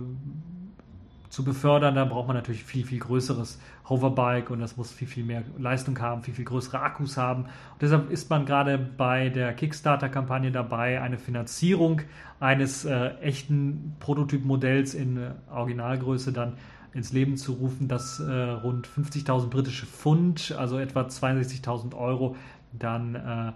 zu 1.29 1.43
befördern, 1.43 1.95
dann 1.95 2.09
braucht 2.09 2.27
man 2.27 2.35
natürlich 2.35 2.63
viel, 2.63 2.85
viel 2.85 2.99
größeres 2.99 3.59
Hoverbike 3.87 4.49
und 4.49 4.59
das 4.59 4.77
muss 4.77 4.91
viel, 4.91 5.07
viel 5.07 5.23
mehr 5.23 5.43
Leistung 5.57 5.99
haben, 5.99 6.23
viel, 6.23 6.33
viel 6.33 6.45
größere 6.45 6.79
Akkus 6.79 7.17
haben. 7.17 7.43
Und 7.43 7.81
deshalb 7.81 8.09
ist 8.09 8.29
man 8.29 8.45
gerade 8.45 8.77
bei 8.77 9.29
der 9.29 9.53
Kickstarter-Kampagne 9.53 10.51
dabei, 10.51 11.01
eine 11.01 11.17
Finanzierung 11.17 12.01
eines 12.39 12.85
äh, 12.85 13.09
echten 13.21 13.95
Prototypmodells 13.99 14.93
in 14.93 15.17
äh, 15.17 15.31
Originalgröße 15.51 16.33
dann 16.33 16.53
ins 16.93 17.13
Leben 17.13 17.37
zu 17.37 17.53
rufen, 17.53 17.87
das 17.87 18.19
äh, 18.19 18.31
rund 18.31 18.87
50.000 18.87 19.49
britische 19.49 19.85
Pfund, 19.85 20.55
also 20.57 20.79
etwa 20.79 21.01
62.000 21.01 21.95
Euro, 21.95 22.35
dann 22.71 23.15
äh, 23.15 23.49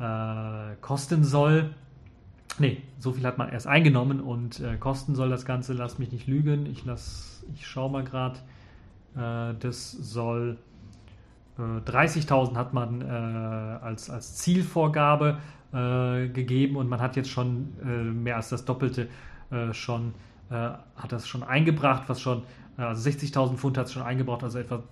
äh, 0.00 0.76
kosten 0.80 1.24
soll. 1.24 1.74
Nee, 2.58 2.82
so 2.98 3.12
viel 3.12 3.24
hat 3.24 3.38
man 3.38 3.50
erst 3.50 3.66
eingenommen 3.66 4.20
und 4.20 4.60
äh, 4.60 4.76
kosten 4.76 5.14
soll 5.14 5.28
das 5.28 5.44
Ganze, 5.44 5.74
lass 5.74 5.98
mich 5.98 6.12
nicht 6.12 6.26
lügen. 6.26 6.66
Ich, 6.66 6.84
lass, 6.84 7.44
ich 7.54 7.66
schaue 7.66 7.90
mal 7.90 8.04
gerade. 8.04 8.38
Äh, 9.16 9.54
das 9.58 9.92
soll 9.92 10.58
30.000 11.58 12.52
äh, 12.52 12.54
hat 12.56 12.74
man 12.74 13.00
äh, 13.00 13.04
als, 13.04 14.10
als 14.10 14.36
Zielvorgabe 14.36 15.38
gegeben 15.72 16.76
und 16.76 16.88
man 16.88 17.00
hat 17.00 17.16
jetzt 17.16 17.28
schon 17.28 17.74
mehr 18.22 18.36
als 18.36 18.48
das 18.48 18.64
Doppelte 18.64 19.08
schon, 19.72 20.14
hat 20.48 21.12
das 21.12 21.28
schon 21.28 21.42
eingebracht, 21.42 22.04
was 22.06 22.20
schon, 22.20 22.44
also 22.78 23.10
60.000 23.10 23.56
Pfund 23.56 23.76
hat 23.76 23.86
es 23.86 23.92
schon 23.92 24.02
eingebracht, 24.02 24.42
also 24.42 24.58
etwa 24.58 24.84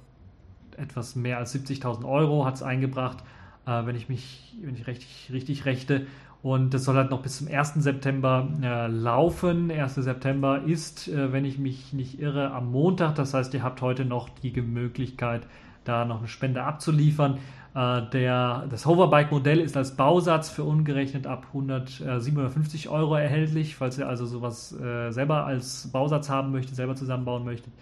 etwas 0.76 1.16
mehr 1.16 1.38
als 1.38 1.54
70.000 1.54 2.04
Euro 2.04 2.44
hat 2.44 2.56
es 2.56 2.62
eingebracht, 2.62 3.18
wenn 3.64 3.96
ich 3.96 4.10
mich, 4.10 4.56
wenn 4.60 4.74
ich 4.74 4.86
richtig, 4.86 5.30
richtig 5.32 5.64
rechte. 5.64 6.06
Und 6.44 6.74
das 6.74 6.84
soll 6.84 6.96
halt 6.96 7.10
noch 7.10 7.22
bis 7.22 7.38
zum 7.38 7.48
1. 7.48 7.76
September 7.76 8.46
äh, 8.62 8.86
laufen. 8.86 9.70
1. 9.70 9.94
September 9.94 10.60
ist, 10.62 11.08
äh, 11.08 11.32
wenn 11.32 11.46
ich 11.46 11.58
mich 11.58 11.94
nicht 11.94 12.20
irre, 12.20 12.50
am 12.50 12.70
Montag. 12.70 13.14
Das 13.14 13.32
heißt, 13.32 13.54
ihr 13.54 13.62
habt 13.62 13.80
heute 13.80 14.04
noch 14.04 14.28
die 14.28 14.60
Möglichkeit, 14.60 15.46
da 15.84 16.04
noch 16.04 16.18
eine 16.18 16.28
Spende 16.28 16.62
abzuliefern. 16.62 17.38
Äh, 17.74 18.02
der, 18.12 18.66
das 18.68 18.84
Hoverbike-Modell 18.84 19.58
ist 19.58 19.74
als 19.78 19.96
Bausatz 19.96 20.50
für 20.50 20.64
ungerechnet 20.64 21.26
ab 21.26 21.46
100, 21.46 21.88
750 22.18 22.90
Euro 22.90 23.14
erhältlich. 23.14 23.74
Falls 23.74 23.96
ihr 23.96 24.06
also 24.06 24.26
sowas 24.26 24.78
äh, 24.78 25.12
selber 25.12 25.46
als 25.46 25.90
Bausatz 25.92 26.28
haben 26.28 26.52
möchtet, 26.52 26.76
selber 26.76 26.94
zusammenbauen 26.94 27.46
möchtet, 27.46 27.72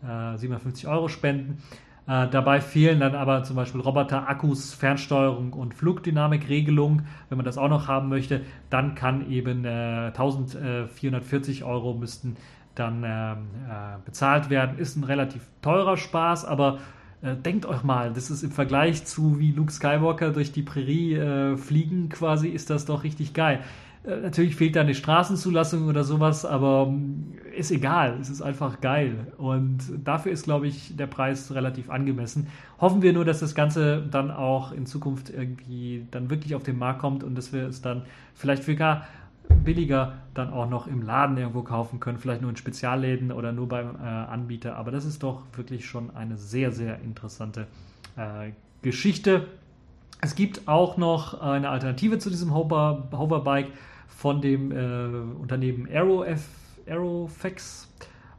750 0.00 0.88
Euro 0.88 1.08
spenden. 1.08 1.62
Äh, 2.08 2.28
dabei 2.28 2.60
fehlen 2.60 3.00
dann 3.00 3.14
aber 3.14 3.42
zum 3.42 3.56
Beispiel 3.56 3.80
Roboter, 3.80 4.28
Akkus, 4.28 4.74
Fernsteuerung 4.74 5.52
und 5.52 5.74
Flugdynamikregelung. 5.74 7.02
Wenn 7.28 7.38
man 7.38 7.44
das 7.44 7.58
auch 7.58 7.68
noch 7.68 7.88
haben 7.88 8.08
möchte, 8.08 8.42
dann 8.70 8.94
kann 8.94 9.30
eben 9.30 9.64
äh, 9.64 10.12
1440 10.14 11.64
Euro 11.64 11.94
müssten 11.94 12.36
dann 12.76 13.02
ähm, 13.04 13.48
äh, 13.68 13.98
bezahlt 14.04 14.50
werden. 14.50 14.78
Ist 14.78 14.96
ein 14.96 15.04
relativ 15.04 15.42
teurer 15.62 15.96
Spaß, 15.96 16.44
aber 16.44 16.78
denkt 17.34 17.66
euch 17.66 17.82
mal, 17.82 18.12
das 18.12 18.30
ist 18.30 18.42
im 18.42 18.50
Vergleich 18.50 19.04
zu 19.04 19.38
wie 19.38 19.52
Luke 19.52 19.72
Skywalker 19.72 20.30
durch 20.30 20.52
die 20.52 20.62
Prärie 20.62 21.14
äh, 21.14 21.56
fliegen 21.56 22.08
quasi, 22.08 22.48
ist 22.48 22.70
das 22.70 22.84
doch 22.84 23.02
richtig 23.02 23.34
geil. 23.34 23.60
Äh, 24.06 24.20
natürlich 24.20 24.56
fehlt 24.56 24.76
da 24.76 24.82
eine 24.82 24.94
Straßenzulassung 24.94 25.88
oder 25.88 26.04
sowas, 26.04 26.44
aber 26.44 26.86
mm, 26.86 27.34
ist 27.56 27.70
egal. 27.70 28.18
Es 28.20 28.30
ist 28.30 28.42
einfach 28.42 28.80
geil. 28.80 29.32
Und 29.36 29.78
dafür 30.04 30.32
ist, 30.32 30.44
glaube 30.44 30.68
ich, 30.68 30.96
der 30.96 31.06
Preis 31.06 31.52
relativ 31.52 31.90
angemessen. 31.90 32.46
Hoffen 32.80 33.02
wir 33.02 33.12
nur, 33.12 33.24
dass 33.24 33.40
das 33.40 33.54
Ganze 33.54 34.02
dann 34.10 34.30
auch 34.30 34.72
in 34.72 34.86
Zukunft 34.86 35.30
irgendwie 35.30 36.06
dann 36.10 36.30
wirklich 36.30 36.54
auf 36.54 36.62
den 36.62 36.78
Markt 36.78 37.00
kommt 37.00 37.24
und 37.24 37.36
dass 37.36 37.52
wir 37.52 37.66
es 37.66 37.82
dann 37.82 38.02
vielleicht 38.34 38.64
für 38.64 38.76
gar 38.76 39.06
billiger 39.48 40.14
dann 40.34 40.52
auch 40.52 40.68
noch 40.68 40.86
im 40.86 41.02
Laden 41.02 41.36
irgendwo 41.36 41.62
kaufen 41.62 42.00
können, 42.00 42.18
vielleicht 42.18 42.42
nur 42.42 42.50
in 42.50 42.56
Spezialläden 42.56 43.32
oder 43.32 43.52
nur 43.52 43.68
beim 43.68 43.96
äh, 43.96 44.06
Anbieter. 44.06 44.76
Aber 44.76 44.90
das 44.90 45.04
ist 45.04 45.22
doch 45.22 45.42
wirklich 45.54 45.86
schon 45.86 46.14
eine 46.14 46.36
sehr, 46.36 46.72
sehr 46.72 47.00
interessante 47.00 47.66
äh, 48.16 48.50
Geschichte. 48.82 49.46
Es 50.20 50.34
gibt 50.34 50.66
auch 50.66 50.96
noch 50.96 51.40
eine 51.40 51.68
Alternative 51.68 52.18
zu 52.18 52.30
diesem 52.30 52.54
Hover, 52.54 53.08
Hoverbike 53.12 53.70
von 54.08 54.40
dem 54.40 54.72
äh, 54.72 55.38
Unternehmen 55.40 55.88
Aerof, 55.88 56.48
Aerofex, 56.86 57.92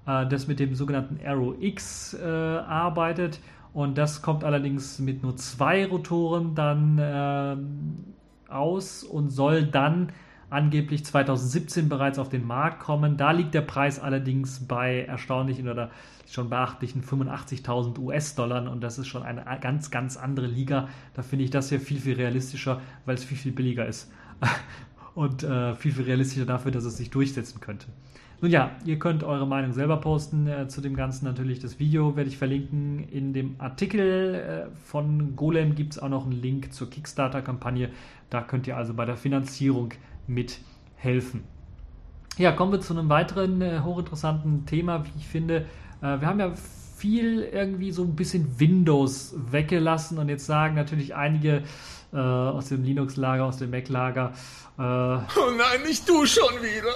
äh, 0.07 0.25
das 0.27 0.47
mit 0.47 0.59
dem 0.59 0.73
sogenannten 0.73 1.19
Aero 1.23 1.55
X 1.59 2.13
äh, 2.13 2.25
arbeitet. 2.25 3.39
Und 3.73 3.97
das 3.97 4.21
kommt 4.23 4.43
allerdings 4.43 4.97
mit 4.97 5.21
nur 5.21 5.35
zwei 5.37 5.85
Rotoren 5.85 6.55
dann 6.55 6.97
äh, 6.97 8.51
aus 8.51 9.03
und 9.03 9.29
soll 9.29 9.65
dann 9.65 10.11
angeblich 10.49 11.03
2017 11.05 11.89
bereits 11.89 12.19
auf 12.19 12.29
den 12.29 12.45
Markt 12.45 12.79
kommen. 12.79 13.17
Da 13.17 13.31
liegt 13.31 13.53
der 13.53 13.61
Preis 13.61 13.99
allerdings 13.99 14.65
bei 14.67 15.03
erstaunlichen 15.03 15.67
oder 15.67 15.91
schon 16.29 16.49
beachtlichen 16.49 17.03
85.000 17.03 17.99
US-Dollar 17.99 18.69
und 18.69 18.81
das 18.81 18.97
ist 18.97 19.07
schon 19.07 19.23
eine 19.23 19.43
ganz, 19.61 19.91
ganz 19.91 20.17
andere 20.17 20.47
Liga. 20.47 20.87
Da 21.13 21.21
finde 21.21 21.45
ich 21.45 21.51
das 21.51 21.69
hier 21.69 21.79
viel, 21.79 21.99
viel 21.99 22.15
realistischer, 22.15 22.81
weil 23.05 23.15
es 23.15 23.23
viel, 23.23 23.37
viel 23.37 23.51
billiger 23.51 23.85
ist. 23.85 24.11
und 25.15 25.43
äh, 25.43 25.73
viel, 25.75 25.93
viel 25.93 26.05
realistischer 26.05 26.45
dafür, 26.45 26.71
dass 26.71 26.83
es 26.83 26.97
sich 26.97 27.09
durchsetzen 27.09 27.59
könnte. 27.59 27.87
Nun 28.39 28.51
ja, 28.51 28.75
ihr 28.85 28.99
könnt 28.99 29.23
eure 29.23 29.47
Meinung 29.47 29.73
selber 29.73 29.97
posten 29.97 30.47
äh, 30.47 30.67
zu 30.67 30.79
dem 30.79 30.95
Ganzen. 30.95 31.25
Natürlich 31.25 31.57
das 31.57 31.79
Video 31.79 32.15
werde 32.15 32.29
ich 32.29 32.37
verlinken. 32.37 33.07
In 33.09 33.33
dem 33.33 33.55
Artikel 33.57 34.35
äh, 34.35 34.75
von 34.85 35.35
Golem 35.35 35.73
gibt 35.73 35.93
es 35.93 35.99
auch 35.99 36.09
noch 36.09 36.25
einen 36.25 36.39
Link 36.39 36.71
zur 36.71 36.87
Kickstarter-Kampagne. 36.87 37.89
Da 38.29 38.41
könnt 38.41 38.67
ihr 38.67 38.77
also 38.77 38.93
bei 38.93 39.05
der 39.05 39.17
Finanzierung 39.17 39.89
mithelfen. 40.27 41.43
Ja, 42.37 42.51
kommen 42.51 42.71
wir 42.71 42.81
zu 42.81 42.93
einem 42.93 43.09
weiteren 43.09 43.61
äh, 43.61 43.79
hochinteressanten 43.83 44.65
Thema, 44.65 45.05
wie 45.05 45.11
ich 45.17 45.27
finde. 45.27 45.65
Äh, 46.01 46.21
wir 46.21 46.27
haben 46.27 46.39
ja 46.39 46.53
viel 46.97 47.41
irgendwie 47.41 47.91
so 47.91 48.03
ein 48.03 48.15
bisschen 48.15 48.59
Windows 48.59 49.35
weggelassen 49.51 50.17
und 50.17 50.29
jetzt 50.29 50.45
sagen 50.45 50.75
natürlich 50.75 51.15
einige 51.15 51.63
äh, 52.13 52.17
aus 52.17 52.69
dem 52.69 52.83
Linux-Lager, 52.83 53.45
aus 53.45 53.57
dem 53.57 53.71
Mac-Lager. 53.71 54.33
Äh, 54.77 54.81
oh 54.81 55.51
nein, 55.57 55.83
nicht 55.85 56.07
du 56.07 56.25
schon 56.25 56.53
wieder. 56.61 56.93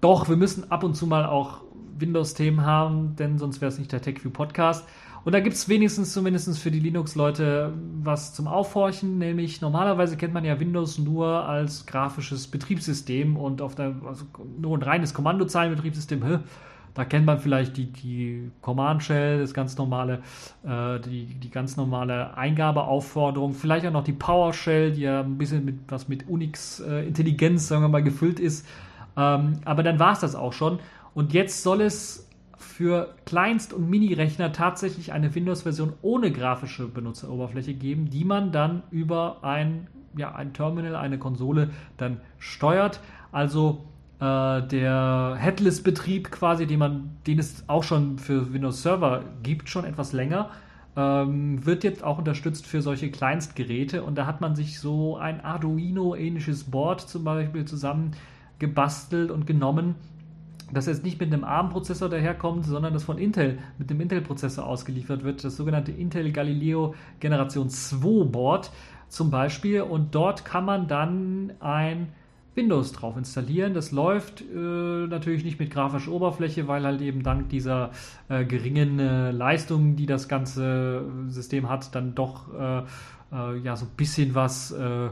Doch, 0.00 0.28
wir 0.28 0.36
müssen 0.36 0.70
ab 0.70 0.84
und 0.84 0.94
zu 0.94 1.06
mal 1.06 1.24
auch 1.24 1.62
Windows-Themen 1.98 2.64
haben, 2.64 3.16
denn 3.16 3.38
sonst 3.38 3.60
wäre 3.60 3.70
es 3.70 3.78
nicht 3.78 3.92
der 3.92 4.02
TechView 4.02 4.30
Podcast. 4.30 4.86
Und 5.24 5.32
da 5.32 5.40
gibt 5.40 5.56
es 5.56 5.68
wenigstens 5.68 6.12
zumindest 6.12 6.58
für 6.58 6.70
die 6.70 6.80
Linux-Leute 6.80 7.72
was 8.02 8.34
zum 8.34 8.46
Aufhorchen, 8.46 9.16
nämlich 9.18 9.62
normalerweise 9.62 10.18
kennt 10.18 10.34
man 10.34 10.44
ja 10.44 10.60
Windows 10.60 10.98
nur 10.98 11.48
als 11.48 11.86
grafisches 11.86 12.46
Betriebssystem 12.46 13.36
und 13.36 13.62
auf 13.62 13.74
der, 13.74 13.94
also 14.06 14.26
nur 14.60 14.76
ein 14.76 14.82
reines 14.82 15.14
Kommandozeilenbetriebssystem. 15.14 16.40
Da 16.92 17.04
kennt 17.04 17.26
man 17.26 17.40
vielleicht 17.40 17.76
die, 17.76 17.86
die 17.86 18.52
Command 18.60 19.02
Shell, 19.02 19.40
das 19.40 19.52
ganz 19.52 19.76
normale, 19.76 20.20
äh, 20.64 21.00
die, 21.00 21.24
die 21.24 21.50
ganz 21.50 21.76
normale 21.76 22.36
Eingabeaufforderung, 22.36 23.52
vielleicht 23.52 23.84
auch 23.86 23.92
noch 23.92 24.04
die 24.04 24.12
PowerShell, 24.12 24.92
die 24.92 25.00
ja 25.00 25.20
ein 25.20 25.36
bisschen 25.36 25.64
mit 25.64 25.80
was 25.88 26.06
mit 26.06 26.28
Unix-Intelligenz, 26.28 27.64
äh, 27.64 27.66
sagen 27.66 27.82
wir 27.82 27.88
mal, 27.88 28.04
gefüllt 28.04 28.38
ist. 28.38 28.64
Ähm, 29.16 29.58
aber 29.64 29.82
dann 29.82 29.98
war 29.98 30.12
es 30.12 30.20
das 30.20 30.36
auch 30.36 30.52
schon. 30.52 30.78
Und 31.14 31.32
jetzt 31.32 31.62
soll 31.62 31.80
es 31.80 32.23
für 32.76 33.14
Kleinst- 33.24 33.72
und 33.72 33.88
Mini-Rechner 33.88 34.50
tatsächlich 34.50 35.12
eine 35.12 35.32
Windows-Version 35.32 35.92
ohne 36.02 36.32
grafische 36.32 36.88
Benutzeroberfläche 36.88 37.72
geben, 37.72 38.10
die 38.10 38.24
man 38.24 38.50
dann 38.50 38.82
über 38.90 39.44
ein, 39.44 39.86
ja, 40.16 40.34
ein 40.34 40.52
Terminal, 40.54 40.96
eine 40.96 41.16
Konsole 41.16 41.70
dann 41.98 42.20
steuert. 42.40 42.98
Also 43.30 43.84
äh, 44.18 44.60
der 44.66 45.36
Headless-Betrieb 45.38 46.32
quasi, 46.32 46.66
den, 46.66 46.80
man, 46.80 47.10
den 47.28 47.38
es 47.38 47.62
auch 47.68 47.84
schon 47.84 48.18
für 48.18 48.52
Windows 48.52 48.82
Server 48.82 49.22
gibt, 49.44 49.68
schon 49.68 49.84
etwas 49.84 50.12
länger, 50.12 50.50
ähm, 50.96 51.64
wird 51.64 51.84
jetzt 51.84 52.02
auch 52.02 52.18
unterstützt 52.18 52.66
für 52.66 52.82
solche 52.82 53.08
Kleinstgeräte 53.12 54.02
und 54.02 54.16
da 54.16 54.26
hat 54.26 54.40
man 54.40 54.56
sich 54.56 54.80
so 54.80 55.16
ein 55.16 55.40
Arduino-ähnliches 55.40 56.64
Board 56.64 57.02
zum 57.02 57.22
Beispiel 57.22 57.66
zusammengebastelt 57.66 59.30
und 59.30 59.46
genommen, 59.46 59.94
das 60.72 60.86
jetzt 60.86 61.04
nicht 61.04 61.20
mit 61.20 61.32
einem 61.32 61.44
ARM-Prozessor 61.44 62.08
daherkommt, 62.08 62.64
sondern 62.64 62.92
das 62.92 63.04
von 63.04 63.18
Intel 63.18 63.58
mit 63.78 63.90
dem 63.90 64.00
Intel-Prozessor 64.00 64.66
ausgeliefert 64.66 65.24
wird, 65.24 65.44
das 65.44 65.56
sogenannte 65.56 65.92
Intel 65.92 66.32
Galileo 66.32 66.94
Generation 67.20 67.68
2 67.68 68.24
Board 68.24 68.70
zum 69.08 69.30
Beispiel 69.30 69.82
und 69.82 70.14
dort 70.14 70.44
kann 70.44 70.64
man 70.64 70.88
dann 70.88 71.52
ein 71.60 72.08
Windows 72.54 72.92
drauf 72.92 73.16
installieren. 73.16 73.74
Das 73.74 73.90
läuft 73.90 74.40
äh, 74.40 74.54
natürlich 74.54 75.44
nicht 75.44 75.58
mit 75.58 75.70
grafischer 75.70 76.12
Oberfläche, 76.12 76.68
weil 76.68 76.84
halt 76.84 77.00
eben 77.00 77.22
dank 77.22 77.48
dieser 77.48 77.90
äh, 78.28 78.44
geringen 78.44 78.98
äh, 78.98 79.30
Leistung, 79.32 79.96
die 79.96 80.06
das 80.06 80.28
ganze 80.28 81.04
System 81.28 81.68
hat, 81.68 81.94
dann 81.94 82.14
doch 82.14 82.52
äh, 82.54 82.82
äh, 83.32 83.58
ja 83.58 83.76
so 83.76 83.86
ein 83.86 83.92
bisschen 83.96 84.34
was 84.34 84.70
äh, 84.70 85.08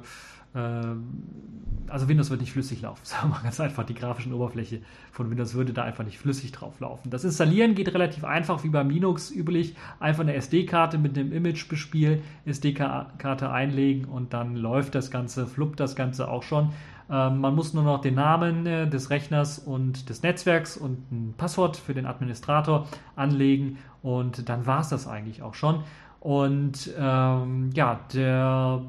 also 0.54 2.08
Windows 2.08 2.30
wird 2.30 2.40
nicht 2.40 2.52
flüssig 2.52 2.82
laufen, 2.82 3.00
sagen 3.04 3.28
wir 3.28 3.36
mal 3.36 3.42
ganz 3.42 3.60
einfach. 3.60 3.84
Die 3.84 3.94
grafische 3.94 4.34
Oberfläche 4.34 4.80
von 5.12 5.30
Windows 5.30 5.54
würde 5.54 5.72
da 5.72 5.82
einfach 5.82 6.04
nicht 6.04 6.18
flüssig 6.18 6.52
drauf 6.52 6.80
laufen. 6.80 7.10
Das 7.10 7.24
Installieren 7.24 7.74
geht 7.74 7.92
relativ 7.94 8.24
einfach, 8.24 8.64
wie 8.64 8.68
beim 8.68 8.90
Linux 8.90 9.30
üblich. 9.30 9.74
Einfach 10.00 10.22
eine 10.22 10.34
SD-Karte 10.34 10.98
mit 10.98 11.18
einem 11.18 11.32
Image 11.32 11.68
bespielen, 11.68 12.22
SD-Karte 12.46 13.50
einlegen 13.50 14.06
und 14.06 14.32
dann 14.32 14.56
läuft 14.56 14.94
das 14.94 15.10
Ganze, 15.10 15.46
fluppt 15.46 15.80
das 15.80 15.96
Ganze 15.96 16.28
auch 16.28 16.42
schon. 16.42 16.72
Ähm, 17.10 17.38
man 17.38 17.54
muss 17.54 17.74
nur 17.74 17.82
noch 17.82 18.00
den 18.00 18.14
Namen 18.14 18.66
äh, 18.66 18.88
des 18.88 19.10
Rechners 19.10 19.58
und 19.58 20.08
des 20.08 20.22
Netzwerks 20.22 20.76
und 20.76 21.10
ein 21.12 21.34
Passwort 21.36 21.76
für 21.76 21.94
den 21.94 22.06
Administrator 22.06 22.86
anlegen 23.16 23.78
und 24.02 24.48
dann 24.48 24.66
war 24.66 24.80
es 24.80 24.88
das 24.88 25.06
eigentlich 25.06 25.42
auch 25.42 25.54
schon. 25.54 25.84
Und 26.20 26.90
ähm, 26.96 27.70
ja, 27.74 28.00
der 28.14 28.82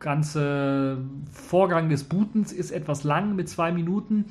ganze 0.00 0.98
Vorgang 1.32 1.88
des 1.88 2.04
Bootens 2.04 2.52
ist 2.52 2.72
etwas 2.72 3.04
lang 3.04 3.36
mit 3.36 3.48
zwei 3.48 3.70
Minuten 3.70 4.24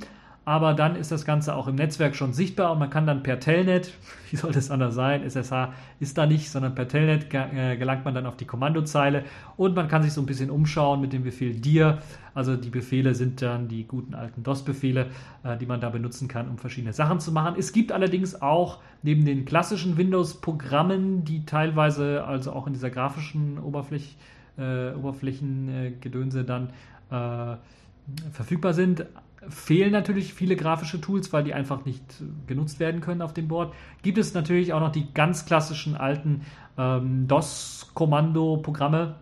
aber 0.49 0.73
dann 0.73 0.95
ist 0.95 1.11
das 1.11 1.25
Ganze 1.25 1.55
auch 1.55 1.67
im 1.67 1.75
Netzwerk 1.75 2.15
schon 2.15 2.33
sichtbar 2.33 2.71
und 2.71 2.79
man 2.79 2.89
kann 2.89 3.05
dann 3.05 3.21
per 3.21 3.39
Telnet, 3.39 3.93
wie 4.31 4.35
soll 4.35 4.51
das 4.51 4.71
anders 4.71 4.95
sein, 4.95 5.21
SSH 5.21 5.73
ist 5.99 6.17
da 6.17 6.25
nicht, 6.25 6.49
sondern 6.49 6.73
per 6.73 6.87
Telnet 6.87 7.31
äh, 7.31 7.77
gelangt 7.77 8.03
man 8.03 8.15
dann 8.15 8.25
auf 8.25 8.35
die 8.35 8.45
Kommandozeile 8.45 9.25
und 9.57 9.75
man 9.75 9.87
kann 9.87 10.01
sich 10.01 10.11
so 10.11 10.21
ein 10.21 10.25
bisschen 10.25 10.49
umschauen 10.49 11.01
mit 11.01 11.13
dem 11.13 11.21
Befehl 11.21 11.53
dir. 11.53 11.99
Also 12.33 12.55
die 12.55 12.71
Befehle 12.71 13.13
sind 13.13 13.43
dann 13.43 13.67
die 13.67 13.85
guten 13.85 14.15
alten 14.15 14.41
DOS-Befehle, 14.41 15.05
äh, 15.43 15.55
die 15.55 15.67
man 15.67 15.81
da 15.81 15.89
benutzen 15.89 16.27
kann, 16.27 16.49
um 16.49 16.57
verschiedene 16.57 16.93
Sachen 16.93 17.19
zu 17.19 17.31
machen. 17.31 17.53
Es 17.55 17.71
gibt 17.71 17.91
allerdings 17.91 18.41
auch 18.41 18.79
neben 19.03 19.25
den 19.25 19.45
klassischen 19.45 19.97
Windows-Programmen, 19.97 21.25
die 21.25 21.45
teilweise 21.45 22.23
also 22.23 22.53
auch 22.53 22.65
in 22.65 22.73
dieser 22.73 22.89
grafischen 22.89 23.59
Oberfläche, 23.59 24.15
äh, 24.59 24.93
Oberflächengedönse 24.93 26.43
dann 26.43 26.69
äh, 27.11 27.55
verfügbar 28.31 28.73
sind, 28.73 29.05
fehlen 29.47 29.91
natürlich 29.91 30.33
viele 30.33 30.55
grafische 30.55 30.99
Tools, 30.99 31.31
weil 31.31 31.43
die 31.43 31.53
einfach 31.53 31.85
nicht 31.85 32.03
genutzt 32.47 32.79
werden 32.79 33.01
können 33.01 33.21
auf 33.21 33.33
dem 33.33 33.47
Board. 33.47 33.73
Gibt 34.01 34.17
es 34.17 34.33
natürlich 34.33 34.73
auch 34.73 34.81
noch 34.81 34.91
die 34.91 35.13
ganz 35.13 35.45
klassischen 35.45 35.95
alten 35.95 36.41
ähm, 36.77 37.27
DOS-Kommando-Programme, 37.27 39.15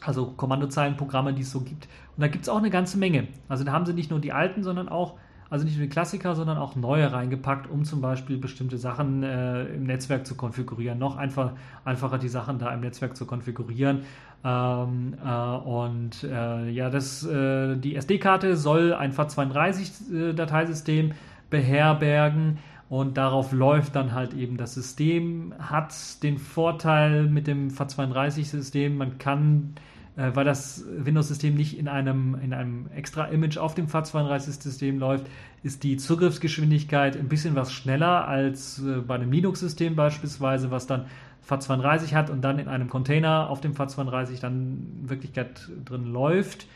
also 0.00 0.26
Kommandozeilenprogramme, 0.26 1.34
die 1.34 1.42
es 1.42 1.50
so 1.50 1.60
gibt. 1.60 1.88
Und 2.16 2.20
da 2.20 2.28
gibt 2.28 2.44
es 2.44 2.48
auch 2.48 2.58
eine 2.58 2.70
ganze 2.70 2.98
Menge. 2.98 3.28
Also 3.48 3.64
da 3.64 3.72
haben 3.72 3.86
sie 3.86 3.94
nicht 3.94 4.10
nur 4.10 4.20
die 4.20 4.32
alten, 4.32 4.62
sondern 4.62 4.88
auch, 4.88 5.14
also 5.54 5.64
nicht 5.64 5.76
nur 5.76 5.86
die 5.86 5.90
Klassiker, 5.90 6.34
sondern 6.34 6.58
auch 6.58 6.74
neue 6.74 7.12
reingepackt, 7.12 7.70
um 7.70 7.84
zum 7.84 8.00
Beispiel 8.00 8.38
bestimmte 8.38 8.76
Sachen 8.76 9.22
äh, 9.22 9.66
im 9.66 9.84
Netzwerk 9.84 10.26
zu 10.26 10.34
konfigurieren. 10.34 10.98
Noch 10.98 11.16
einfach, 11.16 11.52
einfacher 11.84 12.18
die 12.18 12.26
Sachen 12.26 12.58
da 12.58 12.74
im 12.74 12.80
Netzwerk 12.80 13.16
zu 13.16 13.24
konfigurieren. 13.24 14.00
Ähm, 14.44 15.14
äh, 15.24 15.28
und 15.28 16.24
äh, 16.24 16.68
ja, 16.70 16.90
das, 16.90 17.24
äh, 17.24 17.76
die 17.76 17.94
SD-Karte 17.94 18.56
soll 18.56 18.94
ein 18.94 19.12
FAT32-Dateisystem 19.12 21.12
beherbergen 21.50 22.58
und 22.88 23.16
darauf 23.16 23.52
läuft 23.52 23.94
dann 23.94 24.12
halt 24.12 24.34
eben 24.34 24.56
das 24.56 24.74
System. 24.74 25.54
Hat 25.60 25.94
den 26.24 26.38
Vorteil 26.38 27.28
mit 27.28 27.46
dem 27.46 27.68
FAT32-System, 27.68 28.96
man 28.96 29.18
kann 29.18 29.74
äh, 30.16 30.30
weil 30.34 30.44
das 30.44 30.84
Windows-System 30.96 31.54
nicht 31.54 31.78
in 31.78 31.88
einem, 31.88 32.36
in 32.42 32.52
einem 32.52 32.86
extra 32.94 33.24
Image 33.26 33.58
auf 33.58 33.74
dem 33.74 33.86
FAT32-System 33.86 34.98
läuft, 34.98 35.26
ist 35.62 35.82
die 35.82 35.96
Zugriffsgeschwindigkeit 35.96 37.16
ein 37.16 37.28
bisschen 37.28 37.56
was 37.56 37.72
schneller 37.72 38.28
als 38.28 38.80
äh, 38.80 39.00
bei 39.00 39.16
einem 39.16 39.32
Linux-System 39.32 39.96
beispielsweise, 39.96 40.70
was 40.70 40.86
dann 40.86 41.06
FAT32 41.48 42.14
hat 42.14 42.30
und 42.30 42.42
dann 42.42 42.58
in 42.58 42.68
einem 42.68 42.88
Container 42.88 43.50
auf 43.50 43.60
dem 43.60 43.74
FAT32 43.74 44.40
dann 44.40 45.00
in 45.02 45.10
Wirklichkeit 45.10 45.68
drin 45.84 46.12
läuft. 46.12 46.66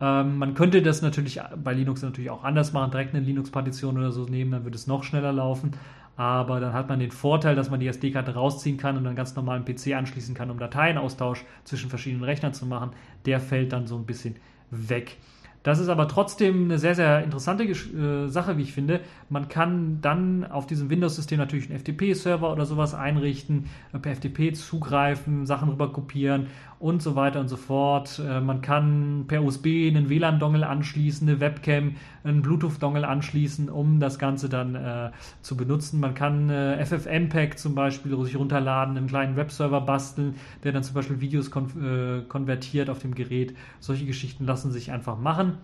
Ähm, 0.00 0.38
man 0.38 0.54
könnte 0.54 0.82
das 0.82 1.02
natürlich 1.02 1.40
bei 1.62 1.74
Linux 1.74 2.02
natürlich 2.02 2.30
auch 2.30 2.42
anders 2.42 2.72
machen, 2.72 2.90
direkt 2.90 3.14
eine 3.14 3.24
Linux-Partition 3.24 3.98
oder 3.98 4.12
so 4.12 4.24
nehmen, 4.24 4.50
dann 4.50 4.64
würde 4.64 4.76
es 4.76 4.86
noch 4.86 5.04
schneller 5.04 5.32
laufen. 5.32 5.72
Aber 6.20 6.60
dann 6.60 6.74
hat 6.74 6.86
man 6.90 6.98
den 6.98 7.12
Vorteil, 7.12 7.56
dass 7.56 7.70
man 7.70 7.80
die 7.80 7.86
SD-Karte 7.86 8.34
rausziehen 8.34 8.76
kann 8.76 8.98
und 8.98 9.04
dann 9.04 9.16
ganz 9.16 9.34
normalen 9.36 9.64
PC 9.64 9.94
anschließen 9.94 10.34
kann, 10.34 10.50
um 10.50 10.58
Dateienaustausch 10.58 11.46
zwischen 11.64 11.88
verschiedenen 11.88 12.24
Rechnern 12.24 12.52
zu 12.52 12.66
machen. 12.66 12.90
Der 13.24 13.40
fällt 13.40 13.72
dann 13.72 13.86
so 13.86 13.96
ein 13.96 14.04
bisschen 14.04 14.36
weg. 14.70 15.16
Das 15.62 15.78
ist 15.78 15.88
aber 15.88 16.08
trotzdem 16.08 16.64
eine 16.64 16.78
sehr, 16.78 16.94
sehr 16.94 17.24
interessante 17.24 17.64
äh, 17.64 18.28
Sache, 18.28 18.58
wie 18.58 18.62
ich 18.62 18.72
finde. 18.74 19.00
Man 19.30 19.48
kann 19.48 20.02
dann 20.02 20.44
auf 20.44 20.66
diesem 20.66 20.90
Windows-System 20.90 21.38
natürlich 21.38 21.70
einen 21.70 21.78
FTP-Server 21.78 22.52
oder 22.52 22.66
sowas 22.66 22.94
einrichten, 22.94 23.70
äh, 23.94 23.98
per 23.98 24.14
FTP 24.14 24.54
zugreifen, 24.54 25.46
Sachen 25.46 25.70
rüber 25.70 25.90
kopieren 25.90 26.48
und 26.80 27.02
so 27.02 27.14
weiter 27.14 27.40
und 27.40 27.48
so 27.48 27.58
fort. 27.58 28.20
Äh, 28.26 28.40
man 28.40 28.62
kann 28.62 29.26
per 29.28 29.44
USB 29.44 29.86
einen 29.88 30.08
WLAN-Dongle 30.08 30.66
anschließen, 30.66 31.28
eine 31.28 31.38
Webcam, 31.38 31.96
einen 32.24 32.40
Bluetooth-Dongle 32.40 33.06
anschließen, 33.06 33.68
um 33.68 34.00
das 34.00 34.18
Ganze 34.18 34.48
dann 34.48 34.74
äh, 34.74 35.10
zu 35.42 35.58
benutzen. 35.58 36.00
Man 36.00 36.14
kann 36.14 36.48
äh, 36.48 36.84
FFmpeg 36.84 37.58
zum 37.58 37.74
Beispiel 37.74 38.18
sich 38.24 38.36
runterladen, 38.36 38.96
einen 38.96 39.06
kleinen 39.06 39.36
Webserver 39.36 39.82
basteln, 39.82 40.36
der 40.64 40.72
dann 40.72 40.82
zum 40.82 40.94
Beispiel 40.94 41.20
Videos 41.20 41.50
kon 41.50 41.66
äh, 41.80 42.22
konvertiert 42.22 42.88
auf 42.88 42.98
dem 42.98 43.14
Gerät. 43.14 43.54
Solche 43.78 44.06
Geschichten 44.06 44.46
lassen 44.46 44.72
sich 44.72 44.90
einfach 44.90 45.18
machen. 45.18 45.58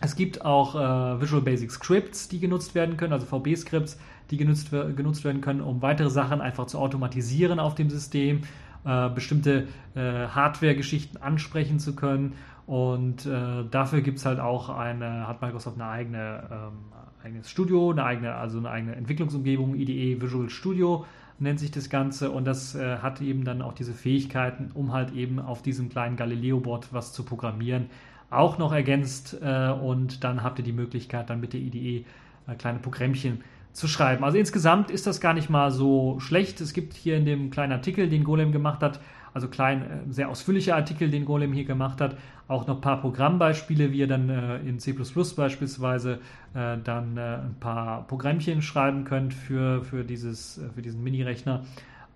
Es 0.00 0.16
gibt 0.16 0.46
auch 0.46 0.74
äh, 0.76 1.20
Visual 1.20 1.42
Basic 1.42 1.70
Scripts, 1.70 2.28
die 2.28 2.40
genutzt 2.40 2.74
werden 2.74 2.96
können, 2.96 3.12
also 3.12 3.26
VB-Scripts, 3.26 3.98
die 4.30 4.38
genutzt, 4.38 4.70
genutzt 4.70 5.24
werden 5.24 5.42
können, 5.42 5.60
um 5.60 5.82
weitere 5.82 6.08
Sachen 6.08 6.40
einfach 6.40 6.66
zu 6.66 6.78
automatisieren 6.78 7.58
auf 7.58 7.74
dem 7.74 7.90
System 7.90 8.42
äh, 8.88 9.08
bestimmte 9.10 9.68
äh, 9.94 10.26
Hardware-Geschichten 10.28 11.18
ansprechen 11.18 11.78
zu 11.78 11.94
können. 11.94 12.32
Und 12.66 13.26
äh, 13.26 13.64
dafür 13.70 14.00
gibt 14.00 14.18
es 14.18 14.26
halt 14.26 14.40
auch 14.40 14.68
eine, 14.68 15.28
hat 15.28 15.40
Microsoft 15.40 15.80
eine 15.80 15.88
eigene 15.88 16.42
ähm, 16.50 16.98
eigenes 17.24 17.50
Studio, 17.50 17.90
eine 17.90 18.04
eigene, 18.04 18.34
also 18.34 18.58
eine 18.58 18.70
eigene 18.70 18.96
Entwicklungsumgebung, 18.96 19.74
IDE 19.74 20.20
Visual 20.20 20.48
Studio 20.50 21.04
nennt 21.38 21.60
sich 21.60 21.70
das 21.70 21.88
Ganze 21.88 22.30
und 22.30 22.44
das 22.46 22.74
äh, 22.74 22.98
hat 22.98 23.20
eben 23.20 23.44
dann 23.44 23.62
auch 23.62 23.72
diese 23.72 23.92
Fähigkeiten, 23.92 24.70
um 24.74 24.92
halt 24.92 25.12
eben 25.12 25.38
auf 25.38 25.62
diesem 25.62 25.88
kleinen 25.88 26.16
Galileo-Board 26.16 26.88
was 26.92 27.12
zu 27.12 27.22
programmieren, 27.24 27.90
auch 28.30 28.58
noch 28.58 28.72
ergänzt 28.72 29.36
äh, 29.40 29.70
und 29.70 30.24
dann 30.24 30.42
habt 30.42 30.58
ihr 30.58 30.64
die 30.64 30.72
Möglichkeit, 30.72 31.30
dann 31.30 31.40
mit 31.40 31.52
der 31.52 31.60
IDE 31.60 32.04
äh, 32.46 32.54
kleine 32.56 32.80
Programmchen 32.80 33.42
zu 33.78 33.88
schreiben. 33.88 34.24
Also 34.24 34.38
insgesamt 34.38 34.90
ist 34.90 35.06
das 35.06 35.20
gar 35.20 35.34
nicht 35.34 35.48
mal 35.48 35.70
so 35.70 36.20
schlecht. 36.20 36.60
Es 36.60 36.72
gibt 36.72 36.94
hier 36.94 37.16
in 37.16 37.24
dem 37.24 37.50
kleinen 37.50 37.72
Artikel, 37.72 38.08
den 38.08 38.24
Golem 38.24 38.52
gemacht 38.52 38.82
hat, 38.82 39.00
also 39.34 39.48
klein, 39.48 39.82
äh, 39.82 40.12
sehr 40.12 40.28
ausführlicher 40.28 40.74
Artikel, 40.76 41.10
den 41.10 41.24
Golem 41.24 41.52
hier 41.52 41.64
gemacht 41.64 42.00
hat, 42.00 42.16
auch 42.48 42.66
noch 42.66 42.76
ein 42.76 42.80
paar 42.80 43.00
Programmbeispiele, 43.00 43.92
wie 43.92 43.98
ihr 43.98 44.08
dann 44.08 44.28
äh, 44.28 44.58
in 44.58 44.78
C 44.78 44.92
beispielsweise 44.92 46.18
äh, 46.54 46.76
dann 46.82 47.18
ein 47.18 47.56
paar 47.60 48.06
Programmchen 48.06 48.62
schreiben 48.62 49.04
könnt 49.04 49.34
für, 49.34 49.84
für, 49.84 50.04
dieses, 50.04 50.60
für 50.74 50.82
diesen 50.82 51.02
Mini-Rechner. 51.04 51.62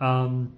Ähm, 0.00 0.48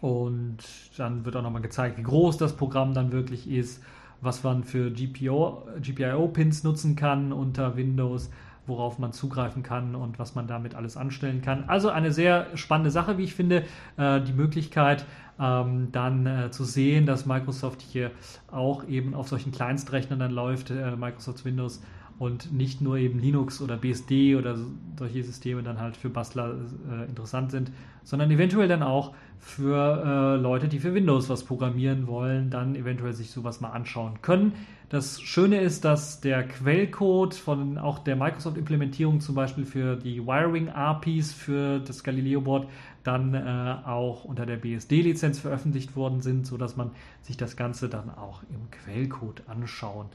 und 0.00 0.58
dann 0.96 1.24
wird 1.24 1.36
auch 1.36 1.42
nochmal 1.42 1.62
gezeigt, 1.62 1.98
wie 1.98 2.02
groß 2.02 2.38
das 2.38 2.56
Programm 2.56 2.94
dann 2.94 3.12
wirklich 3.12 3.50
ist, 3.50 3.82
was 4.22 4.42
man 4.42 4.64
für 4.64 4.90
GPIO-Pins 4.90 6.64
nutzen 6.64 6.96
kann 6.96 7.32
unter 7.32 7.76
Windows 7.76 8.30
worauf 8.66 8.98
man 8.98 9.12
zugreifen 9.12 9.62
kann 9.62 9.94
und 9.94 10.18
was 10.18 10.34
man 10.34 10.46
damit 10.46 10.74
alles 10.74 10.96
anstellen 10.96 11.42
kann. 11.42 11.64
Also 11.68 11.90
eine 11.90 12.12
sehr 12.12 12.46
spannende 12.54 12.90
Sache, 12.90 13.18
wie 13.18 13.24
ich 13.24 13.34
finde, 13.34 13.64
äh, 13.96 14.20
die 14.20 14.32
Möglichkeit 14.32 15.04
ähm, 15.40 15.88
dann 15.92 16.26
äh, 16.26 16.50
zu 16.50 16.64
sehen, 16.64 17.06
dass 17.06 17.26
Microsoft 17.26 17.82
hier 17.82 18.10
auch 18.50 18.86
eben 18.86 19.14
auf 19.14 19.28
solchen 19.28 19.52
Kleinstrechnern 19.52 20.18
dann 20.18 20.32
läuft, 20.32 20.70
äh, 20.70 20.96
Microsoft 20.96 21.44
Windows 21.44 21.80
und 22.20 22.52
nicht 22.52 22.82
nur 22.82 22.98
eben 22.98 23.18
Linux 23.18 23.62
oder 23.62 23.78
BSD 23.78 24.36
oder 24.36 24.54
solche 24.98 25.24
Systeme 25.24 25.62
dann 25.62 25.80
halt 25.80 25.96
für 25.96 26.10
Bastler 26.10 26.54
äh, 26.90 27.08
interessant 27.08 27.50
sind, 27.50 27.72
sondern 28.04 28.30
eventuell 28.30 28.68
dann 28.68 28.82
auch 28.82 29.14
für 29.38 30.36
äh, 30.36 30.36
Leute, 30.38 30.68
die 30.68 30.80
für 30.80 30.92
Windows 30.92 31.30
was 31.30 31.44
programmieren 31.44 32.06
wollen, 32.06 32.50
dann 32.50 32.74
eventuell 32.74 33.14
sich 33.14 33.30
sowas 33.30 33.62
mal 33.62 33.70
anschauen 33.70 34.20
können. 34.20 34.52
Das 34.90 35.20
Schöne 35.20 35.60
ist, 35.60 35.84
dass 35.84 36.20
der 36.20 36.42
Quellcode 36.48 37.34
von 37.34 37.78
auch 37.78 38.00
der 38.00 38.16
Microsoft-Implementierung 38.16 39.20
zum 39.20 39.36
Beispiel 39.36 39.64
für 39.64 39.94
die 39.94 40.26
Wiring-APIs 40.26 41.32
für 41.32 41.78
das 41.78 42.02
Galileo-Board 42.02 42.68
dann 43.04 43.34
äh, 43.34 43.76
auch 43.86 44.24
unter 44.24 44.46
der 44.46 44.56
BSD-Lizenz 44.56 45.38
veröffentlicht 45.38 45.94
worden 45.94 46.22
sind, 46.22 46.44
sodass 46.44 46.76
man 46.76 46.90
sich 47.22 47.36
das 47.36 47.56
Ganze 47.56 47.88
dann 47.88 48.10
auch 48.10 48.42
im 48.50 48.68
Quellcode 48.72 49.44
anschauen 49.46 50.06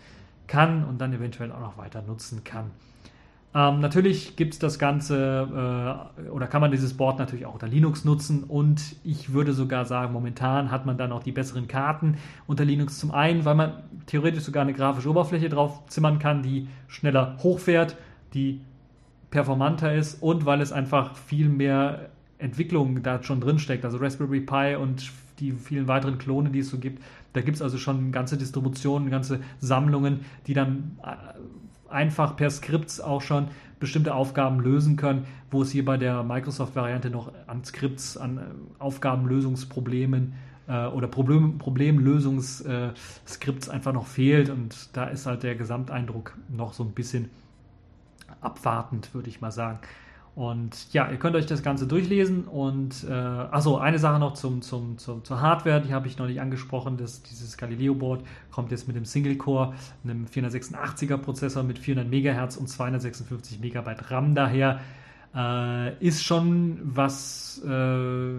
kann 0.45 0.84
und 0.84 0.99
dann 0.99 1.13
eventuell 1.13 1.53
auch 1.53 1.61
noch 1.61 1.78
weiter 1.78 2.01
nutzen 2.01 2.43
kann. 2.43 2.71
Ähm, 3.56 3.80
natürlich 3.80 4.36
gibt 4.36 4.53
es 4.53 4.60
das 4.60 4.78
Ganze 4.78 6.10
äh, 6.20 6.30
oder 6.30 6.47
kann 6.47 6.60
man 6.60 6.72
dieses 6.72 6.95
Board 6.95 7.20
natürlich 7.20 7.45
auch 7.45 7.53
unter 7.53 7.70
Linux 7.70 8.03
nutzen 8.03 8.43
und 8.43 8.97
ich 9.06 9.32
würde 9.32 9.53
sogar 9.53 9.86
sagen, 9.86 10.12
momentan 10.12 10.72
hat 10.72 10.86
man 10.86 10.97
dann 10.97 11.14
auch 11.14 11.24
die 11.24 11.32
besseren 11.32 11.70
Karten 11.70 12.18
unter 12.47 12.66
Linux. 12.66 12.99
Zum 12.99 13.12
einen, 13.12 13.45
weil 13.45 13.56
man 13.56 13.72
theoretisch 14.08 14.43
sogar 14.43 14.64
eine 14.64 14.74
grafische 14.74 15.10
Oberfläche 15.10 15.47
drauf 15.47 15.88
zimmern 15.88 16.20
kann, 16.20 16.43
die 16.43 16.68
schneller 16.89 17.38
hochfährt, 17.43 17.95
die 18.34 18.60
performanter 19.32 19.95
ist 19.95 20.22
und 20.22 20.45
weil 20.45 20.60
es 20.60 20.74
einfach 20.74 21.16
viel 21.16 21.47
mehr 21.47 22.10
Entwicklung 22.39 23.03
da 23.03 23.24
schon 23.24 23.39
drin 23.39 23.58
steckt. 23.58 23.86
Also 23.86 23.99
Raspberry 23.99 24.41
Pi 24.41 24.76
und 24.76 25.10
die 25.39 25.53
vielen 25.53 25.88
weiteren 25.88 26.18
Klone, 26.18 26.49
die 26.49 26.60
es 26.60 26.70
so 26.70 26.78
gibt. 26.78 27.01
Da 27.32 27.39
gibt 27.39 27.56
es 27.56 27.62
also 27.62 27.78
schon 27.78 28.12
ganze 28.12 28.38
Distributionen, 28.38 29.10
ganze 29.10 29.39
Sammlungen, 29.60 30.22
die 30.47 30.53
dann 30.53 30.97
äh, 31.03 31.16
einfach 31.95 32.35
per 32.35 32.51
Skripts 32.51 32.99
auch 32.99 33.21
schon 33.21 33.47
bestimmte 33.79 34.13
Aufgaben 34.13 34.59
lösen 34.59 34.97
können, 34.97 35.25
wo 35.49 35.61
es 35.61 35.71
hier 35.71 35.85
bei 35.85 35.95
der 35.97 36.23
Microsoft-Variante 36.23 37.09
noch 37.09 37.31
an 37.47 37.63
Skripts, 37.63 38.17
an 38.17 38.37
äh, 38.37 38.41
Aufgabenlösungsproblemen 38.79 40.33
äh, 40.67 40.87
oder 40.87 41.07
Problem, 41.07 41.57
Problemlösungsskripts 41.57 43.67
äh, 43.67 43.71
einfach 43.71 43.93
noch 43.93 44.07
fehlt. 44.07 44.49
Und 44.49 44.89
da 44.93 45.05
ist 45.05 45.25
halt 45.25 45.43
der 45.43 45.55
Gesamteindruck 45.55 46.37
noch 46.49 46.73
so 46.73 46.83
ein 46.83 46.91
bisschen 46.91 47.29
abwartend, 48.41 49.13
würde 49.13 49.29
ich 49.29 49.39
mal 49.41 49.51
sagen. 49.51 49.79
Und 50.36 50.91
ja, 50.91 51.09
ihr 51.09 51.17
könnt 51.17 51.38
euch 51.38 51.45
das 51.45 51.63
Ganze 51.63 51.88
durchlesen. 51.88 52.43
Und 52.43 53.05
äh, 53.09 53.13
achso, 53.13 53.77
eine 53.77 53.99
Sache 53.99 54.19
noch 54.19 54.33
zum, 54.33 54.61
zum, 54.61 54.97
zum, 54.97 55.23
zur 55.23 55.41
Hardware, 55.41 55.81
die 55.81 55.93
habe 55.93 56.07
ich 56.07 56.17
noch 56.17 56.27
nicht 56.27 56.41
angesprochen. 56.41 56.97
Das, 56.97 57.23
dieses 57.23 57.57
Galileo-Board 57.57 58.25
kommt 58.51 58.71
jetzt 58.71 58.88
mit 58.88 58.97
dem 58.97 59.05
Single-Core, 59.05 59.73
einem 60.03 60.25
486er 60.25 61.17
Prozessor 61.17 61.63
mit 61.63 61.79
400 61.79 62.11
MHz 62.11 62.57
und 62.57 62.67
256 62.67 63.61
MB 63.61 64.11
RAM 64.11 64.36
daher. 64.36 64.81
Äh, 65.33 65.97
ist 66.05 66.23
schon 66.23 66.79
was 66.83 67.61
äh, 67.65 68.36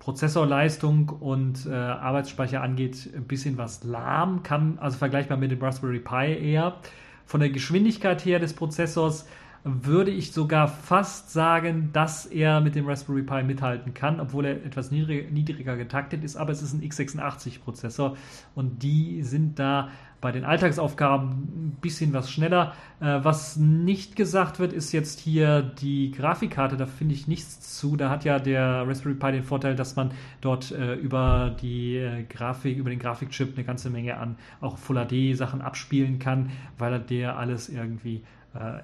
Prozessorleistung 0.00 1.10
und 1.10 1.66
äh, 1.66 1.74
Arbeitsspeicher 1.74 2.60
angeht, 2.60 3.10
ein 3.14 3.24
bisschen 3.24 3.56
was 3.56 3.84
lahm, 3.84 4.42
kann 4.42 4.78
also 4.80 4.98
vergleichbar 4.98 5.36
mit 5.36 5.50
dem 5.52 5.62
Raspberry 5.62 6.00
Pi 6.00 6.32
eher. 6.32 6.76
Von 7.24 7.40
der 7.40 7.50
Geschwindigkeit 7.50 8.24
her 8.24 8.38
des 8.38 8.54
Prozessors 8.54 9.28
würde 9.64 10.10
ich 10.10 10.32
sogar 10.32 10.68
fast 10.68 11.32
sagen, 11.32 11.90
dass 11.92 12.26
er 12.26 12.60
mit 12.60 12.74
dem 12.74 12.86
Raspberry 12.86 13.22
Pi 13.22 13.42
mithalten 13.42 13.94
kann, 13.94 14.20
obwohl 14.20 14.46
er 14.46 14.64
etwas 14.64 14.90
niedriger 14.90 15.76
getaktet 15.76 16.24
ist, 16.24 16.36
aber 16.36 16.52
es 16.52 16.62
ist 16.62 16.72
ein 16.72 16.82
x86-Prozessor 16.82 18.16
und 18.54 18.82
die 18.82 19.22
sind 19.22 19.58
da 19.58 19.88
bei 20.20 20.32
den 20.32 20.44
Alltagsaufgaben 20.44 21.28
ein 21.28 21.76
bisschen 21.80 22.12
was 22.12 22.30
schneller. 22.30 22.72
Äh, 23.00 23.20
was 23.22 23.56
nicht 23.56 24.16
gesagt 24.16 24.58
wird, 24.58 24.72
ist 24.72 24.92
jetzt 24.92 25.20
hier 25.20 25.62
die 25.62 26.10
Grafikkarte, 26.10 26.76
da 26.76 26.86
finde 26.86 27.14
ich 27.14 27.28
nichts 27.28 27.78
zu. 27.78 27.96
Da 27.96 28.10
hat 28.10 28.24
ja 28.24 28.38
der 28.40 28.86
Raspberry 28.88 29.14
Pi 29.14 29.32
den 29.32 29.44
Vorteil, 29.44 29.76
dass 29.76 29.94
man 29.96 30.10
dort 30.40 30.72
äh, 30.72 30.94
über 30.94 31.54
die 31.60 31.96
äh, 31.96 32.24
Grafik, 32.24 32.76
über 32.76 32.90
den 32.90 32.98
Grafikchip 32.98 33.54
eine 33.54 33.64
ganze 33.64 33.90
Menge 33.90 34.16
an 34.16 34.36
auch 34.60 34.76
Full 34.78 35.06
HD 35.06 35.36
Sachen 35.36 35.62
abspielen 35.62 36.18
kann, 36.18 36.50
weil 36.78 36.94
er 36.94 36.98
der 36.98 37.38
alles 37.38 37.68
irgendwie 37.68 38.24
äh, 38.54 38.80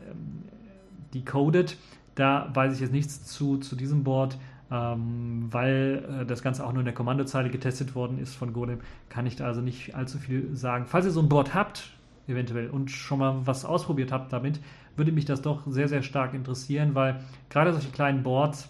decoded. 1.15 1.77
Da 2.15 2.51
weiß 2.53 2.75
ich 2.75 2.81
jetzt 2.81 2.93
nichts 2.93 3.25
zu, 3.25 3.59
zu 3.59 3.77
diesem 3.77 4.05
Board, 4.05 4.39
ähm, 4.71 5.49
weil 5.51 6.23
äh, 6.23 6.27
das 6.27 6.43
Ganze 6.43 6.67
auch 6.67 6.73
nur 6.73 6.81
in 6.81 6.87
der 6.87 6.95
Kommandozeile 6.95 7.51
getestet 7.51 7.95
worden 7.95 8.19
ist 8.19 8.35
von 8.35 8.53
Golem, 8.53 8.81
kann 9.09 9.27
ich 9.27 9.37
da 9.37 9.47
also 9.47 9.61
nicht 9.61 9.95
allzu 9.95 10.19
viel 10.19 10.55
sagen. 10.55 10.87
Falls 10.87 11.07
ihr 11.07 11.11
so 11.11 11.21
ein 11.21 11.29
Board 11.29 11.55
habt, 11.55 11.91
eventuell, 12.27 12.71
und 12.71 12.91
schon 12.91 13.19
mal 13.19 13.37
was 13.45 13.65
ausprobiert 13.65 14.13
habt 14.13 14.33
damit, 14.33 14.61
würde 14.97 15.13
mich 15.13 15.25
das 15.25 15.43
doch 15.43 15.63
sehr, 15.67 15.89
sehr 15.89 16.03
stark 16.03 16.35
interessieren, 16.35 16.95
weil 16.95 17.21
gerade 17.51 17.73
solche 17.73 17.91
kleinen 17.91 18.23
Boards 18.23 18.69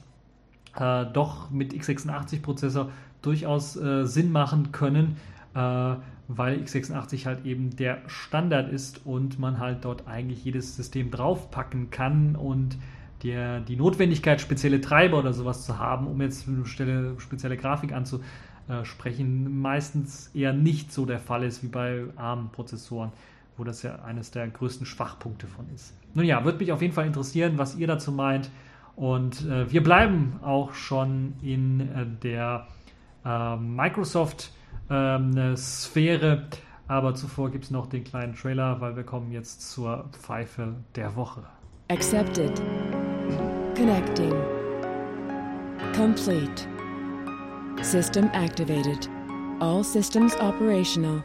äh, 0.77 1.07
doch 1.13 1.51
mit 1.51 1.73
x86-Prozessor 1.73 2.91
durchaus 3.23 3.77
äh, 3.77 4.05
Sinn 4.05 4.33
machen 4.33 4.73
können, 4.73 5.17
äh, 5.55 5.95
weil 6.29 6.59
x86 6.61 7.27
halt 7.27 7.45
eben 7.45 7.77
der 7.77 7.99
Standard 8.07 8.71
ist 8.73 9.05
und 9.05 9.39
man 9.39 9.59
halt 9.59 9.85
dort 9.85 10.07
eigentlich 10.09 10.45
jedes 10.45 10.77
System 10.77 11.11
draufpacken 11.11 11.91
kann 11.91 12.37
und 12.37 12.79
der, 13.23 13.61
die 13.61 13.77
Notwendigkeit, 13.77 14.41
spezielle 14.41 14.81
Treiber 14.81 15.19
oder 15.19 15.33
sowas 15.33 15.65
zu 15.65 15.79
haben, 15.79 16.07
um 16.07 16.21
jetzt 16.21 16.49
eine 16.49 16.65
spezielle, 16.65 17.19
spezielle 17.21 17.57
Grafik 17.57 17.93
anzusprechen, 17.93 19.61
meistens 19.61 20.31
eher 20.35 20.53
nicht 20.53 20.93
so 20.93 21.07
der 21.07 21.19
Fall 21.19 21.45
ist 21.45 21.63
wie 21.63 21.69
bei 21.69 22.05
ARM-Prozessoren, 22.17 23.13
wo 23.57 23.65
das 23.65 23.83
ja 23.83 24.03
eines 24.03 24.31
der 24.31 24.49
größten 24.49 24.87
Schwachpunkte 24.87 25.47
von 25.47 25.67
ist. 25.75 25.95
Nun 26.15 26.27
ja, 26.27 26.45
würde 26.45 26.59
mich 26.59 26.73
auf 26.73 26.83
jeden 26.83 26.93
Fall 26.93 27.07
interessieren, 27.07 27.57
was 27.57 27.77
ihr 27.77 27.87
dazu 27.87 28.13
meint. 28.13 28.51
Und 28.97 29.47
äh, 29.47 29.71
wir 29.73 29.83
bleiben 29.83 30.35
auch 30.43 30.75
schon 30.75 31.35
in 31.43 31.81
äh, 31.81 32.07
der 32.23 32.67
äh, 33.25 33.57
Microsoft- 33.57 34.51
ähm, 34.91 35.31
eine 35.33 35.57
Sphäre. 35.57 36.49
Aber 36.87 37.15
zuvor 37.15 37.51
gibt 37.51 37.65
es 37.65 37.71
noch 37.71 37.87
den 37.87 38.05
kleinen 38.05 38.35
Trailer, 38.35 38.81
weil 38.81 38.97
wir 38.97 39.05
kommen 39.05 39.33
jetzt 39.33 39.71
zur 39.71 40.09
Pfeife 40.13 40.75
der 40.97 41.17
Woche. 41.17 41.43
Accepted. 41.89 42.61
Connecting. 43.75 44.35
Complete. 45.97 46.69
System 47.83 48.31
activated. 48.33 49.09
All 49.61 49.83
systems 49.83 50.35
operational. 50.41 51.23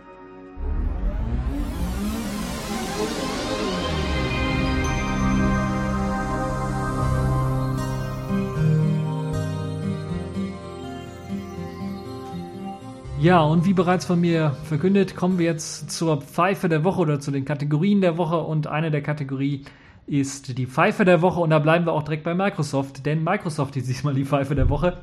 Ja, 13.21 13.41
und 13.41 13.65
wie 13.65 13.73
bereits 13.73 14.05
von 14.05 14.21
mir 14.21 14.55
verkündet, 14.63 15.13
kommen 15.13 15.39
wir 15.39 15.45
jetzt 15.45 15.91
zur 15.91 16.21
Pfeife 16.21 16.69
der 16.69 16.85
Woche 16.85 17.01
oder 17.01 17.19
zu 17.19 17.31
den 17.31 17.43
Kategorien 17.43 17.99
der 17.99 18.17
Woche. 18.17 18.37
Und 18.37 18.67
eine 18.67 18.91
der 18.91 19.01
Kategorien 19.01 19.65
ist 20.07 20.57
die 20.57 20.65
Pfeife 20.65 21.03
der 21.03 21.21
Woche. 21.21 21.41
Und 21.41 21.49
da 21.49 21.59
bleiben 21.59 21.85
wir 21.85 21.91
auch 21.91 22.03
direkt 22.03 22.23
bei 22.23 22.33
Microsoft, 22.33 23.05
denn 23.05 23.21
Microsoft 23.21 23.75
ist 23.75 23.89
diesmal 23.89 24.13
die 24.13 24.23
Pfeife 24.23 24.55
der 24.55 24.69
Woche. 24.69 24.99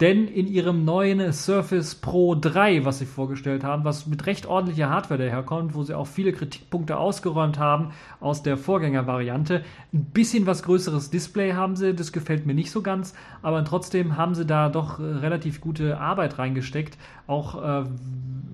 Denn 0.00 0.28
in 0.28 0.46
ihrem 0.46 0.86
neuen 0.86 1.30
Surface 1.34 1.94
Pro 1.94 2.34
3, 2.34 2.86
was 2.86 3.00
sie 3.00 3.04
vorgestellt 3.04 3.64
haben, 3.64 3.84
was 3.84 4.06
mit 4.06 4.24
recht 4.24 4.46
ordentlicher 4.46 4.88
Hardware 4.88 5.18
daherkommt, 5.18 5.74
wo 5.74 5.82
sie 5.82 5.94
auch 5.94 6.06
viele 6.06 6.32
Kritikpunkte 6.32 6.96
ausgeräumt 6.96 7.58
haben 7.58 7.90
aus 8.18 8.42
der 8.42 8.56
Vorgängervariante, 8.56 9.62
ein 9.92 10.04
bisschen 10.06 10.46
was 10.46 10.62
größeres 10.62 11.10
Display 11.10 11.52
haben 11.52 11.76
sie, 11.76 11.94
das 11.94 12.12
gefällt 12.12 12.46
mir 12.46 12.54
nicht 12.54 12.70
so 12.70 12.80
ganz, 12.80 13.12
aber 13.42 13.62
trotzdem 13.62 14.16
haben 14.16 14.34
sie 14.34 14.46
da 14.46 14.70
doch 14.70 14.98
relativ 14.98 15.60
gute 15.60 16.00
Arbeit 16.00 16.38
reingesteckt. 16.38 16.96
Auch 17.26 17.62
äh, 17.62 17.84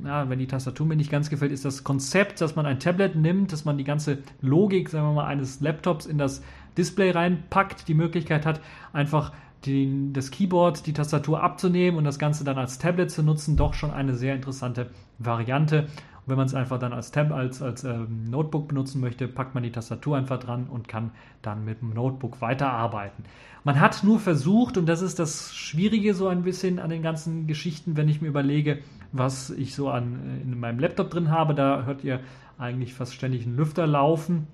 ja, 0.05 0.28
wenn 0.28 0.40
die 0.40 0.49
Tastatur 0.49 0.86
mir 0.86 0.97
nicht 0.97 1.11
ganz 1.11 1.30
gefällt, 1.30 1.53
ist 1.53 1.64
das 1.64 1.84
Konzept, 1.84 2.40
dass 2.40 2.57
man 2.57 2.66
ein 2.66 2.80
Tablet 2.80 3.14
nimmt, 3.14 3.53
dass 3.53 3.64
man 3.64 3.78
die 3.78 3.84
ganze 3.84 4.18
Logik, 4.40 4.88
sagen 4.88 5.07
wir 5.07 5.12
mal, 5.14 5.26
eines 5.26 5.61
Laptops 5.61 6.07
in 6.07 6.18
das 6.18 6.42
Display 6.76 7.11
reinpackt, 7.11 7.88
die 7.88 7.94
Möglichkeit 7.94 8.47
hat, 8.47 8.61
einfach 8.92 9.32
den, 9.66 10.12
das 10.12 10.30
Keyboard, 10.30 10.86
die 10.86 10.92
Tastatur 10.92 11.42
abzunehmen 11.42 11.98
und 11.98 12.04
das 12.04 12.18
Ganze 12.18 12.44
dann 12.44 12.58
als 12.58 12.78
Tablet 12.78 13.10
zu 13.10 13.22
nutzen, 13.22 13.56
doch 13.56 13.74
schon 13.74 13.90
eine 13.90 14.14
sehr 14.14 14.34
interessante 14.34 14.90
Variante. 15.18 15.82
Und 15.82 16.30
wenn 16.30 16.36
man 16.36 16.46
es 16.46 16.54
einfach 16.54 16.78
dann 16.78 16.92
als 16.92 17.10
Tab, 17.10 17.32
als, 17.32 17.62
als 17.62 17.84
ähm, 17.84 18.30
Notebook 18.30 18.68
benutzen 18.68 19.00
möchte, 19.00 19.28
packt 19.28 19.54
man 19.54 19.62
die 19.62 19.72
Tastatur 19.72 20.16
einfach 20.16 20.38
dran 20.38 20.66
und 20.68 20.88
kann 20.88 21.10
dann 21.42 21.64
mit 21.64 21.82
dem 21.82 21.90
Notebook 21.90 22.40
weiterarbeiten. 22.40 23.24
Man 23.64 23.80
hat 23.80 24.04
nur 24.04 24.20
versucht, 24.20 24.76
und 24.76 24.86
das 24.86 25.02
ist 25.02 25.18
das 25.18 25.54
Schwierige 25.54 26.14
so 26.14 26.28
ein 26.28 26.42
bisschen 26.42 26.78
an 26.78 26.90
den 26.90 27.02
ganzen 27.02 27.46
Geschichten, 27.46 27.96
wenn 27.96 28.08
ich 28.08 28.20
mir 28.20 28.28
überlege, 28.28 28.78
was 29.12 29.50
ich 29.50 29.74
so 29.74 29.88
an, 29.88 30.20
äh, 30.24 30.42
in 30.42 30.58
meinem 30.58 30.78
Laptop 30.78 31.10
drin 31.10 31.30
habe, 31.30 31.54
da 31.54 31.84
hört 31.84 32.04
ihr 32.04 32.20
eigentlich 32.58 32.94
fast 32.94 33.14
ständig 33.14 33.44
einen 33.44 33.56
Lüfter 33.56 33.86
laufen 33.86 34.46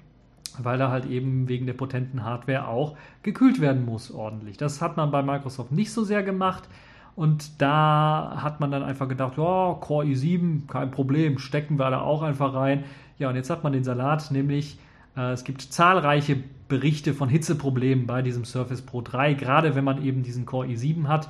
weil 0.62 0.78
da 0.78 0.90
halt 0.90 1.06
eben 1.06 1.48
wegen 1.48 1.66
der 1.66 1.74
potenten 1.74 2.24
Hardware 2.24 2.68
auch 2.68 2.96
gekühlt 3.22 3.60
werden 3.60 3.84
muss 3.84 4.10
ordentlich. 4.10 4.56
Das 4.56 4.82
hat 4.82 4.96
man 4.96 5.10
bei 5.10 5.22
Microsoft 5.22 5.72
nicht 5.72 5.92
so 5.92 6.04
sehr 6.04 6.22
gemacht 6.22 6.68
und 7.14 7.60
da 7.60 8.38
hat 8.42 8.60
man 8.60 8.70
dann 8.70 8.82
einfach 8.82 9.08
gedacht, 9.08 9.36
ja, 9.36 9.74
Core 9.80 10.06
i7, 10.06 10.66
kein 10.66 10.90
Problem, 10.90 11.38
stecken 11.38 11.78
wir 11.78 11.90
da 11.90 12.00
auch 12.00 12.22
einfach 12.22 12.54
rein. 12.54 12.84
Ja, 13.18 13.28
und 13.28 13.36
jetzt 13.36 13.50
hat 13.50 13.64
man 13.64 13.72
den 13.72 13.84
Salat, 13.84 14.30
nämlich 14.30 14.78
äh, 15.16 15.32
es 15.32 15.44
gibt 15.44 15.62
zahlreiche 15.62 16.36
Berichte 16.68 17.12
von 17.12 17.28
Hitzeproblemen 17.28 18.06
bei 18.06 18.22
diesem 18.22 18.44
Surface 18.44 18.82
Pro 18.82 19.02
3, 19.02 19.34
gerade 19.34 19.74
wenn 19.74 19.84
man 19.84 20.02
eben 20.02 20.22
diesen 20.22 20.46
Core 20.46 20.68
i7 20.68 21.06
hat. 21.06 21.28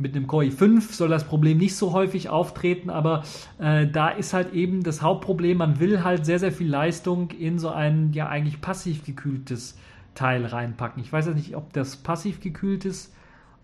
Mit 0.00 0.16
einem 0.16 0.26
Core 0.26 0.46
i5 0.46 0.92
soll 0.92 1.10
das 1.10 1.24
Problem 1.24 1.58
nicht 1.58 1.76
so 1.76 1.92
häufig 1.92 2.30
auftreten, 2.30 2.88
aber 2.88 3.22
äh, 3.58 3.86
da 3.86 4.08
ist 4.08 4.32
halt 4.32 4.54
eben 4.54 4.82
das 4.82 5.02
Hauptproblem, 5.02 5.58
man 5.58 5.78
will 5.78 6.02
halt 6.02 6.24
sehr, 6.24 6.38
sehr 6.38 6.52
viel 6.52 6.68
Leistung 6.68 7.30
in 7.30 7.58
so 7.58 7.68
ein 7.68 8.12
ja 8.14 8.28
eigentlich 8.28 8.62
passiv 8.62 9.04
gekühltes 9.04 9.76
Teil 10.14 10.46
reinpacken. 10.46 11.02
Ich 11.02 11.12
weiß 11.12 11.26
ja 11.26 11.32
nicht, 11.32 11.54
ob 11.54 11.72
das 11.74 11.96
passiv 11.96 12.40
gekühlt 12.40 12.86
ist, 12.86 13.12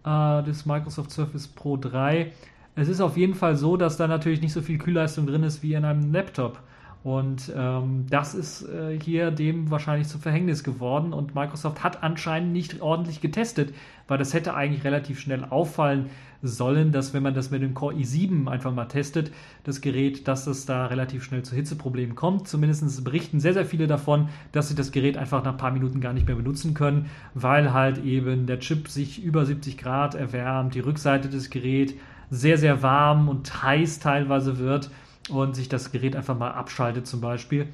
äh, 0.05 0.43
das 0.43 0.67
Microsoft 0.67 1.11
Surface 1.11 1.49
Pro 1.49 1.79
3. 1.79 2.33
Es 2.75 2.89
ist 2.89 3.01
auf 3.01 3.17
jeden 3.17 3.35
Fall 3.35 3.57
so, 3.57 3.79
dass 3.79 3.97
da 3.97 4.07
natürlich 4.07 4.43
nicht 4.43 4.53
so 4.53 4.61
viel 4.61 4.77
Kühlleistung 4.77 5.27
drin 5.27 5.43
ist 5.43 5.63
wie 5.63 5.73
in 5.73 5.87
einem 5.87 6.13
Laptop. 6.13 6.61
Und 7.05 7.53
ähm, 7.57 8.07
das 8.11 8.35
ist 8.35 8.69
äh, 8.69 8.99
hier 9.01 9.31
dem 9.31 9.71
wahrscheinlich 9.71 10.09
zu 10.09 10.19
Verhängnis 10.19 10.65
geworden. 10.65 11.13
Und 11.13 11.37
Microsoft 11.37 11.85
hat 11.85 12.03
anscheinend 12.03 12.53
nicht 12.53 12.81
ordentlich 12.81 13.21
getestet, 13.21 13.73
weil 14.09 14.19
das 14.19 14.35
hätte 14.35 14.55
eigentlich 14.55 14.83
relativ 14.83 15.21
schnell 15.21 15.45
auffallen 15.45 16.07
sollen, 16.43 16.93
dass 16.93 17.15
wenn 17.15 17.23
man 17.23 17.35
das 17.35 17.51
mit 17.51 17.63
dem 17.63 17.75
Core 17.75 17.95
i7 17.95 18.49
einfach 18.49 18.73
mal 18.73 18.87
testet, 18.87 19.31
das 19.65 19.81
Gerät, 19.81 20.29
dass 20.29 20.47
es 20.47 20.67
da 20.67 20.87
relativ 20.87 21.25
schnell 21.25 21.43
zu 21.43 21.55
Hitzeproblemen 21.55 22.15
kommt. 22.15 22.49
Zumindest 22.49 23.05
berichten 23.05 23.41
sehr, 23.41 23.55
sehr 23.55 23.67
viele 23.67 23.87
davon, 23.87 24.29
dass 24.53 24.69
sie 24.69 24.75
das 24.75 24.93
Gerät 24.93 25.17
einfach 25.17 25.45
nach 25.45 25.53
ein 25.53 25.59
paar 25.59 25.71
Minuten 25.71 26.01
gar 26.01 26.13
nicht 26.13 26.27
mehr 26.27 26.37
benutzen 26.37 26.75
können, 26.75 27.07
weil 27.35 27.73
halt 27.73 28.05
eben 28.05 28.47
der 28.47 28.61
Chip 28.61 28.89
sich 28.89 29.23
über 29.23 29.47
70 29.47 29.79
Grad 29.79 30.15
erwärmt, 30.15 30.75
die 30.75 30.81
Rückseite 30.81 31.29
des 31.29 31.51
Geräts 31.51 31.95
sehr, 32.31 32.59
sehr 32.59 32.83
warm 32.83 33.29
und 33.29 33.63
heiß 33.63 34.01
teilweise 34.01 34.59
wird 34.59 34.91
und 35.29 35.57
sich 35.57 35.69
das 35.69 35.93
Gerät 35.93 36.17
einfach 36.17 36.39
mal 36.39 36.53
abschaltet 36.53 37.07
zum 37.07 37.21
Beispiel 37.21 37.69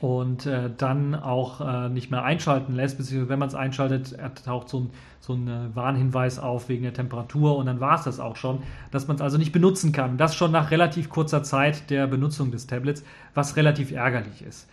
und 0.00 0.44
äh, 0.44 0.70
dann 0.76 1.14
auch 1.14 1.60
äh, 1.60 1.88
nicht 1.88 2.10
mehr 2.10 2.22
einschalten 2.22 2.74
lässt, 2.74 2.98
beziehungsweise 2.98 3.30
wenn 3.30 3.38
man 3.38 3.48
es 3.48 3.54
einschaltet, 3.54 4.16
taucht 4.44 4.68
so 4.68 4.80
ein, 4.80 4.90
so 5.20 5.32
ein 5.32 5.48
äh, 5.48 5.74
Warnhinweis 5.74 6.38
auf 6.38 6.68
wegen 6.68 6.82
der 6.82 6.92
Temperatur 6.92 7.56
und 7.56 7.66
dann 7.66 7.80
war 7.80 7.98
es 7.98 8.04
das 8.04 8.20
auch 8.20 8.36
schon, 8.36 8.62
dass 8.90 9.08
man 9.08 9.16
es 9.16 9.22
also 9.22 9.38
nicht 9.38 9.52
benutzen 9.52 9.92
kann. 9.92 10.18
Das 10.18 10.34
schon 10.34 10.52
nach 10.52 10.70
relativ 10.70 11.08
kurzer 11.08 11.42
Zeit 11.42 11.88
der 11.88 12.06
Benutzung 12.06 12.50
des 12.50 12.66
Tablets, 12.66 13.04
was 13.34 13.56
relativ 13.56 13.90
ärgerlich 13.90 14.42
ist. 14.42 14.68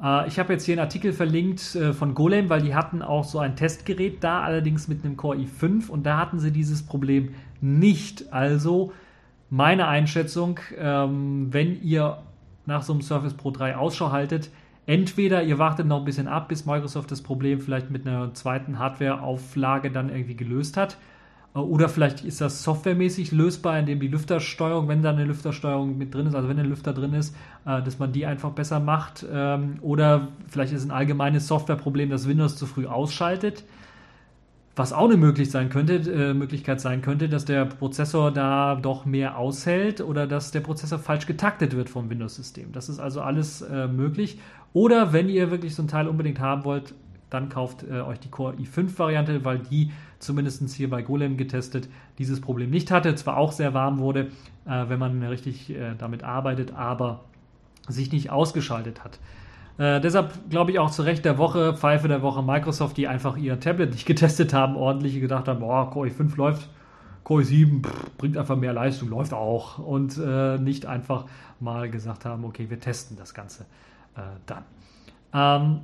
Äh, 0.00 0.28
ich 0.28 0.38
habe 0.38 0.52
jetzt 0.52 0.64
hier 0.64 0.74
einen 0.74 0.82
Artikel 0.82 1.12
verlinkt 1.12 1.74
äh, 1.74 1.92
von 1.92 2.14
Golem, 2.14 2.48
weil 2.48 2.62
die 2.62 2.74
hatten 2.74 3.02
auch 3.02 3.24
so 3.24 3.40
ein 3.40 3.56
Testgerät 3.56 4.22
da, 4.22 4.42
allerdings 4.42 4.86
mit 4.86 5.04
einem 5.04 5.16
Core 5.16 5.38
i5 5.38 5.88
und 5.88 6.04
da 6.04 6.16
hatten 6.16 6.38
sie 6.38 6.52
dieses 6.52 6.84
Problem 6.84 7.34
nicht. 7.60 8.32
Also 8.32 8.92
meine 9.50 9.88
Einschätzung, 9.88 10.60
ähm, 10.78 11.48
wenn 11.50 11.82
ihr 11.82 12.18
nach 12.66 12.82
so 12.82 12.92
einem 12.92 13.02
Surface 13.02 13.34
Pro 13.34 13.50
3 13.50 13.76
Ausschau 13.76 14.12
haltet, 14.12 14.50
entweder 14.86 15.42
ihr 15.42 15.58
wartet 15.58 15.86
noch 15.86 15.98
ein 15.98 16.04
bisschen 16.04 16.28
ab, 16.28 16.48
bis 16.48 16.66
Microsoft 16.66 17.10
das 17.10 17.20
Problem 17.20 17.60
vielleicht 17.60 17.90
mit 17.90 18.06
einer 18.06 18.32
zweiten 18.34 18.78
Hardware-Auflage 18.78 19.90
dann 19.90 20.08
irgendwie 20.08 20.36
gelöst 20.36 20.76
hat. 20.76 20.96
Äh, 21.54 21.58
oder 21.58 21.88
vielleicht 21.88 22.24
ist 22.24 22.40
das 22.40 22.62
softwaremäßig 22.62 23.32
lösbar, 23.32 23.78
indem 23.78 24.00
die 24.00 24.08
Lüftersteuerung, 24.08 24.88
wenn 24.88 25.02
da 25.02 25.10
eine 25.10 25.24
Lüftersteuerung 25.24 25.98
mit 25.98 26.14
drin 26.14 26.26
ist, 26.26 26.34
also 26.34 26.48
wenn 26.48 26.58
ein 26.58 26.66
Lüfter 26.66 26.92
drin 26.92 27.14
ist, 27.14 27.34
äh, 27.66 27.82
dass 27.82 27.98
man 27.98 28.12
die 28.12 28.26
einfach 28.26 28.50
besser 28.50 28.80
macht. 28.80 29.26
Ähm, 29.30 29.78
oder 29.80 30.28
vielleicht 30.48 30.72
ist 30.72 30.84
ein 30.84 30.92
allgemeines 30.92 31.48
Softwareproblem, 31.48 32.10
dass 32.10 32.28
Windows 32.28 32.56
zu 32.56 32.66
früh 32.66 32.86
ausschaltet. 32.86 33.64
Was 34.80 34.94
auch 34.94 35.04
eine 35.04 35.18
Möglichkeit 35.18 35.52
sein 35.52 35.68
könnte, 35.68 35.96
äh, 36.10 36.32
Möglichkeit 36.32 36.80
sein 36.80 37.02
könnte, 37.02 37.28
dass 37.28 37.44
der 37.44 37.66
Prozessor 37.66 38.30
da 38.30 38.76
doch 38.76 39.04
mehr 39.04 39.36
aushält 39.36 40.00
oder 40.00 40.26
dass 40.26 40.52
der 40.52 40.60
Prozessor 40.60 40.98
falsch 40.98 41.26
getaktet 41.26 41.76
wird 41.76 41.90
vom 41.90 42.08
Windows-System. 42.08 42.72
Das 42.72 42.88
ist 42.88 42.98
also 42.98 43.20
alles 43.20 43.60
äh, 43.60 43.88
möglich. 43.88 44.38
Oder 44.72 45.12
wenn 45.12 45.28
ihr 45.28 45.50
wirklich 45.50 45.74
so 45.74 45.82
ein 45.82 45.88
Teil 45.88 46.08
unbedingt 46.08 46.40
haben 46.40 46.64
wollt, 46.64 46.94
dann 47.28 47.50
kauft 47.50 47.82
äh, 47.82 48.00
euch 48.00 48.20
die 48.20 48.30
Core 48.30 48.54
i5-Variante, 48.54 49.44
weil 49.44 49.58
die 49.58 49.92
zumindest 50.18 50.66
hier 50.70 50.88
bei 50.88 51.02
Golem 51.02 51.36
getestet 51.36 51.90
dieses 52.16 52.40
Problem 52.40 52.70
nicht 52.70 52.90
hatte. 52.90 53.14
Zwar 53.16 53.36
auch 53.36 53.52
sehr 53.52 53.74
warm 53.74 53.98
wurde, 53.98 54.28
äh, 54.64 54.88
wenn 54.88 54.98
man 54.98 55.22
richtig 55.24 55.68
äh, 55.68 55.94
damit 55.98 56.24
arbeitet, 56.24 56.72
aber 56.72 57.26
sich 57.86 58.12
nicht 58.12 58.30
ausgeschaltet 58.30 59.04
hat. 59.04 59.18
Äh, 59.80 59.98
deshalb 60.02 60.50
glaube 60.50 60.72
ich 60.72 60.78
auch 60.78 60.90
zu 60.90 61.00
Recht 61.00 61.24
der 61.24 61.38
Woche, 61.38 61.74
Pfeife 61.74 62.06
der 62.06 62.20
Woche 62.20 62.42
Microsoft, 62.42 62.98
die 62.98 63.08
einfach 63.08 63.38
ihr 63.38 63.58
Tablet 63.60 63.92
nicht 63.92 64.04
getestet 64.06 64.52
haben, 64.52 64.76
ordentlich 64.76 65.18
gedacht 65.18 65.48
haben, 65.48 65.60
boah, 65.60 65.90
Core 65.90 66.08
i5 66.08 66.36
läuft, 66.36 66.68
Core 67.24 67.42
i7 67.42 67.82
pff, 67.82 68.10
bringt 68.18 68.36
einfach 68.36 68.56
mehr 68.56 68.74
Leistung, 68.74 69.08
läuft 69.08 69.32
auch. 69.32 69.78
Und 69.78 70.18
äh, 70.18 70.58
nicht 70.58 70.84
einfach 70.84 71.24
mal 71.60 71.88
gesagt 71.90 72.26
haben, 72.26 72.44
okay, 72.44 72.68
wir 72.68 72.78
testen 72.78 73.16
das 73.16 73.32
Ganze 73.32 73.64
äh, 74.16 74.20
dann. 74.44 74.64
Ähm, 75.32 75.80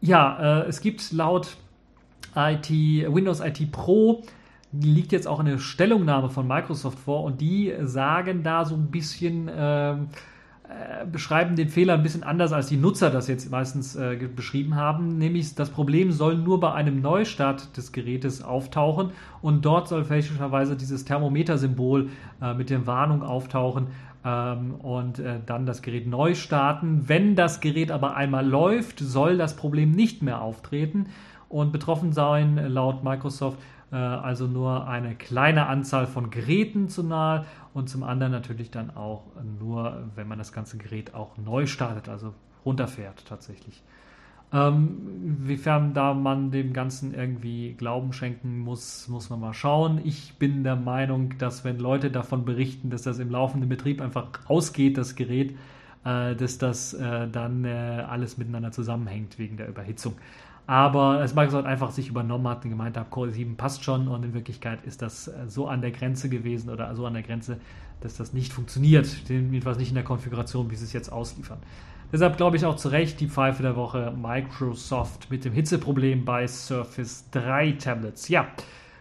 ja, 0.00 0.60
äh, 0.60 0.68
es 0.68 0.82
gibt 0.82 1.10
laut 1.10 1.56
IT, 2.36 2.70
Windows 2.70 3.40
IT 3.40 3.72
Pro 3.72 4.22
liegt 4.72 5.10
jetzt 5.10 5.26
auch 5.26 5.40
eine 5.40 5.58
Stellungnahme 5.58 6.30
von 6.30 6.46
Microsoft 6.46 7.00
vor 7.00 7.24
und 7.24 7.40
die 7.40 7.74
sagen 7.80 8.44
da 8.44 8.64
so 8.64 8.76
ein 8.76 8.92
bisschen, 8.92 9.50
ähm, 9.52 10.10
äh, 10.70 11.04
beschreiben 11.04 11.56
den 11.56 11.68
Fehler 11.68 11.94
ein 11.94 12.02
bisschen 12.04 12.22
anders, 12.22 12.52
als 12.52 12.68
die 12.68 12.76
Nutzer 12.76 13.10
das 13.10 13.26
jetzt 13.26 13.50
meistens 13.50 13.96
äh, 13.96 14.16
beschrieben 14.34 14.76
haben. 14.76 15.18
Nämlich 15.18 15.56
das 15.56 15.68
Problem 15.68 16.12
soll 16.12 16.36
nur 16.36 16.60
bei 16.60 16.72
einem 16.72 17.00
Neustart 17.00 17.76
des 17.76 17.90
Gerätes 17.90 18.42
auftauchen 18.42 19.10
und 19.42 19.64
dort 19.64 19.88
soll 19.88 20.04
fälschlicherweise 20.04 20.76
dieses 20.76 21.04
Thermometer-Symbol 21.04 22.10
äh, 22.40 22.54
mit 22.54 22.70
der 22.70 22.86
Warnung 22.86 23.24
auftauchen 23.24 23.88
ähm, 24.24 24.76
und 24.76 25.18
äh, 25.18 25.40
dann 25.44 25.66
das 25.66 25.82
Gerät 25.82 26.06
neu 26.06 26.36
starten. 26.36 27.08
Wenn 27.08 27.34
das 27.34 27.60
Gerät 27.60 27.90
aber 27.90 28.14
einmal 28.14 28.46
läuft, 28.46 29.00
soll 29.00 29.38
das 29.38 29.56
Problem 29.56 29.90
nicht 29.90 30.22
mehr 30.22 30.40
auftreten 30.40 31.06
und 31.48 31.72
betroffen 31.72 32.12
sein 32.12 32.56
laut 32.68 33.02
Microsoft 33.02 33.58
also 33.96 34.46
nur 34.46 34.86
eine 34.86 35.14
kleine 35.14 35.66
Anzahl 35.66 36.06
von 36.06 36.30
Geräten 36.30 36.88
zumal 36.88 37.44
und 37.74 37.88
zum 37.88 38.02
anderen 38.02 38.32
natürlich 38.32 38.70
dann 38.70 38.90
auch 38.90 39.24
nur, 39.58 40.04
wenn 40.14 40.28
man 40.28 40.38
das 40.38 40.52
ganze 40.52 40.78
Gerät 40.78 41.14
auch 41.14 41.36
neu 41.36 41.66
startet, 41.66 42.08
also 42.08 42.34
runterfährt 42.64 43.24
tatsächlich. 43.26 43.82
Ähm, 44.52 45.36
wiefern 45.46 45.94
da 45.94 46.12
man 46.12 46.50
dem 46.50 46.72
Ganzen 46.72 47.14
irgendwie 47.14 47.74
Glauben 47.74 48.12
schenken 48.12 48.58
muss, 48.58 49.06
muss 49.06 49.30
man 49.30 49.38
mal 49.38 49.54
schauen. 49.54 50.00
Ich 50.02 50.34
bin 50.38 50.64
der 50.64 50.74
Meinung, 50.74 51.38
dass 51.38 51.64
wenn 51.64 51.78
Leute 51.78 52.10
davon 52.10 52.44
berichten, 52.44 52.90
dass 52.90 53.02
das 53.02 53.20
im 53.20 53.30
laufenden 53.30 53.68
Betrieb 53.68 54.00
einfach 54.00 54.26
ausgeht, 54.46 54.98
das 54.98 55.14
Gerät, 55.14 55.56
äh, 56.04 56.34
dass 56.34 56.58
das 56.58 56.94
äh, 56.94 57.28
dann 57.28 57.64
äh, 57.64 58.04
alles 58.08 58.38
miteinander 58.38 58.72
zusammenhängt 58.72 59.38
wegen 59.38 59.56
der 59.56 59.68
Überhitzung 59.68 60.16
aber 60.70 61.18
als 61.18 61.34
Microsoft 61.34 61.66
einfach 61.66 61.90
sich 61.90 62.10
übernommen 62.10 62.46
hat 62.46 62.62
und 62.62 62.70
gemeint 62.70 62.96
hat, 62.96 63.10
Core 63.10 63.32
7 63.32 63.56
passt 63.56 63.82
schon 63.82 64.06
und 64.06 64.24
in 64.24 64.34
Wirklichkeit 64.34 64.84
ist 64.84 65.02
das 65.02 65.26
äh, 65.26 65.32
so 65.48 65.66
an 65.66 65.80
der 65.80 65.90
Grenze 65.90 66.28
gewesen 66.28 66.70
oder 66.70 66.94
so 66.94 67.06
an 67.06 67.14
der 67.14 67.24
Grenze, 67.24 67.58
dass 68.00 68.16
das 68.16 68.32
nicht 68.32 68.52
funktioniert, 68.52 69.08
jedenfalls 69.28 69.78
nicht 69.78 69.88
in 69.88 69.96
der 69.96 70.04
Konfiguration, 70.04 70.70
wie 70.70 70.76
sie 70.76 70.84
es 70.84 70.92
jetzt 70.92 71.10
ausliefern. 71.10 71.58
Deshalb 72.12 72.36
glaube 72.36 72.56
ich 72.56 72.64
auch 72.64 72.76
zu 72.76 72.86
Recht 72.86 73.18
die 73.18 73.26
Pfeife 73.26 73.64
der 73.64 73.74
Woche 73.74 74.14
Microsoft 74.16 75.28
mit 75.28 75.44
dem 75.44 75.54
Hitzeproblem 75.54 76.24
bei 76.24 76.46
Surface 76.46 77.24
3 77.32 77.72
Tablets. 77.72 78.28
Ja, 78.28 78.46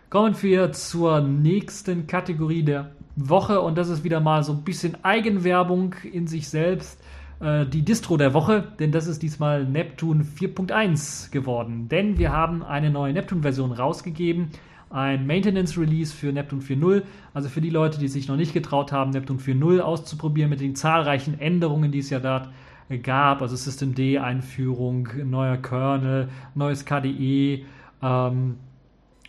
kommen 0.10 0.36
wir 0.42 0.72
zur 0.72 1.22
nächsten 1.22 2.08
Kategorie 2.08 2.64
der 2.64 2.90
Woche 3.16 3.62
und 3.62 3.78
das 3.78 3.90
ist 3.90 4.04
wieder 4.04 4.22
mal 4.22 4.44
so 4.44 4.54
ein 4.54 4.64
bisschen 4.64 4.98
Eigenwerbung 5.04 5.94
in 6.12 6.26
sich 6.26 6.50
selbst. 6.50 7.00
Äh, 7.40 7.66
die 7.66 7.84
Distro 7.84 8.18
der 8.18 8.34
Woche, 8.34 8.64
denn 8.80 8.92
das 8.92 9.08
ist 9.08 9.22
diesmal 9.22 9.66
Neptune 9.66 10.24
4.1 10.24 11.32
geworden. 11.32 11.88
Denn 11.90 12.18
wir 12.18 12.32
haben 12.32 12.64
eine 12.64 12.90
neue 12.90 13.14
Neptune-Version 13.14 13.72
rausgegeben, 13.72 14.50
ein 14.90 15.26
Maintenance-Release 15.28 16.14
für 16.14 16.34
Neptune 16.34 16.62
4.0. 16.62 17.04
Also 17.34 17.48
für 17.48 17.62
die 17.62 17.70
Leute, 17.70 18.00
die 18.00 18.08
sich 18.08 18.28
noch 18.28 18.36
nicht 18.36 18.54
getraut 18.54 18.92
haben, 18.92 19.12
Neptune 19.12 19.40
4.0 19.40 19.80
auszuprobieren 19.80 20.50
mit 20.50 20.60
den 20.60 20.76
zahlreichen 20.76 21.40
Änderungen, 21.40 21.92
die 21.92 22.00
es 22.00 22.10
ja 22.10 22.20
dort 22.20 22.50
gab, 23.04 23.42
also 23.42 23.56
Systemd-Einführung, 23.56 25.10
neuer 25.26 25.58
Kernel, 25.58 26.30
neues 26.56 26.86
KDE 26.86 27.66
ähm, 28.02 28.56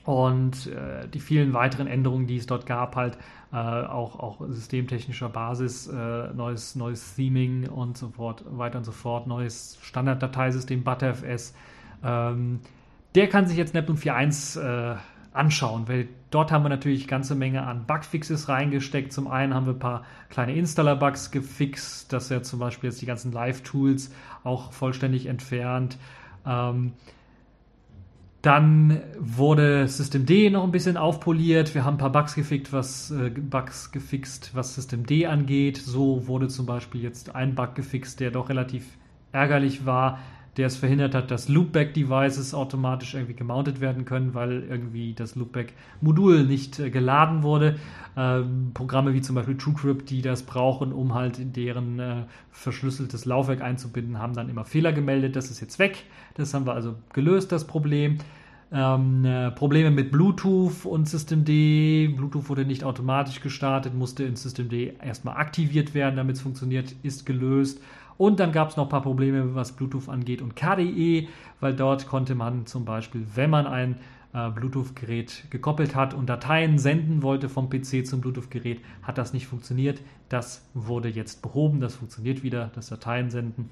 und 0.04 0.66
äh, 0.66 1.06
die 1.12 1.20
vielen 1.20 1.52
weiteren 1.52 1.86
Änderungen, 1.86 2.26
die 2.26 2.36
es 2.36 2.46
dort 2.46 2.64
gab, 2.64 2.96
halt 2.96 3.18
äh, 3.52 3.56
auch, 3.56 4.18
auch 4.18 4.40
systemtechnischer 4.48 5.28
Basis, 5.28 5.88
äh, 5.88 6.32
neues, 6.34 6.76
neues 6.76 7.16
Theming 7.16 7.68
und 7.68 7.98
so 7.98 8.10
fort, 8.10 8.44
weiter 8.46 8.78
und 8.78 8.84
so 8.84 8.92
fort, 8.92 9.26
neues 9.26 9.78
Standarddateisystem 9.82 10.84
ButterFS. 10.84 11.54
Ähm, 12.04 12.60
der 13.14 13.28
kann 13.28 13.46
sich 13.46 13.56
jetzt 13.56 13.74
Neptune 13.74 13.98
4.1 13.98 14.60
äh, 14.94 14.96
anschauen, 15.32 15.88
weil 15.88 16.08
dort 16.30 16.52
haben 16.52 16.64
wir 16.64 16.68
natürlich 16.68 17.08
ganze 17.08 17.34
Menge 17.34 17.64
an 17.64 17.86
Bugfixes 17.86 18.48
reingesteckt. 18.48 19.12
Zum 19.12 19.26
einen 19.26 19.54
haben 19.54 19.66
wir 19.66 19.74
ein 19.74 19.80
paar 19.80 20.04
kleine 20.28 20.54
Installer-Bugs 20.54 21.30
gefixt, 21.30 22.12
dass 22.12 22.30
er 22.30 22.42
zum 22.42 22.60
Beispiel 22.60 22.90
jetzt 22.90 23.00
die 23.02 23.06
ganzen 23.06 23.32
Live-Tools 23.32 24.12
auch 24.44 24.72
vollständig 24.72 25.26
entfernt. 25.26 25.98
Ähm, 26.46 26.92
dann 28.42 29.02
wurde 29.18 29.86
Systemd 29.86 30.52
noch 30.52 30.64
ein 30.64 30.70
bisschen 30.70 30.96
aufpoliert. 30.96 31.74
Wir 31.74 31.84
haben 31.84 31.94
ein 31.94 31.98
paar 31.98 32.12
Bugs 32.12 32.34
gefixt, 32.34 32.72
was, 32.72 33.10
äh, 33.10 33.28
Bugs 33.28 33.92
gefixt, 33.92 34.52
was 34.54 34.74
Systemd 34.74 35.12
angeht. 35.26 35.76
So 35.76 36.26
wurde 36.26 36.48
zum 36.48 36.64
Beispiel 36.64 37.02
jetzt 37.02 37.34
ein 37.34 37.54
Bug 37.54 37.74
gefixt, 37.74 38.18
der 38.20 38.30
doch 38.30 38.48
relativ 38.48 38.86
ärgerlich 39.32 39.84
war. 39.84 40.20
Der 40.60 40.66
es 40.66 40.76
verhindert 40.76 41.14
hat, 41.14 41.30
dass 41.30 41.48
Loopback-Devices 41.48 42.52
automatisch 42.52 43.14
irgendwie 43.14 43.32
gemountet 43.32 43.80
werden 43.80 44.04
können, 44.04 44.34
weil 44.34 44.62
irgendwie 44.68 45.14
das 45.14 45.34
Loopback-Modul 45.34 46.44
nicht 46.44 46.78
äh, 46.78 46.90
geladen 46.90 47.42
wurde. 47.42 47.76
Ähm, 48.14 48.72
Programme 48.74 49.14
wie 49.14 49.22
zum 49.22 49.36
Beispiel 49.36 49.56
TrueCrypt, 49.56 50.10
die 50.10 50.20
das 50.20 50.42
brauchen, 50.42 50.92
um 50.92 51.14
halt 51.14 51.38
in 51.38 51.54
deren 51.54 51.98
äh, 51.98 52.24
verschlüsseltes 52.50 53.24
Laufwerk 53.24 53.62
einzubinden, 53.62 54.18
haben 54.18 54.34
dann 54.34 54.50
immer 54.50 54.66
Fehler 54.66 54.92
gemeldet. 54.92 55.34
Das 55.34 55.50
ist 55.50 55.60
jetzt 55.60 55.78
weg. 55.78 56.04
Das 56.34 56.52
haben 56.52 56.66
wir 56.66 56.74
also 56.74 56.94
gelöst, 57.14 57.52
das 57.52 57.66
Problem. 57.66 58.18
Ähm, 58.70 59.24
äh, 59.24 59.50
Probleme 59.52 59.90
mit 59.90 60.12
Bluetooth 60.12 60.84
und 60.84 61.08
Systemd. 61.08 61.46
Bluetooth 61.46 62.50
wurde 62.50 62.66
nicht 62.66 62.84
automatisch 62.84 63.40
gestartet, 63.40 63.94
musste 63.94 64.24
in 64.24 64.36
Systemd 64.36 64.74
erstmal 64.74 65.38
aktiviert 65.38 65.94
werden, 65.94 66.16
damit 66.16 66.36
es 66.36 66.42
funktioniert, 66.42 66.94
ist 67.02 67.24
gelöst. 67.24 67.80
Und 68.20 68.38
dann 68.38 68.52
gab 68.52 68.68
es 68.68 68.76
noch 68.76 68.84
ein 68.84 68.90
paar 68.90 69.00
Probleme, 69.00 69.54
was 69.54 69.72
Bluetooth 69.72 70.10
angeht 70.10 70.42
und 70.42 70.54
KDE, 70.54 71.26
weil 71.58 71.74
dort 71.74 72.06
konnte 72.06 72.34
man 72.34 72.66
zum 72.66 72.84
Beispiel, 72.84 73.26
wenn 73.34 73.48
man 73.48 73.66
ein 73.66 73.96
äh, 74.34 74.50
Bluetooth-Gerät 74.50 75.44
gekoppelt 75.48 75.94
hat 75.94 76.12
und 76.12 76.28
Dateien 76.28 76.76
senden 76.76 77.22
wollte 77.22 77.48
vom 77.48 77.70
PC 77.70 78.06
zum 78.06 78.20
Bluetooth-Gerät, 78.20 78.82
hat 79.02 79.16
das 79.16 79.32
nicht 79.32 79.46
funktioniert. 79.46 80.02
Das 80.28 80.68
wurde 80.74 81.08
jetzt 81.08 81.40
behoben, 81.40 81.80
das 81.80 81.94
funktioniert 81.94 82.42
wieder, 82.42 82.70
das 82.74 82.90
Dateien 82.90 83.30
senden. 83.30 83.70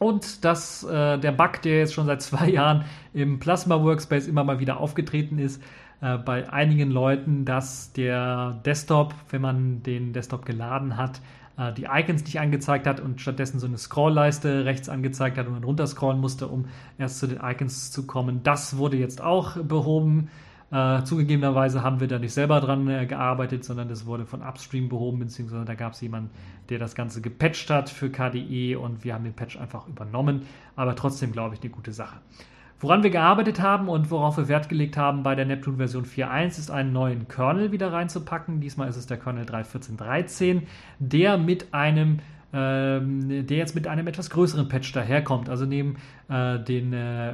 Und 0.00 0.44
dass 0.44 0.82
äh, 0.82 1.20
der 1.20 1.30
Bug, 1.30 1.62
der 1.62 1.78
jetzt 1.78 1.94
schon 1.94 2.06
seit 2.06 2.22
zwei 2.22 2.48
Jahren 2.48 2.86
im 3.14 3.38
Plasma 3.38 3.80
Workspace 3.80 4.26
immer 4.26 4.42
mal 4.42 4.58
wieder 4.58 4.80
aufgetreten 4.80 5.38
ist, 5.38 5.62
äh, 6.00 6.18
bei 6.18 6.52
einigen 6.52 6.90
Leuten, 6.90 7.44
dass 7.44 7.92
der 7.92 8.60
Desktop, 8.66 9.14
wenn 9.28 9.42
man 9.42 9.84
den 9.84 10.12
Desktop 10.12 10.44
geladen 10.44 10.96
hat, 10.96 11.20
äh, 11.60 11.72
die 11.72 11.84
Icons 11.84 12.24
nicht 12.24 12.40
angezeigt 12.40 12.86
hat 12.86 13.00
und 13.00 13.20
stattdessen 13.20 13.60
so 13.60 13.66
eine 13.66 13.78
Scrollleiste 13.78 14.64
rechts 14.64 14.88
angezeigt 14.88 15.36
hat 15.36 15.46
und 15.46 15.54
dann 15.54 15.64
runterscrollen 15.64 16.20
musste, 16.20 16.48
um 16.48 16.66
erst 16.98 17.18
zu 17.18 17.26
den 17.26 17.40
Icons 17.42 17.90
zu 17.90 18.06
kommen. 18.06 18.42
Das 18.42 18.76
wurde 18.76 18.96
jetzt 18.96 19.20
auch 19.20 19.56
behoben. 19.56 20.30
Äh, 20.72 21.02
zugegebenerweise 21.02 21.82
haben 21.82 21.98
wir 21.98 22.06
da 22.06 22.18
nicht 22.20 22.32
selber 22.32 22.60
dran 22.60 22.88
äh, 22.88 23.04
gearbeitet, 23.04 23.64
sondern 23.64 23.88
das 23.88 24.06
wurde 24.06 24.24
von 24.24 24.40
Upstream 24.40 24.88
behoben, 24.88 25.18
beziehungsweise 25.18 25.64
da 25.64 25.74
gab 25.74 25.94
es 25.94 26.00
jemanden, 26.00 26.30
der 26.68 26.78
das 26.78 26.94
Ganze 26.94 27.20
gepatcht 27.20 27.70
hat 27.70 27.90
für 27.90 28.08
KDE 28.08 28.76
und 28.76 29.02
wir 29.02 29.14
haben 29.14 29.24
den 29.24 29.34
Patch 29.34 29.58
einfach 29.58 29.88
übernommen. 29.88 30.42
Aber 30.76 30.94
trotzdem, 30.94 31.32
glaube 31.32 31.56
ich, 31.56 31.60
eine 31.60 31.70
gute 31.70 31.92
Sache. 31.92 32.18
Woran 32.80 33.02
wir 33.02 33.10
gearbeitet 33.10 33.60
haben 33.60 33.90
und 33.90 34.10
worauf 34.10 34.38
wir 34.38 34.48
Wert 34.48 34.70
gelegt 34.70 34.96
haben 34.96 35.22
bei 35.22 35.34
der 35.34 35.44
Neptune 35.44 35.76
Version 35.76 36.06
4.1 36.06 36.58
ist 36.58 36.70
einen 36.70 36.94
neuen 36.94 37.28
Kernel 37.28 37.72
wieder 37.72 37.92
reinzupacken. 37.92 38.60
Diesmal 38.60 38.88
ist 38.88 38.96
es 38.96 39.06
der 39.06 39.18
Kernel 39.18 39.44
3.14.13, 39.44 40.62
der 40.98 41.36
mit 41.36 41.74
einem 41.74 42.20
ähm, 42.52 43.46
der 43.46 43.58
jetzt 43.58 43.76
mit 43.76 43.86
einem 43.86 44.08
etwas 44.08 44.30
größeren 44.30 44.68
Patch 44.68 44.92
daherkommt. 44.92 45.48
Also 45.48 45.66
neben 45.66 45.98
äh, 46.28 46.58
den 46.58 46.92
äh, 46.92 47.32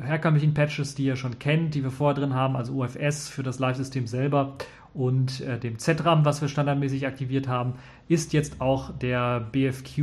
herkömmlichen 0.00 0.54
Patches, 0.54 0.94
die 0.94 1.04
ihr 1.04 1.16
schon 1.16 1.38
kennt, 1.38 1.74
die 1.74 1.82
wir 1.82 1.90
vorher 1.90 2.14
drin 2.14 2.32
haben, 2.32 2.56
also 2.56 2.72
UFS 2.72 3.28
für 3.28 3.42
das 3.42 3.58
Live-System 3.58 4.06
selber 4.06 4.56
und 4.94 5.40
äh, 5.40 5.58
dem 5.58 5.78
ZRAM, 5.78 6.24
was 6.24 6.40
wir 6.40 6.48
standardmäßig 6.48 7.06
aktiviert 7.06 7.46
haben, 7.46 7.74
ist 8.08 8.32
jetzt 8.32 8.60
auch 8.60 8.96
der 8.96 9.40
BFQ 9.40 9.98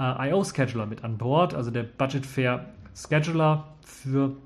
äh, 0.00 0.30
IO 0.30 0.42
Scheduler 0.42 0.86
mit 0.86 1.04
an 1.04 1.16
Bord, 1.16 1.54
also 1.54 1.70
der 1.70 1.84
Budget 1.84 2.26
Fair 2.26 2.66
Scheduler 2.96 3.68
für 3.84 4.36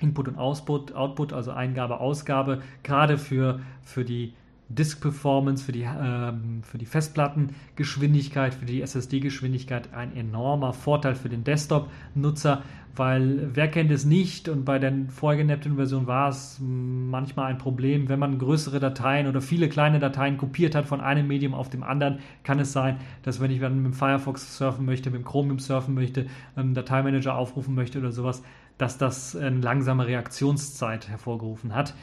Input 0.00 0.28
und 0.28 0.38
Output, 0.38 0.94
Output 0.94 1.32
also 1.32 1.52
Eingabe, 1.52 2.00
Ausgabe, 2.00 2.62
gerade 2.82 3.18
für, 3.18 3.60
für 3.82 4.04
die 4.04 4.34
Disk 4.74 5.00
Performance, 5.00 5.64
für 5.64 5.72
die, 5.72 5.82
ähm, 5.82 6.62
für 6.62 6.78
die 6.78 6.86
Festplattengeschwindigkeit, 6.86 8.54
für 8.54 8.66
die 8.66 8.82
SSD-Geschwindigkeit 8.82 9.92
ein 9.94 10.16
enormer 10.16 10.72
Vorteil 10.72 11.14
für 11.14 11.28
den 11.28 11.44
Desktop-Nutzer, 11.44 12.62
weil 12.94 13.50
wer 13.54 13.68
kennt 13.68 13.90
es 13.90 14.04
nicht 14.04 14.48
und 14.48 14.64
bei 14.64 14.78
der 14.78 14.92
vorigen 15.08 15.46
Neptune-Version 15.46 16.06
war 16.06 16.28
es 16.28 16.60
manchmal 16.60 17.50
ein 17.50 17.58
Problem, 17.58 18.08
wenn 18.08 18.18
man 18.18 18.38
größere 18.38 18.80
Dateien 18.80 19.26
oder 19.26 19.40
viele 19.40 19.68
kleine 19.68 19.98
Dateien 19.98 20.36
kopiert 20.36 20.74
hat 20.74 20.86
von 20.86 21.00
einem 21.00 21.26
Medium 21.26 21.54
auf 21.54 21.70
dem 21.70 21.82
anderen, 21.82 22.18
kann 22.42 22.58
es 22.58 22.72
sein, 22.72 22.98
dass 23.22 23.40
wenn 23.40 23.50
ich 23.50 23.60
dann 23.60 23.76
mit 23.76 23.92
dem 23.92 23.94
Firefox 23.94 24.58
surfen 24.58 24.84
möchte, 24.84 25.10
mit 25.10 25.20
dem 25.20 25.24
Chromium 25.24 25.58
surfen 25.58 25.94
möchte, 25.94 26.26
einen 26.54 26.74
Dateimanager 26.74 27.34
aufrufen 27.34 27.74
möchte 27.74 27.98
oder 27.98 28.12
sowas, 28.12 28.42
dass 28.76 28.98
das 28.98 29.36
eine 29.36 29.60
langsame 29.60 30.06
Reaktionszeit 30.06 31.08
hervorgerufen 31.08 31.74
hat. 31.74 31.94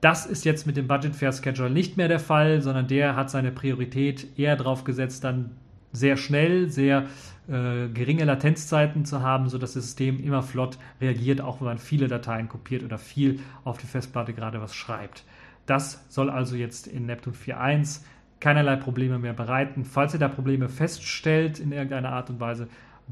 Das 0.00 0.24
ist 0.24 0.44
jetzt 0.44 0.66
mit 0.66 0.76
dem 0.76 0.88
Budget 0.88 1.14
Fair 1.14 1.32
Schedule 1.32 1.70
nicht 1.70 1.96
mehr 1.96 2.08
der 2.08 2.20
Fall, 2.20 2.62
sondern 2.62 2.86
der 2.86 3.16
hat 3.16 3.30
seine 3.30 3.52
Priorität 3.52 4.38
eher 4.38 4.56
darauf 4.56 4.84
gesetzt, 4.84 5.24
dann 5.24 5.50
sehr 5.92 6.16
schnell, 6.16 6.70
sehr 6.70 7.06
äh, 7.48 7.88
geringe 7.88 8.24
Latenzzeiten 8.24 9.04
zu 9.04 9.22
haben, 9.22 9.48
sodass 9.48 9.74
das 9.74 9.84
System 9.84 10.22
immer 10.22 10.42
flott 10.42 10.78
reagiert, 11.00 11.40
auch 11.40 11.60
wenn 11.60 11.66
man 11.66 11.78
viele 11.78 12.08
Dateien 12.08 12.48
kopiert 12.48 12.82
oder 12.82 12.96
viel 12.96 13.40
auf 13.64 13.76
die 13.78 13.86
Festplatte 13.86 14.32
gerade 14.32 14.60
was 14.62 14.74
schreibt. 14.74 15.24
Das 15.66 16.04
soll 16.08 16.30
also 16.30 16.56
jetzt 16.56 16.86
in 16.86 17.06
Neptune 17.06 17.36
4.1 17.36 18.00
keinerlei 18.40 18.76
Probleme 18.76 19.18
mehr 19.18 19.34
bereiten. 19.34 19.84
Falls 19.84 20.14
ihr 20.14 20.20
da 20.20 20.28
Probleme 20.28 20.68
feststellt 20.68 21.58
in 21.58 21.72
irgendeiner 21.72 22.12
Art 22.12 22.30
und 22.30 22.40
Weise, 22.40 22.68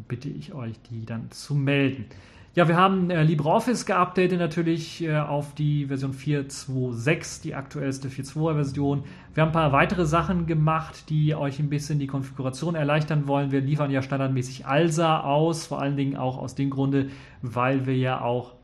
bitte 0.07 0.29
ich 0.29 0.55
euch, 0.55 0.81
die 0.91 1.05
dann 1.05 1.31
zu 1.31 1.55
melden. 1.55 2.07
Ja, 2.55 2.67
wir 2.67 2.77
haben 2.77 3.11
äh, 3.11 3.23
LibreOffice 3.23 3.85
geupdatet 3.85 4.39
natürlich 4.39 5.03
äh, 5.05 5.17
auf 5.17 5.55
die 5.55 5.87
Version 5.87 6.13
4.2.6, 6.13 7.43
die 7.43 7.55
aktuellste 7.55 8.09
4.2er 8.09 8.55
Version. 8.55 9.05
Wir 9.35 9.43
haben 9.43 9.51
ein 9.51 9.53
paar 9.53 9.73
weitere 9.73 10.07
Sachen 10.07 10.47
gemacht, 10.47 11.09
die 11.11 11.35
euch 11.35 11.61
ein 11.61 11.69
bisschen 11.69 11.99
die 11.99 12.07
Konfiguration 12.07 12.75
erleichtern 12.75 13.29
wollen. 13.29 13.53
Wir 13.53 13.61
liefern 13.61 13.91
ja 13.91 14.03
standardmäßig 14.03 14.67
ALSA 14.67 15.21
aus, 15.21 15.67
vor 15.67 15.81
allen 15.81 15.97
Dingen 15.97 16.17
auch 16.17 16.39
aus 16.39 16.55
dem 16.55 16.71
Grunde, 16.71 17.11
weil 17.43 17.87
wir 17.87 17.97
ja 17.97 18.23
auch 18.23 18.58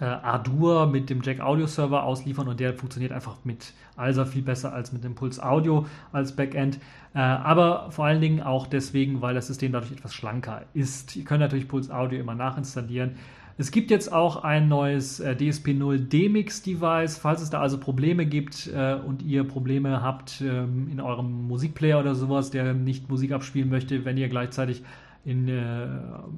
äh, 0.00 0.04
Ardour 0.04 0.86
mit 0.86 1.10
dem 1.10 1.22
Jack 1.22 1.40
Audio 1.40 1.66
Server 1.66 2.04
ausliefern 2.04 2.48
und 2.48 2.60
der 2.60 2.74
funktioniert 2.74 3.12
einfach 3.12 3.36
mit 3.44 3.72
ALSA 3.96 4.24
viel 4.24 4.42
besser 4.42 4.72
als 4.72 4.92
mit 4.92 5.04
dem 5.04 5.14
Pulse 5.14 5.44
Audio 5.44 5.86
als 6.12 6.34
Backend. 6.34 6.78
Äh, 7.14 7.18
aber 7.18 7.90
vor 7.90 8.06
allen 8.06 8.20
Dingen 8.20 8.40
auch 8.42 8.66
deswegen, 8.66 9.22
weil 9.22 9.34
das 9.34 9.46
System 9.46 9.72
dadurch 9.72 9.92
etwas 9.92 10.14
schlanker 10.14 10.62
ist. 10.74 11.16
Ihr 11.16 11.24
könnt 11.24 11.40
natürlich 11.40 11.68
Pulse 11.68 11.94
Audio 11.94 12.18
immer 12.18 12.34
nachinstallieren. 12.34 13.16
Es 13.56 13.70
gibt 13.70 13.92
jetzt 13.92 14.12
auch 14.12 14.42
ein 14.42 14.66
neues 14.66 15.20
äh, 15.20 15.36
DSP0 15.38 16.08
DMix 16.08 16.62
Device. 16.62 17.18
Falls 17.18 17.40
es 17.40 17.50
da 17.50 17.60
also 17.60 17.78
Probleme 17.78 18.26
gibt 18.26 18.68
äh, 18.74 18.94
und 18.94 19.22
ihr 19.22 19.44
Probleme 19.44 20.02
habt 20.02 20.40
ähm, 20.40 20.88
in 20.90 21.00
eurem 21.00 21.46
Musikplayer 21.46 22.00
oder 22.00 22.16
sowas, 22.16 22.50
der 22.50 22.74
nicht 22.74 23.08
Musik 23.08 23.30
abspielen 23.30 23.70
möchte, 23.70 24.04
wenn 24.04 24.16
ihr 24.16 24.28
gleichzeitig 24.28 24.82
in, 25.24 25.48
äh, 25.48 25.86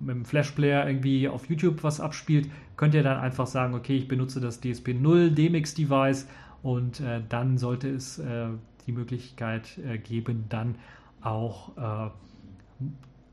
mit 0.01 0.17
dem 0.17 0.25
Flash-Player 0.25 0.87
irgendwie 0.87 1.29
auf 1.29 1.49
YouTube 1.49 1.83
was 1.83 2.01
abspielt, 2.01 2.49
könnt 2.77 2.95
ihr 2.95 3.03
dann 3.03 3.19
einfach 3.19 3.47
sagen, 3.47 3.75
okay, 3.75 3.97
ich 3.97 4.09
benutze 4.09 4.41
das 4.41 4.63
DSP0 4.63 5.31
DMX-Device 5.31 6.29
und 6.63 7.01
äh, 7.01 7.21
dann 7.29 7.59
sollte 7.59 7.89
es 7.89 8.19
äh, 8.19 8.47
die 8.87 8.93
Möglichkeit 8.93 9.79
äh, 9.79 9.99
geben, 9.99 10.45
dann 10.49 10.77
auch 11.21 11.77
äh, 11.77 12.11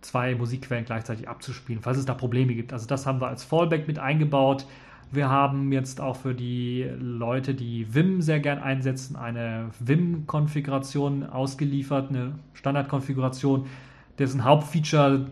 zwei 0.02 0.36
Musikquellen 0.36 0.86
gleichzeitig 0.86 1.30
abzuspielen, 1.30 1.82
falls 1.82 1.98
es 1.98 2.06
da 2.06 2.14
Probleme 2.14 2.54
gibt. 2.56 2.74
Also 2.74 2.88
das 2.88 3.06
haben 3.06 3.22
wir 3.22 3.28
als 3.28 3.44
Fallback 3.44 3.88
mit 3.88 4.00
eingebaut. 4.00 4.66
Wir 5.12 5.30
haben 5.30 5.72
jetzt 5.72 6.02
auch 6.02 6.16
für 6.16 6.34
die 6.34 6.90
Leute, 7.00 7.54
die 7.54 7.94
Vim 7.94 8.22
sehr 8.22 8.40
gern 8.40 8.58
einsetzen, 8.58 9.16
eine 9.16 9.70
Vim-Konfiguration 9.80 11.24
ausgeliefert, 11.24 12.10
eine 12.10 12.34
Standardkonfiguration, 12.54 13.68
dessen 14.20 14.44
Hauptfeature 14.44 15.28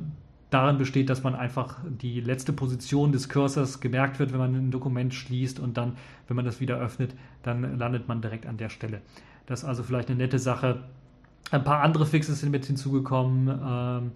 darin 0.49 0.77
besteht, 0.77 1.09
dass 1.09 1.23
man 1.23 1.33
einfach 1.33 1.77
die 1.85 2.19
letzte 2.19 2.53
Position 2.53 3.11
des 3.11 3.29
Cursors 3.29 3.79
gemerkt 3.79 4.19
wird, 4.19 4.33
wenn 4.33 4.39
man 4.39 4.53
ein 4.53 4.71
Dokument 4.71 5.13
schließt 5.13 5.59
und 5.59 5.77
dann, 5.77 5.93
wenn 6.27 6.35
man 6.35 6.45
das 6.45 6.59
wieder 6.59 6.77
öffnet, 6.77 7.15
dann 7.41 7.77
landet 7.77 8.07
man 8.07 8.21
direkt 8.21 8.45
an 8.45 8.57
der 8.57 8.69
Stelle. 8.69 9.01
Das 9.45 9.63
ist 9.63 9.65
also 9.65 9.83
vielleicht 9.83 10.09
eine 10.09 10.17
nette 10.17 10.39
Sache. 10.39 10.83
Ein 11.51 11.63
paar 11.63 11.81
andere 11.81 12.05
Fixes 12.05 12.41
sind 12.41 12.51
mit 12.51 12.65
hinzugekommen. 12.65 13.47
Ähm, 13.65 14.11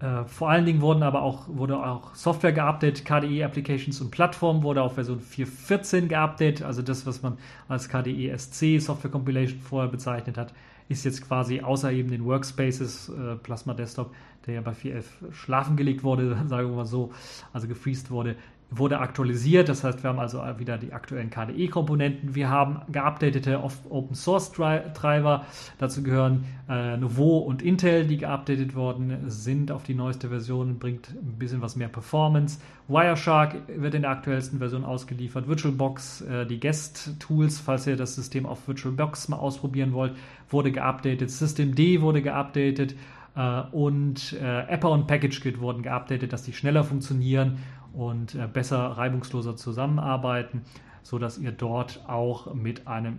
äh, 0.00 0.24
vor 0.24 0.50
allen 0.50 0.66
Dingen 0.66 0.80
wurden 0.80 1.02
aber 1.02 1.22
auch, 1.22 1.48
wurde 1.48 1.84
auch 1.84 2.14
Software 2.14 2.52
geupdatet, 2.52 3.04
KDE 3.04 3.44
Applications 3.44 4.00
und 4.00 4.10
Plattform 4.10 4.62
wurde 4.62 4.82
auf 4.82 4.94
Version 4.94 5.20
4.14 5.20 6.06
geupdatet, 6.06 6.62
also 6.62 6.82
das, 6.82 7.06
was 7.06 7.22
man 7.22 7.38
als 7.68 7.88
KDE 7.88 8.36
SC 8.36 8.80
Software 8.80 9.10
Compilation 9.10 9.60
vorher 9.60 9.90
bezeichnet 9.90 10.38
hat, 10.38 10.52
ist 10.88 11.04
jetzt 11.04 11.26
quasi 11.26 11.60
außer 11.60 11.92
eben 11.92 12.10
den 12.10 12.24
Workspaces, 12.24 13.08
äh, 13.08 13.36
Plasma 13.36 13.74
Desktop, 13.74 14.14
der 14.46 14.54
ja 14.54 14.60
bei 14.60 14.72
4.11 14.72 15.32
schlafen 15.32 15.76
gelegt 15.76 16.02
wurde, 16.02 16.36
sagen 16.48 16.68
wir 16.70 16.76
mal 16.76 16.86
so, 16.86 17.12
also 17.52 17.68
gefreezed 17.68 18.10
wurde, 18.10 18.36
wurde 18.74 18.98
aktualisiert. 18.98 19.68
Das 19.68 19.84
heißt, 19.84 20.02
wir 20.02 20.10
haben 20.10 20.18
also 20.18 20.42
wieder 20.58 20.78
die 20.78 20.92
aktuellen 20.92 21.30
KDE-Komponenten. 21.30 22.34
Wir 22.34 22.48
haben 22.48 22.80
geupdatete 22.90 23.62
Open 23.62 24.14
Source 24.14 24.50
Treiber. 24.52 25.46
Dazu 25.78 26.02
gehören 26.02 26.44
äh, 26.68 26.96
Nouveau 26.96 27.38
und 27.38 27.62
Intel, 27.62 28.06
die 28.06 28.16
geupdatet 28.16 28.74
worden 28.74 29.24
sind 29.28 29.70
auf 29.70 29.82
die 29.82 29.94
neueste 29.94 30.28
Version, 30.28 30.78
bringt 30.78 31.10
ein 31.10 31.38
bisschen 31.38 31.60
was 31.60 31.76
mehr 31.76 31.88
Performance. 31.88 32.60
Wireshark 32.88 33.56
wird 33.68 33.94
in 33.94 34.02
der 34.02 34.10
aktuellsten 34.10 34.58
Version 34.58 34.84
ausgeliefert. 34.84 35.46
VirtualBox, 35.46 36.22
äh, 36.22 36.46
die 36.46 36.58
Guest-Tools, 36.58 37.60
falls 37.60 37.86
ihr 37.86 37.96
das 37.96 38.14
System 38.14 38.46
auf 38.46 38.66
VirtualBox 38.66 39.28
mal 39.28 39.36
ausprobieren 39.36 39.92
wollt, 39.92 40.14
wurde 40.48 40.72
geupdatet. 40.72 41.30
Systemd 41.30 41.78
wurde 42.00 42.22
geupdatet. 42.22 42.94
Äh, 43.34 43.62
und 43.72 44.34
äh, 44.34 44.66
Apple 44.68 44.90
und 44.90 45.06
PackageKit 45.06 45.60
wurden 45.60 45.82
geupdatet, 45.82 46.32
dass 46.32 46.42
die 46.42 46.52
schneller 46.52 46.84
funktionieren 46.84 47.58
und 47.92 48.34
äh, 48.34 48.46
besser 48.46 48.78
reibungsloser 48.78 49.56
zusammenarbeiten, 49.56 50.62
sodass 51.02 51.38
ihr 51.38 51.52
dort 51.52 52.04
auch 52.08 52.54
mit 52.54 52.86
einem 52.86 53.18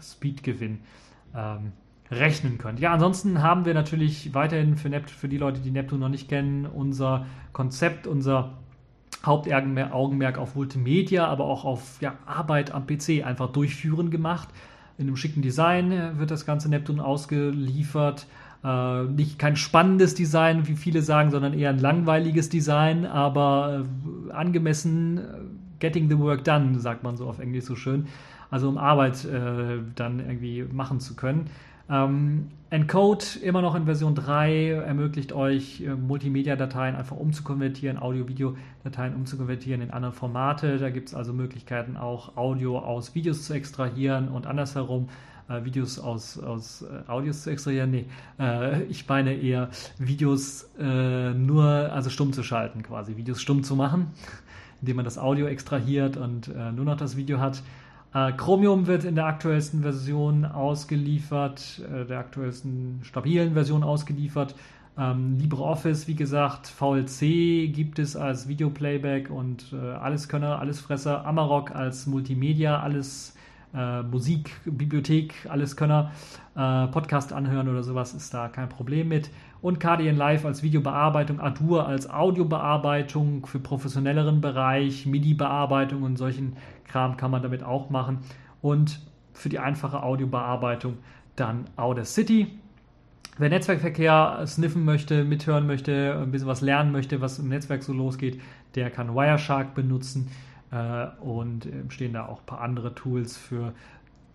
Speedgewinn 0.00 0.80
ähm, 1.34 1.72
rechnen 2.10 2.58
könnt. 2.58 2.80
Ja, 2.80 2.92
ansonsten 2.92 3.42
haben 3.42 3.64
wir 3.64 3.74
natürlich 3.74 4.34
weiterhin 4.34 4.76
für, 4.76 4.88
Nept 4.88 5.10
für 5.10 5.28
die 5.28 5.38
Leute, 5.38 5.60
die 5.60 5.70
Neptun 5.70 6.00
noch 6.00 6.08
nicht 6.08 6.28
kennen, 6.28 6.66
unser 6.66 7.26
Konzept, 7.52 8.06
unser 8.06 8.54
Hauptaugenmerk 9.24 10.38
auf 10.38 10.54
Multimedia, 10.54 11.26
aber 11.26 11.44
auch 11.44 11.64
auf 11.64 12.00
ja, 12.00 12.14
Arbeit 12.26 12.72
am 12.72 12.86
PC 12.86 13.24
einfach 13.24 13.50
durchführen 13.52 14.10
gemacht. 14.10 14.48
In 14.98 15.06
einem 15.06 15.16
schicken 15.16 15.42
Design 15.42 16.18
wird 16.18 16.30
das 16.30 16.46
ganze 16.46 16.68
Neptun 16.68 17.00
ausgeliefert. 17.00 18.26
Äh, 18.64 19.04
nicht 19.04 19.38
kein 19.38 19.56
spannendes 19.56 20.14
Design, 20.14 20.66
wie 20.66 20.76
viele 20.76 21.02
sagen, 21.02 21.30
sondern 21.30 21.52
eher 21.52 21.70
ein 21.70 21.78
langweiliges 21.78 22.48
Design, 22.48 23.04
aber 23.04 23.84
äh, 24.28 24.32
angemessen 24.32 25.18
äh, 25.18 25.20
getting 25.80 26.08
the 26.08 26.18
work 26.18 26.44
done, 26.44 26.78
sagt 26.78 27.02
man 27.02 27.16
so 27.16 27.28
auf 27.28 27.38
Englisch 27.38 27.64
so 27.64 27.76
schön. 27.76 28.06
Also 28.50 28.68
um 28.68 28.78
Arbeit 28.78 29.24
äh, 29.26 29.80
dann 29.94 30.20
irgendwie 30.20 30.64
machen 30.72 31.00
zu 31.00 31.14
können. 31.14 31.50
Ähm, 31.90 32.48
Encode 32.70 33.36
immer 33.36 33.60
noch 33.60 33.74
in 33.74 33.84
Version 33.84 34.14
3 34.14 34.70
ermöglicht 34.86 35.32
euch 35.34 35.82
äh, 35.82 35.94
Multimedia-Dateien 35.94 36.96
einfach 36.96 37.16
umzukonvertieren, 37.16 37.98
Audio-Video-Dateien 37.98 39.14
umzukonvertieren 39.14 39.82
in 39.82 39.90
andere 39.90 40.12
Formate. 40.12 40.78
Da 40.78 40.88
gibt 40.88 41.08
es 41.08 41.14
also 41.14 41.34
Möglichkeiten 41.34 41.98
auch 41.98 42.36
Audio 42.36 42.78
aus 42.78 43.14
Videos 43.14 43.44
zu 43.44 43.52
extrahieren 43.52 44.28
und 44.28 44.46
andersherum 44.46 45.08
äh, 45.48 45.64
Videos 45.64 45.98
aus, 45.98 46.38
aus 46.38 46.82
äh, 46.82 47.10
Audios 47.10 47.42
zu 47.42 47.50
extrahieren. 47.50 47.90
Nee, 47.90 48.06
äh, 48.38 48.82
ich 48.84 49.08
meine 49.08 49.34
eher 49.34 49.70
Videos 49.98 50.70
äh, 50.78 51.32
nur, 51.34 51.64
also 51.64 52.10
stumm 52.10 52.32
zu 52.32 52.42
schalten 52.42 52.82
quasi, 52.82 53.16
Videos 53.16 53.40
stumm 53.40 53.62
zu 53.62 53.76
machen, 53.76 54.08
indem 54.80 54.96
man 54.96 55.04
das 55.04 55.18
Audio 55.18 55.46
extrahiert 55.46 56.16
und 56.16 56.48
äh, 56.48 56.72
nur 56.72 56.84
noch 56.84 56.96
das 56.96 57.16
Video 57.16 57.40
hat. 57.40 57.62
Äh, 58.14 58.32
Chromium 58.32 58.86
wird 58.86 59.04
in 59.04 59.14
der 59.14 59.26
aktuellsten 59.26 59.82
Version 59.82 60.44
ausgeliefert, 60.44 61.82
der 62.08 62.18
aktuellsten 62.18 63.00
stabilen 63.02 63.54
Version 63.54 63.82
ausgeliefert. 63.82 64.54
Ähm, 64.96 65.38
LibreOffice, 65.38 66.06
wie 66.06 66.14
gesagt, 66.14 66.68
VLC 66.68 67.72
gibt 67.72 67.98
es 67.98 68.14
als 68.14 68.46
Videoplayback 68.46 69.28
und 69.28 69.72
äh, 69.72 69.76
Alleskönner, 69.76 70.60
Allesfresser. 70.60 71.26
Amarok 71.26 71.74
als 71.74 72.06
Multimedia, 72.06 72.80
alles 72.80 73.33
äh, 73.74 74.02
Musik, 74.02 74.52
Bibliothek, 74.64 75.34
Alleskönner. 75.48 76.12
Äh, 76.56 76.86
Podcast 76.88 77.32
anhören 77.32 77.68
oder 77.68 77.82
sowas 77.82 78.14
ist 78.14 78.32
da 78.32 78.48
kein 78.48 78.68
Problem 78.68 79.08
mit. 79.08 79.30
Und 79.60 79.80
KDN 79.80 80.16
Live 80.16 80.44
als 80.44 80.62
Videobearbeitung, 80.62 81.40
Adur 81.40 81.86
als 81.86 82.08
Audiobearbeitung 82.08 83.46
für 83.46 83.58
professionelleren 83.58 84.40
Bereich, 84.40 85.06
MIDI-Bearbeitung 85.06 86.02
und 86.02 86.16
solchen 86.16 86.56
Kram 86.86 87.16
kann 87.16 87.30
man 87.30 87.42
damit 87.42 87.64
auch 87.64 87.90
machen. 87.90 88.18
Und 88.62 89.00
für 89.32 89.48
die 89.48 89.58
einfache 89.58 90.02
Audiobearbeitung 90.02 90.98
dann 91.34 91.64
Audacity. 91.76 92.58
Wer 93.36 93.48
Netzwerkverkehr 93.48 94.44
sniffen 94.46 94.84
möchte, 94.84 95.24
mithören 95.24 95.66
möchte, 95.66 96.20
ein 96.22 96.30
bisschen 96.30 96.46
was 96.46 96.60
lernen 96.60 96.92
möchte, 96.92 97.20
was 97.20 97.40
im 97.40 97.48
Netzwerk 97.48 97.82
so 97.82 97.92
losgeht, 97.92 98.40
der 98.76 98.90
kann 98.90 99.16
Wireshark 99.16 99.74
benutzen 99.74 100.30
und 101.20 101.68
stehen 101.88 102.14
da 102.14 102.26
auch 102.26 102.40
ein 102.40 102.46
paar 102.46 102.60
andere 102.60 102.94
Tools 102.94 103.36
für 103.36 103.72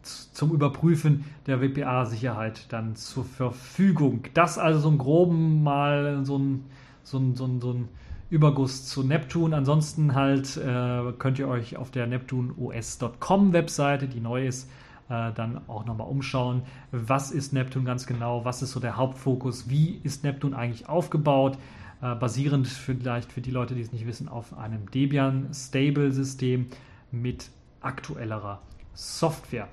zum 0.01 0.51
Überprüfen 0.51 1.25
der 1.45 1.61
WPA-Sicherheit 1.61 2.71
dann 2.71 2.95
zur 2.95 3.25
Verfügung. 3.25 4.23
Das 4.33 4.57
also 4.57 4.79
so 4.79 4.89
ein 4.89 4.97
groben 4.97 5.63
mal 5.63 6.23
so 6.23 6.37
ein, 6.37 6.65
so 7.03 7.17
ein, 7.17 7.35
so 7.35 7.45
ein, 7.45 7.61
so 7.61 7.73
ein 7.73 7.89
Überguss 8.29 8.85
zu 8.85 9.03
Neptun. 9.03 9.53
Ansonsten 9.53 10.15
halt 10.15 10.55
äh, 10.57 11.11
könnt 11.17 11.39
ihr 11.39 11.47
euch 11.47 11.77
auf 11.77 11.91
der 11.91 12.07
neptunos.com 12.07 13.53
Webseite, 13.53 14.07
die 14.07 14.19
neu 14.19 14.47
ist, 14.47 14.69
äh, 15.09 15.31
dann 15.33 15.61
auch 15.67 15.85
nochmal 15.85 16.07
umschauen. 16.07 16.61
Was 16.91 17.31
ist 17.31 17.53
Neptun 17.53 17.85
ganz 17.85 18.05
genau? 18.05 18.45
Was 18.45 18.61
ist 18.61 18.71
so 18.71 18.79
der 18.79 18.97
Hauptfokus? 18.97 19.69
Wie 19.69 19.99
ist 20.03 20.23
Neptun 20.23 20.53
eigentlich 20.53 20.87
aufgebaut? 20.87 21.57
Äh, 22.01 22.15
basierend 22.15 22.67
vielleicht 22.67 23.31
für 23.31 23.41
die 23.41 23.51
Leute, 23.51 23.75
die 23.75 23.81
es 23.81 23.91
nicht 23.91 24.07
wissen, 24.07 24.29
auf 24.29 24.57
einem 24.57 24.89
Debian 24.89 25.49
Stable 25.53 26.11
System 26.11 26.67
mit 27.11 27.49
aktuellerer 27.81 28.61
Software. 28.93 29.67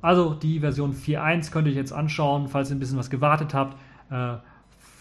Also 0.00 0.34
die 0.34 0.60
Version 0.60 0.94
4.1 0.94 1.50
könnt 1.50 1.66
ihr 1.66 1.72
euch 1.72 1.76
jetzt 1.76 1.92
anschauen, 1.92 2.48
falls 2.48 2.70
ihr 2.70 2.76
ein 2.76 2.78
bisschen 2.78 2.98
was 2.98 3.10
gewartet 3.10 3.54
habt. 3.54 3.76
Äh, 4.10 4.36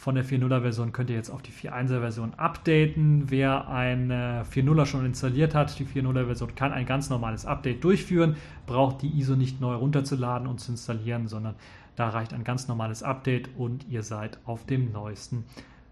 von 0.06 0.16
der 0.16 0.26
4.0er 0.26 0.62
Version 0.62 0.92
könnt 0.92 1.10
ihr 1.10 1.16
jetzt 1.16 1.32
auf 1.32 1.42
die 1.42 1.52
4.1er 1.52 2.00
Version 2.00 2.34
updaten. 2.36 3.32
Wer 3.32 3.70
eine 3.70 4.44
4.0er 4.54 4.86
schon 4.86 5.06
installiert 5.06 5.56
hat, 5.56 5.80
die 5.80 5.86
4.0er 5.86 6.26
Version 6.26 6.56
kann 6.56 6.74
ein 6.74 6.86
ganz 6.86 7.10
normales 7.10 7.46
Update 7.46 7.84
durchführen, 7.84 8.36
braucht 8.68 9.02
die 9.02 9.18
ISO 9.18 9.36
nicht 9.36 9.62
neu 9.62 9.76
runterzuladen 9.76 10.48
und 10.48 10.60
zu 10.60 10.74
installieren, 10.74 11.28
sondern 11.28 11.56
da 11.96 12.10
reicht 12.10 12.34
ein 12.34 12.44
ganz 12.44 12.68
normales 12.68 13.02
Update 13.02 13.50
und 13.58 13.88
ihr 13.88 14.04
seid 14.04 14.38
auf 14.46 14.66
dem 14.66 14.92
neuesten 14.92 15.46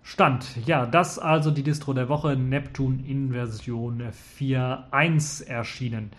Stand. 0.03 0.45
Ja, 0.67 0.85
das 0.85 1.17
also 1.17 1.49
die 1.49 1.63
Distro 1.63 1.93
der 1.93 2.09
Woche, 2.09 2.35
Neptune 2.35 3.03
in 3.07 3.31
Version 3.31 4.03
4.1 4.37 5.45
erschienen. 5.45 6.11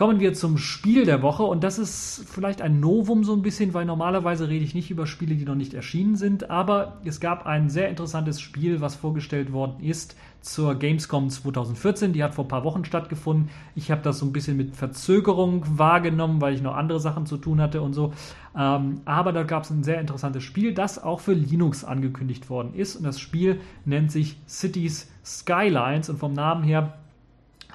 Kommen 0.00 0.18
wir 0.18 0.32
zum 0.32 0.56
Spiel 0.56 1.04
der 1.04 1.20
Woche 1.20 1.42
und 1.42 1.62
das 1.62 1.78
ist 1.78 2.24
vielleicht 2.26 2.62
ein 2.62 2.80
Novum 2.80 3.22
so 3.22 3.34
ein 3.34 3.42
bisschen, 3.42 3.74
weil 3.74 3.84
normalerweise 3.84 4.48
rede 4.48 4.64
ich 4.64 4.74
nicht 4.74 4.90
über 4.90 5.06
Spiele, 5.06 5.34
die 5.34 5.44
noch 5.44 5.54
nicht 5.54 5.74
erschienen 5.74 6.16
sind, 6.16 6.48
aber 6.48 7.02
es 7.04 7.20
gab 7.20 7.44
ein 7.44 7.68
sehr 7.68 7.90
interessantes 7.90 8.40
Spiel, 8.40 8.80
was 8.80 8.94
vorgestellt 8.94 9.52
worden 9.52 9.84
ist 9.84 10.16
zur 10.40 10.76
Gamescom 10.76 11.28
2014. 11.28 12.14
Die 12.14 12.24
hat 12.24 12.34
vor 12.34 12.46
ein 12.46 12.48
paar 12.48 12.64
Wochen 12.64 12.86
stattgefunden. 12.86 13.50
Ich 13.74 13.90
habe 13.90 14.00
das 14.00 14.20
so 14.20 14.24
ein 14.24 14.32
bisschen 14.32 14.56
mit 14.56 14.74
Verzögerung 14.74 15.66
wahrgenommen, 15.76 16.40
weil 16.40 16.54
ich 16.54 16.62
noch 16.62 16.76
andere 16.76 16.98
Sachen 16.98 17.26
zu 17.26 17.36
tun 17.36 17.60
hatte 17.60 17.82
und 17.82 17.92
so. 17.92 18.14
Ähm, 18.56 19.02
aber 19.04 19.32
da 19.32 19.42
gab 19.42 19.64
es 19.64 19.70
ein 19.70 19.84
sehr 19.84 20.00
interessantes 20.00 20.42
Spiel, 20.42 20.72
das 20.72 21.02
auch 21.02 21.20
für 21.20 21.34
Linux 21.34 21.84
angekündigt 21.84 22.48
worden 22.48 22.72
ist 22.72 22.96
und 22.96 23.04
das 23.04 23.20
Spiel 23.20 23.60
nennt 23.84 24.10
sich 24.10 24.38
Cities 24.48 25.10
Skylines 25.26 26.08
und 26.08 26.16
vom 26.16 26.32
Namen 26.32 26.64
her 26.64 26.94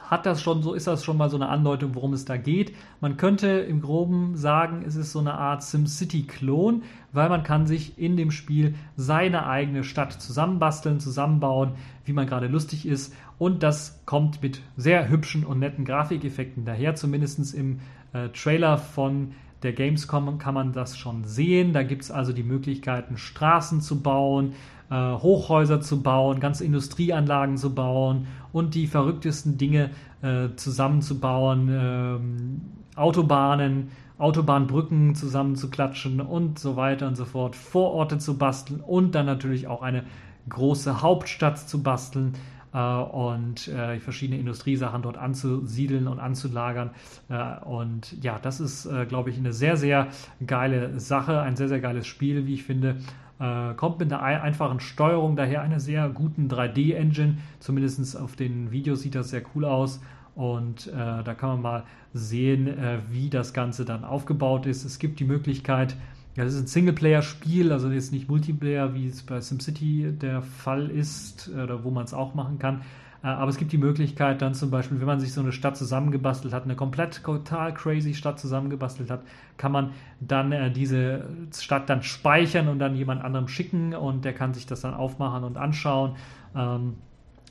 hat 0.10 0.26
das 0.26 0.42
schon, 0.42 0.62
so 0.62 0.74
ist 0.74 0.88
das 0.88 1.04
schon 1.04 1.18
mal 1.18 1.30
so 1.30 1.38
eine 1.38 1.50
Andeutung, 1.50 1.96
worum 1.96 2.14
es 2.14 2.26
da 2.26 2.38
geht. 2.38 2.76
Man 3.02 3.18
könnte 3.18 3.48
im 3.48 3.82
Groben 3.82 4.36
sagen, 4.36 4.84
es 4.86 4.96
ist 4.96 5.12
so 5.12 5.20
eine 5.20 5.34
Art 5.34 5.64
SimCity-Klon, 5.64 6.84
weil 7.12 7.30
man 7.30 7.44
kann 7.44 7.66
sich 7.66 7.98
in 7.98 8.18
dem 8.18 8.32
Spiel 8.32 8.76
seine 8.96 9.48
eigene 9.48 9.84
Stadt 9.84 10.14
zusammenbasteln, 10.14 11.00
zusammenbauen, 11.00 11.72
wie 12.06 12.14
man 12.14 12.28
gerade 12.28 12.48
lustig 12.48 12.86
ist. 12.86 13.14
Und 13.38 13.64
das 13.64 14.02
kommt 14.06 14.42
mit 14.42 14.62
sehr 14.78 15.10
hübschen 15.10 15.46
und 15.46 15.60
netten 15.60 15.86
Grafikeffekten 15.86 16.66
daher, 16.66 16.96
zumindest 16.96 17.54
im 17.54 17.80
äh, 18.14 18.30
Trailer 18.30 18.78
von 18.78 19.32
der 19.64 19.74
Gamescom 19.74 20.38
kann 20.38 20.54
man 20.54 20.74
das 20.74 20.98
schon 20.98 21.24
sehen. 21.24 21.74
Da 21.74 21.82
gibt 21.84 22.04
es 22.04 22.12
also 22.12 22.34
die 22.34 22.44
Möglichkeiten, 22.44 23.18
Straßen 23.18 23.82
zu 23.82 24.02
bauen, 24.02 24.54
äh, 24.90 24.96
Hochhäuser 24.96 25.82
zu 25.82 26.02
bauen, 26.02 26.40
ganze 26.40 26.66
Industrieanlagen 26.66 27.58
zu 27.58 27.74
bauen 27.74 28.28
und 28.52 28.76
die 28.76 28.88
verrücktesten 28.88 29.58
Dinge 29.58 29.92
äh, 30.22 30.50
zusammenzubauen, 30.56 31.70
ähm, 31.72 32.62
Autobahnen, 32.96 33.90
Autobahnbrücken 34.18 35.16
zusammenzuklatschen 35.16 36.22
und 36.22 36.58
so 36.58 36.76
weiter 36.78 37.08
und 37.08 37.16
so 37.16 37.26
fort, 37.26 37.56
Vororte 37.56 38.18
zu 38.18 38.38
basteln 38.38 38.80
und 38.80 39.14
dann 39.16 39.26
natürlich 39.26 39.68
auch 39.68 39.82
eine 39.82 40.04
große 40.48 41.02
Hauptstadt 41.02 41.60
zu 41.60 41.84
basteln 41.84 42.34
äh, 42.74 42.78
und 42.78 43.68
äh, 43.68 44.00
verschiedene 44.00 44.40
Industriesachen 44.40 45.02
dort 45.02 45.18
anzusiedeln 45.18 46.08
und 46.08 46.20
anzulagern. 46.20 46.92
Äh, 47.30 47.60
und 47.66 48.24
ja, 48.24 48.38
das 48.40 48.60
ist, 48.60 48.86
äh, 48.86 49.06
glaube 49.06 49.30
ich, 49.30 49.38
eine 49.38 49.54
sehr, 49.54 49.78
sehr 49.78 50.08
geile 50.46 51.00
Sache, 51.00 51.42
ein 51.42 51.56
sehr, 51.56 51.68
sehr 51.68 51.80
geiles 51.80 52.06
Spiel, 52.06 52.46
wie 52.46 52.54
ich 52.54 52.64
finde. 52.64 52.98
Äh, 53.40 53.74
kommt 53.76 54.00
mit 54.00 54.12
einer 54.14 54.22
einfachen 54.22 54.80
Steuerung, 54.80 55.36
daher 55.36 55.62
einer 55.62 55.80
sehr 55.80 56.08
guten 56.10 56.48
3D-Engine. 56.48 57.38
Zumindest 57.60 58.18
auf 58.18 58.36
den 58.36 58.72
Videos 58.72 59.02
sieht 59.02 59.16
das 59.16 59.30
sehr 59.30 59.44
cool 59.56 59.66
aus. 59.66 60.02
Und 60.36 60.88
äh, 60.88 61.24
da 61.24 61.34
kann 61.34 61.50
man 61.50 61.62
mal 61.62 61.84
sehen, 62.14 62.68
äh, 62.68 63.00
wie 63.10 63.30
das 63.30 63.54
Ganze 63.54 63.86
dann 63.86 64.04
aufgebaut 64.04 64.66
ist. 64.66 64.84
Es 64.86 65.00
gibt 65.00 65.20
die 65.20 65.26
Möglichkeit, 65.26 65.96
ja, 66.36 66.44
das 66.44 66.54
ist 66.54 66.64
ein 66.64 66.68
Singleplayer-Spiel, 66.68 67.72
also 67.72 67.90
jetzt 67.90 68.12
nicht 68.12 68.28
Multiplayer, 68.28 68.94
wie 68.94 69.08
es 69.08 69.24
bei 69.24 69.40
SimCity 69.40 70.12
der 70.12 70.42
Fall 70.42 70.90
ist, 70.90 71.50
oder 71.50 71.86
wo 71.86 71.92
man 71.92 72.04
es 72.04 72.14
auch 72.14 72.36
machen 72.36 72.60
kann. 72.60 72.82
Äh, 73.26 73.30
aber 73.30 73.50
es 73.50 73.58
gibt 73.58 73.72
die 73.72 73.80
Möglichkeit 73.80 74.42
dann 74.42 74.54
zum 74.54 74.70
Beispiel, 74.70 75.00
wenn 75.00 75.08
man 75.08 75.20
sich 75.20 75.34
so 75.34 75.42
eine 75.42 75.52
Stadt 75.52 75.76
zusammengebastelt 75.76 76.54
hat, 76.54 76.64
eine 76.64 76.76
komplett 76.76 77.24
total 77.24 77.74
crazy 77.74 78.14
Stadt 78.14 78.40
zusammengebastelt 78.40 79.10
hat, 79.10 79.24
kann 79.58 79.72
man 79.72 79.92
dann 80.20 80.52
äh, 80.52 80.72
diese 80.72 81.26
Stadt 81.58 81.90
dann 81.90 82.04
speichern 82.04 82.68
und 82.68 82.78
dann 82.78 82.96
jemand 82.96 83.24
anderem 83.24 83.48
schicken 83.48 83.96
und 83.96 84.26
der 84.26 84.34
kann 84.34 84.54
sich 84.54 84.68
das 84.68 84.82
dann 84.82 84.94
aufmachen 84.94 85.44
und 85.44 85.58
anschauen. 85.58 86.16
Ähm, 86.56 86.98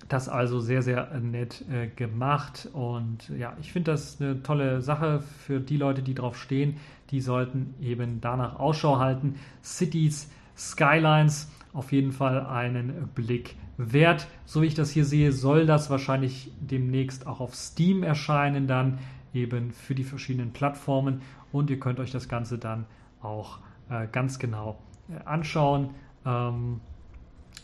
das 0.09 0.29
also 0.29 0.61
sehr, 0.61 0.83
sehr 0.83 1.19
nett 1.19 1.65
äh, 1.71 1.89
gemacht 1.89 2.69
und 2.73 3.31
ja, 3.31 3.57
ich 3.61 3.73
finde 3.73 3.93
das 3.93 4.21
eine 4.21 4.43
tolle 4.43 4.83
Sache 4.83 5.21
für 5.21 5.61
die 5.61 5.79
Leute, 5.79 6.03
die 6.03 6.15
drauf 6.15 6.37
stehen. 6.37 6.77
Die 7.11 7.21
sollten 7.21 7.75
eben 7.81 8.21
danach 8.21 8.61
Ausschau 8.61 8.99
halten. 8.99 9.37
Cities, 9.63 10.31
Skylines 10.57 11.51
auf 11.73 11.91
jeden 11.91 12.13
Fall 12.13 12.45
einen 12.47 13.09
Blick 13.15 13.57
wert. 13.77 14.27
So 14.45 14.63
wie 14.63 14.67
ich 14.67 14.75
das 14.75 14.91
hier 14.91 15.05
sehe, 15.05 15.33
soll 15.33 15.67
das 15.67 15.91
wahrscheinlich 15.91 16.53
demnächst 16.61 17.27
auch 17.27 17.41
auf 17.41 17.55
Steam 17.55 18.03
erscheinen, 18.03 18.67
dann 18.67 18.99
eben 19.33 19.73
für 19.73 19.95
die 19.95 20.05
verschiedenen 20.05 20.53
Plattformen. 20.53 21.23
Und 21.53 21.71
ihr 21.71 21.79
könnt 21.79 22.01
euch 22.01 22.11
das 22.11 22.29
Ganze 22.29 22.59
dann 22.59 22.87
auch 23.21 23.59
äh, 23.91 24.07
ganz 24.11 24.39
genau 24.39 24.79
äh, 25.09 25.23
anschauen. 25.25 25.91
Ähm, 26.25 26.81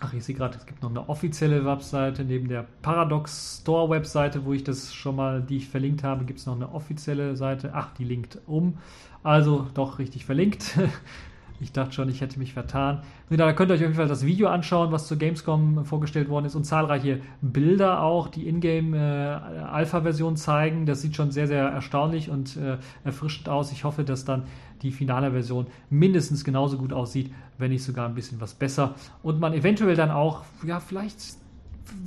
ach, 0.01 0.13
ich 0.13 0.25
sehe 0.25 0.35
gerade, 0.35 0.57
es 0.59 0.67
gibt 0.67 0.83
noch 0.83 0.91
eine 0.91 1.09
offizielle 1.09 1.65
Webseite 1.65 2.25
neben 2.25 2.49
der 2.49 2.67
Paradox 2.83 3.61
Store 3.63 3.89
Webseite, 3.91 4.45
wo 4.45 4.53
ich 4.53 4.65
das 4.65 4.95
schon 4.95 5.17
mal, 5.17 5.43
die 5.43 5.59
ich 5.59 5.69
verlinkt 5.69 6.03
habe, 6.03 6.25
gibt 6.25 6.41
es 6.41 6.47
noch 6.47 6.57
eine 6.57 6.73
offizielle 6.73 7.37
Seite. 7.37 7.73
Ach, 7.75 7.93
die 7.95 8.05
linkt 8.05 8.39
um. 8.47 8.79
Also 9.23 9.67
doch 9.75 9.99
richtig 9.99 10.25
verlinkt. 10.25 10.79
Ich 11.61 11.73
dachte 11.73 11.93
schon, 11.93 12.09
ich 12.09 12.23
hätte 12.23 12.39
mich 12.39 12.55
vertan. 12.55 13.03
Da 13.29 13.53
könnt 13.53 13.71
ihr 13.71 13.75
euch 13.75 13.81
auf 13.81 13.89
jeden 13.89 13.95
Fall 13.95 14.09
das 14.09 14.25
Video 14.25 14.49
anschauen, 14.49 14.93
was 14.93 15.07
zur 15.07 15.19
Gamescom 15.19 15.85
vorgestellt 15.85 16.31
worden 16.31 16.47
ist 16.47 16.55
und 16.55 16.65
zahlreiche 16.65 17.21
Bilder 17.43 18.03
auch, 18.03 18.29
die 18.29 18.49
Ingame 18.49 18.97
äh, 18.97 19.59
Alpha-Version 19.61 20.37
zeigen. 20.37 20.87
Das 20.87 21.03
sieht 21.03 21.17
schon 21.17 21.31
sehr, 21.31 21.47
sehr 21.47 21.65
erstaunlich 21.65 22.31
und 22.31 22.57
äh, 22.57 22.79
erfrischend 23.05 23.49
aus. 23.51 23.73
Ich 23.73 23.85
hoffe, 23.85 24.05
dass 24.05 24.25
dann 24.25 24.45
die 24.83 24.91
finale 24.91 25.33
Version 25.33 25.67
mindestens 25.91 26.45
genauso 26.45 26.79
gut 26.79 26.95
aussieht, 26.95 27.31
wenn 27.59 27.71
nicht 27.71 27.85
sogar 27.85 28.09
ein 28.09 28.15
bisschen 28.15 28.41
was 28.41 28.55
besser. 28.55 28.95
Und 29.23 29.39
man 29.39 29.53
eventuell 29.53 29.97
dann 29.97 30.11
auch, 30.11 30.45
ja, 30.67 30.81
vielleicht 30.81 31.21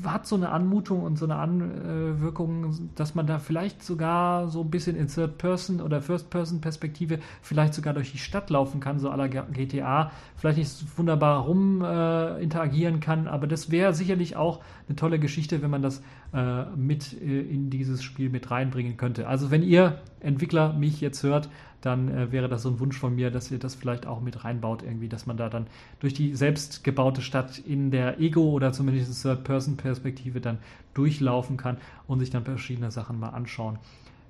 hat 0.05 0.27
so 0.27 0.35
eine 0.35 0.49
Anmutung 0.49 1.03
und 1.03 1.17
so 1.17 1.25
eine 1.25 1.35
Anwirkung, 1.35 2.89
dass 2.95 3.15
man 3.15 3.27
da 3.27 3.39
vielleicht 3.39 3.83
sogar 3.83 4.47
so 4.49 4.61
ein 4.61 4.69
bisschen 4.69 4.95
in 4.95 5.07
Third-Person 5.07 5.81
oder 5.81 6.01
First-Person-Perspektive 6.01 7.19
vielleicht 7.41 7.73
sogar 7.73 7.93
durch 7.93 8.11
die 8.11 8.17
Stadt 8.17 8.49
laufen 8.49 8.79
kann, 8.79 8.99
so 8.99 9.09
aller 9.09 9.27
GTA. 9.27 10.11
Vielleicht 10.35 10.57
nicht 10.57 10.97
wunderbar 10.97 11.43
rum 11.43 11.81
äh, 11.81 12.41
interagieren 12.41 12.99
kann, 12.99 13.27
aber 13.27 13.47
das 13.47 13.71
wäre 13.71 13.93
sicherlich 13.93 14.35
auch 14.35 14.61
eine 14.87 14.95
tolle 14.95 15.19
Geschichte, 15.19 15.61
wenn 15.61 15.69
man 15.69 15.81
das 15.81 16.01
äh, 16.33 16.65
mit 16.75 17.13
äh, 17.21 17.41
in 17.41 17.69
dieses 17.69 18.03
Spiel 18.03 18.29
mit 18.29 18.51
reinbringen 18.51 18.97
könnte. 18.97 19.27
Also 19.27 19.51
wenn 19.51 19.63
ihr 19.63 20.01
Entwickler 20.19 20.73
mich 20.73 21.01
jetzt 21.01 21.23
hört, 21.23 21.49
dann 21.85 22.09
äh, 22.09 22.31
wäre 22.31 22.47
das 22.47 22.63
so 22.63 22.69
ein 22.69 22.79
Wunsch 22.79 22.97
von 22.97 23.15
mir, 23.15 23.29
dass 23.29 23.51
ihr 23.51 23.59
das 23.59 23.75
vielleicht 23.75 24.05
auch 24.05 24.21
mit 24.21 24.43
reinbaut, 24.43 24.83
irgendwie, 24.83 25.09
dass 25.09 25.25
man 25.25 25.37
da 25.37 25.49
dann 25.49 25.67
durch 25.99 26.13
die 26.13 26.35
selbst 26.35 26.83
gebaute 26.83 27.21
Stadt 27.21 27.57
in 27.59 27.91
der 27.91 28.19
Ego- 28.19 28.51
oder 28.51 28.71
zumindest 28.71 29.21
Third-Person-Perspektive 29.21 30.39
dann 30.39 30.59
durchlaufen 30.93 31.57
kann 31.57 31.77
und 32.07 32.19
sich 32.19 32.29
dann 32.29 32.45
verschiedene 32.45 32.91
Sachen 32.91 33.19
mal 33.19 33.29
anschauen 33.29 33.79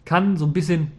kann. 0.06 0.38
So 0.38 0.45
ein 0.45 0.54
bisschen 0.54 0.91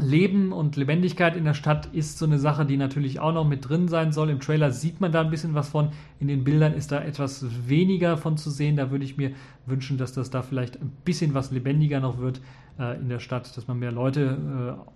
Leben 0.00 0.52
und 0.52 0.76
Lebendigkeit 0.76 1.36
in 1.36 1.44
der 1.44 1.54
Stadt 1.54 1.86
ist 1.86 2.18
so 2.18 2.26
eine 2.26 2.38
Sache, 2.38 2.64
die 2.64 2.76
natürlich 2.76 3.18
auch 3.18 3.32
noch 3.32 3.44
mit 3.44 3.68
drin 3.68 3.88
sein 3.88 4.12
soll. 4.12 4.30
Im 4.30 4.38
Trailer 4.38 4.70
sieht 4.70 5.00
man 5.00 5.10
da 5.10 5.22
ein 5.22 5.30
bisschen 5.30 5.54
was 5.54 5.70
von. 5.70 5.90
In 6.20 6.28
den 6.28 6.44
Bildern 6.44 6.72
ist 6.74 6.92
da 6.92 7.00
etwas 7.00 7.46
weniger 7.66 8.16
von 8.16 8.36
zu 8.36 8.50
sehen. 8.50 8.76
Da 8.76 8.92
würde 8.92 9.04
ich 9.04 9.16
mir 9.16 9.32
wünschen, 9.66 9.98
dass 9.98 10.12
das 10.12 10.30
da 10.30 10.42
vielleicht 10.42 10.80
ein 10.80 10.92
bisschen 11.04 11.34
was 11.34 11.50
lebendiger 11.50 11.98
noch 11.98 12.18
wird 12.18 12.40
äh, 12.78 12.96
in 13.00 13.08
der 13.08 13.18
Stadt, 13.18 13.56
dass 13.56 13.66
man 13.66 13.80
mehr 13.80 13.90
Leute 13.90 14.76
äh, 14.78 14.90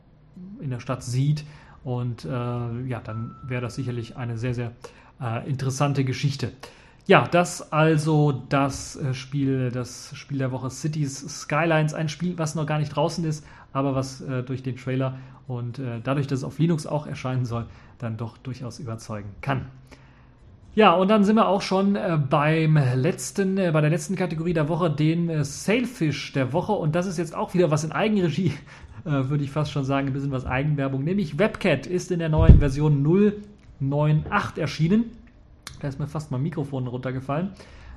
in 0.60 0.70
der 0.70 0.80
Stadt 0.80 1.02
sieht. 1.02 1.44
Und 1.84 2.24
äh, 2.24 2.28
ja, 2.28 3.00
dann 3.02 3.34
wäre 3.42 3.62
das 3.62 3.74
sicherlich 3.74 4.16
eine 4.16 4.38
sehr, 4.38 4.54
sehr 4.54 4.72
äh, 5.20 5.48
interessante 5.48 6.04
Geschichte. 6.04 6.52
Ja, 7.06 7.26
das 7.28 7.72
also 7.72 8.44
das 8.48 8.94
äh, 8.96 9.12
Spiel, 9.12 9.72
das 9.72 10.12
Spiel 10.14 10.38
der 10.38 10.52
Woche 10.52 10.70
Cities 10.70 11.42
Skylines, 11.42 11.94
ein 11.94 12.08
Spiel, 12.08 12.38
was 12.38 12.54
noch 12.54 12.66
gar 12.66 12.78
nicht 12.78 12.94
draußen 12.94 13.24
ist, 13.24 13.44
aber 13.72 13.96
was 13.96 14.20
äh, 14.20 14.44
durch 14.44 14.62
den 14.62 14.76
Trailer 14.76 15.18
und 15.48 15.80
äh, 15.80 16.00
dadurch, 16.02 16.28
dass 16.28 16.40
es 16.40 16.44
auf 16.44 16.60
Linux 16.60 16.86
auch 16.86 17.06
erscheinen 17.06 17.44
soll, 17.44 17.66
dann 17.98 18.16
doch 18.16 18.38
durchaus 18.38 18.78
überzeugen 18.78 19.30
kann. 19.40 19.66
Ja, 20.74 20.92
und 20.94 21.08
dann 21.08 21.22
sind 21.24 21.36
wir 21.36 21.48
auch 21.48 21.60
schon 21.60 21.96
äh, 21.96 22.18
beim 22.18 22.78
letzten, 22.94 23.58
äh, 23.58 23.70
bei 23.72 23.82
der 23.82 23.90
letzten 23.90 24.16
Kategorie 24.16 24.54
der 24.54 24.68
Woche, 24.70 24.90
den 24.90 25.28
äh, 25.28 25.44
Sailfish 25.44 26.32
der 26.32 26.54
Woche. 26.54 26.72
Und 26.72 26.94
das 26.94 27.06
ist 27.06 27.18
jetzt 27.18 27.34
auch 27.34 27.52
wieder 27.52 27.70
was 27.70 27.84
in 27.84 27.92
Eigenregie 27.92 28.54
würde 29.04 29.44
ich 29.44 29.50
fast 29.50 29.72
schon 29.72 29.84
sagen, 29.84 30.08
ein 30.08 30.12
bisschen 30.12 30.30
was 30.30 30.46
Eigenwerbung. 30.46 31.04
Nämlich 31.04 31.38
WebCat 31.38 31.86
ist 31.86 32.10
in 32.10 32.18
der 32.18 32.28
neuen 32.28 32.58
Version 32.58 33.04
098 33.80 34.58
erschienen. 34.60 35.04
Da 35.80 35.88
ist 35.88 35.98
mir 35.98 36.06
fast 36.06 36.30
mein 36.30 36.42
Mikrofon 36.42 36.86
runtergefallen. 36.86 37.50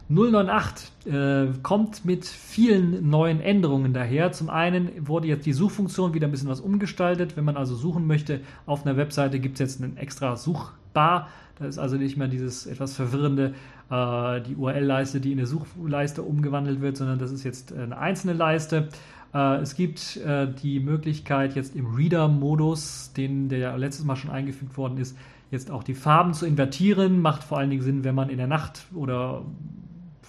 098 0.10 0.92
äh, 1.08 1.48
kommt 1.64 2.06
mit 2.06 2.26
vielen 2.26 3.10
neuen 3.10 3.42
Änderungen 3.42 3.94
daher. 3.94 4.32
Zum 4.32 4.50
einen 4.50 5.08
wurde 5.08 5.28
jetzt 5.28 5.46
die 5.46 5.54
Suchfunktion 5.54 6.14
wieder 6.14 6.28
ein 6.28 6.32
bisschen 6.32 6.50
was 6.50 6.60
umgestaltet. 6.60 7.36
Wenn 7.36 7.44
man 7.44 7.58
also 7.58 7.76
suchen 7.76 8.06
möchte 8.06 8.42
auf 8.68 8.86
einer 8.86 8.98
Webseite, 8.98 9.40
gibt 9.40 9.56
es 9.56 9.60
jetzt 9.60 9.84
einen 9.84 9.98
extra 9.98 10.36
Suchbar. 10.36 11.30
Da 11.58 11.66
ist 11.66 11.80
also 11.80 11.96
nicht 11.96 12.18
mehr 12.18 12.28
dieses 12.28 12.68
etwas 12.68 12.96
verwirrende, 12.96 13.56
äh, 13.90 14.42
die 14.42 14.56
URL-Leiste, 14.56 15.22
die 15.22 15.32
in 15.32 15.40
eine 15.40 15.48
Suchleiste 15.48 16.22
umgewandelt 16.22 16.82
wird, 16.82 16.98
sondern 16.98 17.18
das 17.18 17.32
ist 17.32 17.44
jetzt 17.44 17.74
eine 17.74 17.98
einzelne 17.98 18.34
Leiste. 18.34 18.90
Äh, 19.36 19.58
es 19.58 19.76
gibt 19.76 20.18
äh, 20.18 20.48
die 20.48 20.80
Möglichkeit, 20.80 21.56
jetzt 21.56 21.76
im 21.76 21.94
Reader-Modus, 21.94 23.12
den 23.14 23.50
der 23.50 23.60
ja 23.60 23.76
letztes 23.76 24.06
Mal 24.06 24.16
schon 24.16 24.32
eingefügt 24.32 24.78
worden 24.78 24.98
ist, 24.98 25.18
jetzt 25.52 25.70
auch 25.70 25.84
die 25.84 25.94
Farben 25.94 26.34
zu 26.34 26.46
invertieren. 26.46 27.22
Macht 27.22 27.44
vor 27.44 27.60
allen 27.60 27.70
Dingen 27.70 27.84
Sinn, 27.84 28.04
wenn 28.04 28.16
man 28.16 28.30
in 28.30 28.38
der 28.38 28.48
Nacht 28.48 28.86
oder 28.96 29.44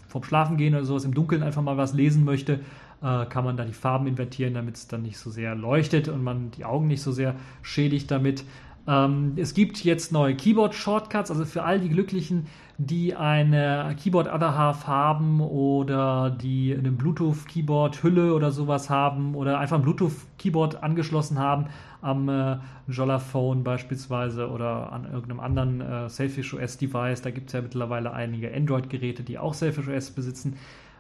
vom 0.09 0.25
Schlafen 0.25 0.57
gehen 0.57 0.75
oder 0.75 0.85
sowas 0.85 1.05
im 1.05 1.15
Dunkeln 1.15 1.43
einfach 1.43 1.63
mal 1.63 1.77
was 1.77 1.95
lesen 1.95 2.25
möchte, 2.25 2.61
äh, 3.03 3.27
kann 3.27 3.45
man 3.45 3.57
da 3.57 3.65
die 3.65 3.73
Farben 3.73 4.07
invertieren, 4.07 4.55
damit 4.55 4.77
es 4.77 4.89
dann 4.89 5.03
nicht 5.03 5.19
so 5.19 5.31
sehr 5.31 5.55
leuchtet 5.55 6.09
und 6.09 6.25
man 6.25 6.51
die 6.51 6.65
Augen 6.65 6.89
nicht 6.89 7.03
so 7.03 7.13
sehr 7.13 7.37
schädigt 7.63 8.11
damit. 8.11 8.45
Ähm, 8.89 9.33
es 9.37 9.55
gibt 9.55 9.85
jetzt 9.85 10.13
neue 10.13 10.35
Keyboard-Shortcuts, 10.35 11.31
also 11.31 11.45
für 11.45 11.65
all 11.65 11.81
die 11.81 11.89
Glücklichen, 11.89 12.47
die 12.79 13.15
eine 13.15 13.97
Keyboard 13.99 14.33
Other 14.33 14.57
Half 14.57 14.87
haben 14.87 15.41
oder 15.41 16.31
die 16.31 16.75
eine 16.77 16.91
Bluetooth 16.91 17.47
Keyboard 17.49 18.03
Hülle 18.03 18.35
oder 18.35 18.51
sowas 18.51 18.91
haben 18.91 19.35
oder 19.35 19.59
einfach 19.59 19.77
ein 19.77 19.83
Bluetooth 19.83 20.13
Keyboard 20.39 20.83
angeschlossen 20.83 21.39
haben 21.39 21.67
am 22.03 22.29
äh, 22.29 22.59
Jollaphone 22.87 23.65
beispielsweise 23.65 24.51
oder 24.51 24.93
an 24.93 25.07
irgendeinem 25.07 25.41
anderen 25.41 25.81
äh, 25.81 26.09
Selfish 26.11 26.53
OS 26.53 26.77
Device. 26.77 27.23
Da 27.23 27.31
gibt 27.31 27.49
es 27.49 27.55
ja 27.55 27.63
mittlerweile 27.63 28.13
einige 28.13 28.55
Android 28.55 28.91
Geräte, 28.91 29.23
die 29.23 29.39
auch 29.39 29.55
Selfish 29.55 29.89
OS 29.89 30.11
besitzen 30.11 30.57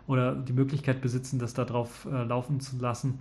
oder 0.06 0.34
die 0.34 0.54
Möglichkeit 0.54 1.02
besitzen, 1.02 1.38
das 1.38 1.52
da 1.52 1.64
drauf 1.64 2.08
äh, 2.10 2.24
laufen 2.24 2.60
zu 2.60 2.78
lassen 2.78 3.18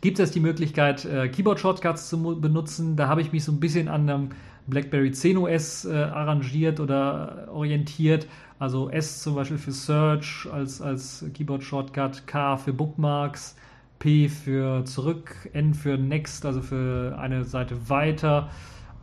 gibt 0.00 0.18
es 0.18 0.30
die 0.30 0.40
Möglichkeit, 0.40 1.04
äh, 1.04 1.28
Keyboard-Shortcuts 1.28 2.08
zu 2.08 2.38
benutzen. 2.40 2.96
Da 2.96 3.08
habe 3.08 3.22
ich 3.22 3.32
mich 3.32 3.44
so 3.44 3.50
ein 3.50 3.60
bisschen 3.60 3.88
an 3.88 4.08
einem 4.08 4.28
BlackBerry 4.66 5.12
10 5.12 5.36
OS 5.36 5.84
äh, 5.84 5.94
arrangiert 5.94 6.80
oder 6.80 7.48
orientiert. 7.52 8.26
Also 8.58 8.88
S 8.88 9.22
zum 9.22 9.34
Beispiel 9.34 9.58
für 9.58 9.72
Search 9.72 10.48
als, 10.50 10.80
als 10.80 11.24
Keyboard-Shortcut, 11.34 12.26
K 12.26 12.56
für 12.56 12.72
Bookmarks, 12.72 13.56
P 13.98 14.28
für 14.28 14.84
zurück, 14.84 15.48
N 15.52 15.74
für 15.74 15.98
Next, 15.98 16.46
also 16.46 16.62
für 16.62 17.18
eine 17.18 17.44
Seite 17.44 17.88
weiter. 17.88 18.50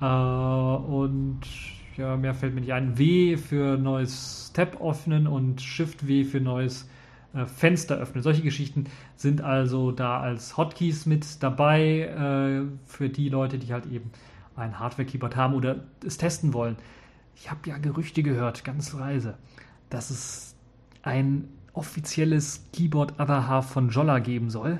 Äh, 0.02 0.06
und 0.06 1.42
ja, 1.98 2.18
mehr 2.18 2.34
fällt 2.34 2.56
mir 2.56 2.62
nicht 2.62 2.74
ein. 2.74 2.98
W 2.98 3.38
für 3.38 3.78
neues 3.78 4.52
Tab 4.54 4.82
öffnen 4.82 5.28
und 5.28 5.62
Shift 5.62 6.08
W 6.08 6.24
für 6.24 6.42
neues 6.42 6.90
äh, 7.34 7.46
Fenster 7.46 7.98
öffnen. 7.98 8.24
Solche 8.24 8.42
Geschichten 8.42 8.86
sind 9.16 9.42
also 9.42 9.92
da 9.92 10.20
als 10.20 10.58
Hotkeys 10.58 11.06
mit 11.06 11.42
dabei 11.42 12.02
äh, 12.02 12.66
für 12.86 13.10
die 13.10 13.30
Leute, 13.30 13.58
die 13.58 13.72
halt 13.74 13.86
eben 13.86 14.12
ein 14.56 14.80
Hardware-Keyboard 14.80 15.36
haben 15.36 15.54
oder 15.54 15.84
es 16.06 16.18
testen 16.18 16.54
wollen. 16.54 16.78
Ich 17.36 17.50
habe 17.50 17.68
ja 17.68 17.78
Gerüchte 17.78 18.24
gehört, 18.24 18.64
ganz 18.64 18.94
leise, 18.94 19.38
dass 19.90 20.10
es 20.10 20.56
ein 21.02 21.48
offizielles 21.74 22.66
Keyboard 22.72 23.20
Other 23.20 23.48
Half 23.48 23.72
von 23.72 23.90
Jolla 23.90 24.20
geben 24.20 24.50
soll. 24.50 24.80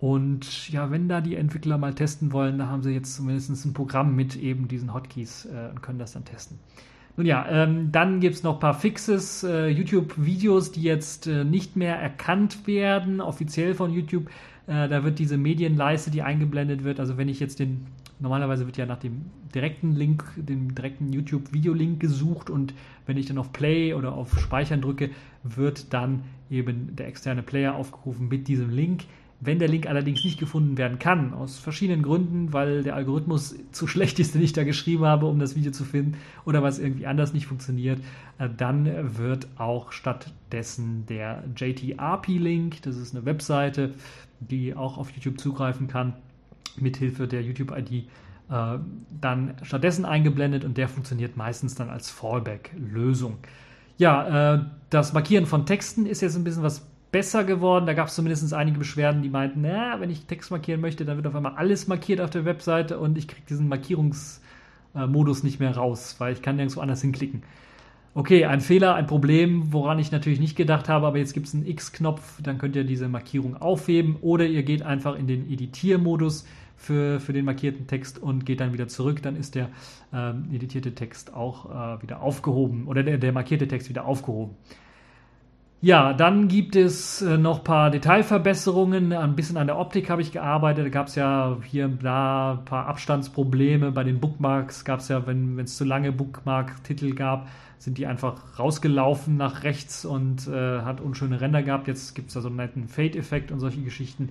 Und 0.00 0.70
ja, 0.70 0.90
wenn 0.90 1.08
da 1.08 1.20
die 1.20 1.34
Entwickler 1.34 1.76
mal 1.76 1.94
testen 1.94 2.32
wollen, 2.32 2.58
da 2.58 2.68
haben 2.68 2.82
sie 2.82 2.92
jetzt 2.92 3.16
zumindest 3.16 3.64
ein 3.64 3.74
Programm 3.74 4.14
mit 4.14 4.36
eben 4.36 4.68
diesen 4.68 4.94
Hotkeys 4.94 5.46
äh, 5.46 5.70
und 5.70 5.82
können 5.82 5.98
das 5.98 6.12
dann 6.12 6.24
testen. 6.24 6.58
Nun 7.16 7.26
ja, 7.26 7.44
ähm, 7.48 7.90
dann 7.90 8.20
gibt 8.20 8.36
es 8.36 8.44
noch 8.44 8.54
ein 8.54 8.60
paar 8.60 8.78
Fixes, 8.78 9.42
äh, 9.42 9.66
YouTube-Videos, 9.66 10.70
die 10.70 10.82
jetzt 10.82 11.26
äh, 11.26 11.42
nicht 11.42 11.74
mehr 11.74 11.96
erkannt 11.96 12.68
werden, 12.68 13.20
offiziell 13.20 13.74
von 13.74 13.92
YouTube. 13.92 14.28
Äh, 14.68 14.88
da 14.88 15.02
wird 15.02 15.18
diese 15.18 15.36
Medienleiste, 15.36 16.12
die 16.12 16.22
eingeblendet 16.22 16.84
wird, 16.84 17.00
also 17.00 17.16
wenn 17.16 17.28
ich 17.28 17.40
jetzt 17.40 17.58
den, 17.58 17.88
normalerweise 18.20 18.66
wird 18.66 18.76
ja 18.76 18.86
nach 18.86 18.98
dem 18.98 19.26
direkten 19.54 19.92
Link, 19.92 20.24
dem 20.36 20.74
direkten 20.74 21.12
YouTube-Video-Link 21.12 22.00
gesucht 22.00 22.50
und 22.50 22.74
wenn 23.06 23.16
ich 23.16 23.26
dann 23.26 23.38
auf 23.38 23.52
Play 23.52 23.94
oder 23.94 24.12
auf 24.12 24.38
Speichern 24.38 24.80
drücke, 24.80 25.10
wird 25.42 25.92
dann 25.92 26.22
eben 26.50 26.96
der 26.96 27.08
externe 27.08 27.42
Player 27.42 27.74
aufgerufen 27.74 28.28
mit 28.28 28.48
diesem 28.48 28.70
Link. 28.70 29.04
Wenn 29.40 29.60
der 29.60 29.68
Link 29.68 29.86
allerdings 29.86 30.24
nicht 30.24 30.40
gefunden 30.40 30.76
werden 30.78 30.98
kann, 30.98 31.32
aus 31.32 31.58
verschiedenen 31.58 32.02
Gründen, 32.02 32.52
weil 32.52 32.82
der 32.82 32.96
Algorithmus 32.96 33.54
zu 33.72 33.86
schlecht 33.86 34.18
ist, 34.18 34.34
den 34.34 34.42
ich 34.42 34.52
da 34.52 34.64
geschrieben 34.64 35.04
habe, 35.04 35.26
um 35.26 35.38
das 35.38 35.54
Video 35.54 35.70
zu 35.70 35.84
finden, 35.84 36.16
oder 36.44 36.62
was 36.62 36.80
irgendwie 36.80 37.06
anders 37.06 37.32
nicht 37.32 37.46
funktioniert, 37.46 38.00
äh, 38.38 38.48
dann 38.54 39.16
wird 39.16 39.46
auch 39.56 39.92
stattdessen 39.92 41.06
der 41.06 41.44
JTRP-Link, 41.56 42.82
das 42.82 42.96
ist 42.96 43.14
eine 43.14 43.24
Webseite, 43.26 43.94
die 44.40 44.74
auch 44.74 44.98
auf 44.98 45.10
YouTube 45.12 45.38
zugreifen 45.38 45.86
kann, 45.86 46.14
mithilfe 46.80 47.26
der 47.26 47.42
YouTube-ID 47.42 47.92
äh, 48.50 48.78
dann 49.20 49.54
stattdessen 49.62 50.04
eingeblendet 50.04 50.64
und 50.64 50.76
der 50.78 50.88
funktioniert 50.88 51.36
meistens 51.36 51.74
dann 51.74 51.90
als 51.90 52.10
Fallback-Lösung. 52.10 53.38
Ja, 53.98 54.54
äh, 54.54 54.64
das 54.90 55.12
Markieren 55.12 55.46
von 55.46 55.66
Texten 55.66 56.06
ist 56.06 56.22
jetzt 56.22 56.36
ein 56.36 56.44
bisschen 56.44 56.62
was 56.62 56.86
besser 57.10 57.44
geworden. 57.44 57.86
Da 57.86 57.94
gab 57.94 58.08
es 58.08 58.14
zumindest 58.14 58.52
einige 58.54 58.78
Beschwerden, 58.78 59.22
die 59.22 59.28
meinten, 59.28 59.62
na, 59.62 60.00
wenn 60.00 60.10
ich 60.10 60.26
Text 60.26 60.50
markieren 60.50 60.80
möchte, 60.80 61.04
dann 61.04 61.16
wird 61.16 61.26
auf 61.26 61.34
einmal 61.34 61.54
alles 61.56 61.88
markiert 61.88 62.20
auf 62.20 62.30
der 62.30 62.44
Webseite 62.44 62.98
und 62.98 63.18
ich 63.18 63.28
kriege 63.28 63.46
diesen 63.48 63.68
Markierungsmodus 63.68 65.42
nicht 65.42 65.60
mehr 65.60 65.76
raus, 65.76 66.16
weil 66.18 66.32
ich 66.32 66.42
kann 66.42 66.56
nirgendwo 66.56 66.80
anders 66.80 67.02
hinklicken. 67.02 67.42
Okay, 68.14 68.46
ein 68.46 68.60
Fehler, 68.60 68.94
ein 68.94 69.06
Problem, 69.06 69.72
woran 69.72 69.98
ich 69.98 70.10
natürlich 70.10 70.40
nicht 70.40 70.56
gedacht 70.56 70.88
habe, 70.88 71.06
aber 71.06 71.18
jetzt 71.18 71.34
gibt 71.34 71.46
es 71.46 71.54
einen 71.54 71.66
X-Knopf, 71.66 72.42
dann 72.42 72.58
könnt 72.58 72.74
ihr 72.74 72.84
diese 72.84 73.08
Markierung 73.08 73.56
aufheben 73.56 74.16
oder 74.20 74.46
ihr 74.46 74.62
geht 74.62 74.82
einfach 74.82 75.16
in 75.16 75.26
den 75.26 75.50
Editiermodus 75.50 76.44
für, 76.78 77.20
für 77.20 77.32
den 77.32 77.44
markierten 77.44 77.86
Text 77.86 78.18
und 78.18 78.46
geht 78.46 78.60
dann 78.60 78.72
wieder 78.72 78.88
zurück, 78.88 79.20
dann 79.20 79.36
ist 79.36 79.54
der 79.56 79.68
ähm, 80.14 80.48
editierte 80.52 80.94
Text 80.94 81.34
auch 81.34 81.98
äh, 81.98 82.02
wieder 82.02 82.22
aufgehoben 82.22 82.86
oder 82.86 83.02
der, 83.02 83.18
der 83.18 83.32
markierte 83.32 83.68
Text 83.68 83.88
wieder 83.88 84.06
aufgehoben. 84.06 84.56
Ja, 85.80 86.12
dann 86.12 86.48
gibt 86.48 86.74
es 86.74 87.22
äh, 87.22 87.38
noch 87.38 87.58
ein 87.58 87.64
paar 87.64 87.90
Detailverbesserungen. 87.90 89.12
Ein 89.12 89.36
bisschen 89.36 89.56
an 89.56 89.68
der 89.68 89.78
Optik 89.78 90.10
habe 90.10 90.22
ich 90.22 90.32
gearbeitet. 90.32 90.86
Da 90.86 90.88
gab 90.88 91.06
es 91.06 91.14
ja 91.14 91.56
hier 91.64 91.84
und 91.84 92.02
da 92.02 92.54
ein 92.54 92.64
paar 92.64 92.86
Abstandsprobleme. 92.86 93.92
Bei 93.92 94.02
den 94.02 94.18
Bookmarks 94.18 94.84
gab 94.84 95.00
es 95.00 95.08
ja, 95.08 95.24
wenn 95.26 95.58
es 95.60 95.76
zu 95.76 95.84
lange 95.84 96.10
Bookmark-Titel 96.10 97.14
gab, 97.14 97.48
sind 97.78 97.96
die 97.96 98.06
einfach 98.06 98.58
rausgelaufen 98.58 99.36
nach 99.36 99.62
rechts 99.62 100.04
und 100.04 100.48
äh, 100.48 100.80
hat 100.80 101.00
unschöne 101.00 101.40
Ränder 101.40 101.62
gehabt. 101.62 101.86
Jetzt 101.86 102.14
gibt 102.16 102.28
es 102.28 102.34
da 102.34 102.40
so 102.40 102.48
einen 102.48 102.56
netten 102.56 102.88
Fade-Effekt 102.88 103.52
und 103.52 103.60
solche 103.60 103.82
Geschichten. 103.82 104.30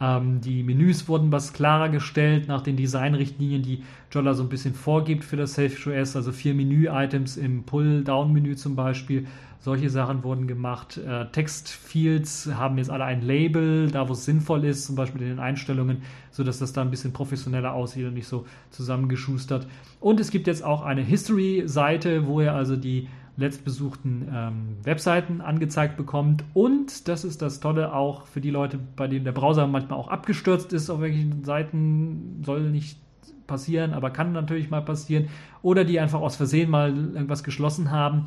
Ähm, 0.00 0.40
die 0.40 0.62
Menüs 0.62 1.08
wurden 1.08 1.32
was 1.32 1.52
klarer 1.52 1.88
gestellt 1.88 2.48
nach 2.48 2.62
den 2.62 2.76
Designrichtlinien, 2.76 3.62
die 3.62 3.82
Jolla 4.10 4.34
so 4.34 4.42
ein 4.42 4.48
bisschen 4.48 4.74
vorgibt 4.74 5.24
für 5.24 5.36
das 5.36 5.54
Selfish 5.54 5.86
OS. 5.86 6.16
Also 6.16 6.32
vier 6.32 6.54
Menü-Items 6.54 7.36
im 7.36 7.64
Pull-Down-Menü 7.64 8.56
zum 8.56 8.76
Beispiel 8.76 9.26
solche 9.58 9.90
Sachen 9.90 10.22
wurden 10.22 10.46
gemacht. 10.46 10.98
Äh, 10.98 11.26
Textfields 11.32 12.50
haben 12.54 12.78
jetzt 12.78 12.90
alle 12.90 13.04
ein 13.04 13.22
Label, 13.22 13.90
da 13.90 14.08
wo 14.08 14.12
es 14.12 14.24
sinnvoll 14.24 14.64
ist, 14.64 14.84
zum 14.84 14.96
Beispiel 14.96 15.22
in 15.22 15.28
den 15.28 15.38
Einstellungen, 15.40 16.02
sodass 16.30 16.58
das 16.58 16.72
da 16.72 16.82
ein 16.82 16.90
bisschen 16.90 17.12
professioneller 17.12 17.72
aussieht 17.72 18.06
und 18.06 18.14
nicht 18.14 18.28
so 18.28 18.46
zusammengeschustert. 18.70 19.66
Und 19.98 20.20
es 20.20 20.30
gibt 20.30 20.46
jetzt 20.46 20.62
auch 20.62 20.82
eine 20.82 21.02
History-Seite, 21.02 22.26
wo 22.26 22.40
ihr 22.42 22.52
also 22.52 22.76
die 22.76 23.08
letztbesuchten 23.36 24.28
ähm, 24.32 24.76
Webseiten 24.82 25.40
angezeigt 25.40 25.96
bekommt. 25.96 26.44
Und 26.54 27.08
das 27.08 27.24
ist 27.24 27.42
das 27.42 27.60
Tolle 27.60 27.92
auch 27.94 28.26
für 28.26 28.40
die 28.40 28.50
Leute, 28.50 28.78
bei 28.96 29.08
denen 29.08 29.24
der 29.24 29.32
Browser 29.32 29.66
manchmal 29.66 29.98
auch 29.98 30.08
abgestürzt 30.08 30.72
ist 30.72 30.90
auf 30.90 31.00
welchen 31.00 31.44
Seiten, 31.44 32.42
soll 32.44 32.70
nicht 32.70 32.98
passieren, 33.46 33.92
aber 33.92 34.10
kann 34.10 34.32
natürlich 34.32 34.70
mal 34.70 34.82
passieren. 34.82 35.28
Oder 35.62 35.84
die 35.84 36.00
einfach 36.00 36.20
aus 36.20 36.36
Versehen 36.36 36.70
mal 36.70 36.90
irgendwas 36.90 37.44
geschlossen 37.44 37.90
haben 37.90 38.24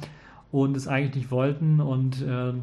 und 0.51 0.77
es 0.77 0.87
eigentlich 0.87 1.15
nicht 1.15 1.31
wollten 1.31 1.81
und 1.81 2.21
äh, 2.21 2.53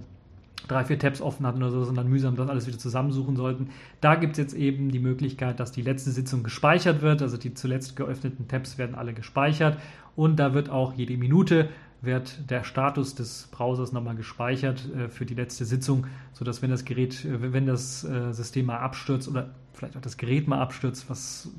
drei, 0.69 0.85
vier 0.85 0.99
Tabs 0.99 1.21
offen 1.21 1.47
hatten 1.47 1.63
oder 1.63 1.71
so, 1.71 1.85
sondern 1.85 2.09
mühsam 2.09 2.37
das 2.37 2.49
alles 2.49 2.67
wieder 2.67 2.79
zusammensuchen 2.79 3.37
sollten. 3.37 3.69
Da 4.01 4.15
gibt 4.15 4.33
es 4.33 4.39
jetzt 4.39 4.55
eben 4.55 4.91
die 4.91 4.99
Möglichkeit, 4.99 5.61
dass 5.61 5.73
die 5.73 5.83
letzte 5.83 6.11
Sitzung 6.11 6.43
gespeichert 6.43 7.03
wird. 7.03 7.23
Also 7.23 7.37
die 7.37 7.55
zuletzt 7.55 7.97
geöffneten 7.97 8.49
Tabs 8.49 8.79
werden 8.79 8.95
alle 8.95 9.13
gespeichert 9.13 9.79
und 10.17 10.37
da 10.37 10.55
wird 10.55 10.71
auch 10.71 10.95
jede 10.95 11.17
Minute 11.17 11.69
wird 12.03 12.51
der 12.51 12.65
Status 12.65 13.15
des 13.15 13.49
Browsers 13.51 13.93
nochmal 13.93 14.17
gespeichert 14.17 14.89
äh, 14.95 15.09
für 15.09 15.27
die 15.27 15.35
letzte 15.35 15.65
Sitzung, 15.65 16.07
sodass 16.33 16.63
wenn 16.63 16.71
das 16.71 16.85
Gerät, 16.85 17.25
äh, 17.25 17.53
wenn 17.53 17.67
das 17.67 18.05
äh, 18.05 18.33
System 18.33 18.67
mal 18.67 18.79
abstürzt 18.79 19.29
oder 19.29 19.51
vielleicht 19.73 19.97
auch 19.97 20.01
das 20.01 20.17
Gerät 20.17 20.49
mal 20.49 20.61
abstürzt, 20.61 21.09
was 21.11 21.51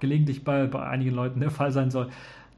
gelegentlich 0.00 0.44
bei, 0.44 0.66
bei 0.66 0.86
einigen 0.86 1.14
Leuten 1.14 1.40
der 1.40 1.50
Fall 1.50 1.72
sein 1.72 1.90
soll, 1.90 2.08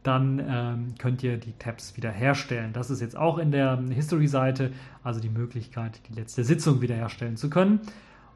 dann 0.03 0.43
ähm, 0.49 0.95
könnt 0.99 1.23
ihr 1.23 1.37
die 1.37 1.53
Tabs 1.53 1.97
wiederherstellen. 1.97 2.73
Das 2.73 2.91
ist 2.91 3.01
jetzt 3.01 3.17
auch 3.17 3.39
in 3.39 3.51
der 3.51 3.79
History-Seite, 3.91 4.73
also 5.05 5.21
die 5.21 5.29
Möglichkeit, 5.29 6.01
die 6.09 6.15
letzte 6.15 6.43
Sitzung 6.43 6.81
wiederherstellen 6.81 7.37
zu 7.37 7.51
können. 7.51 7.81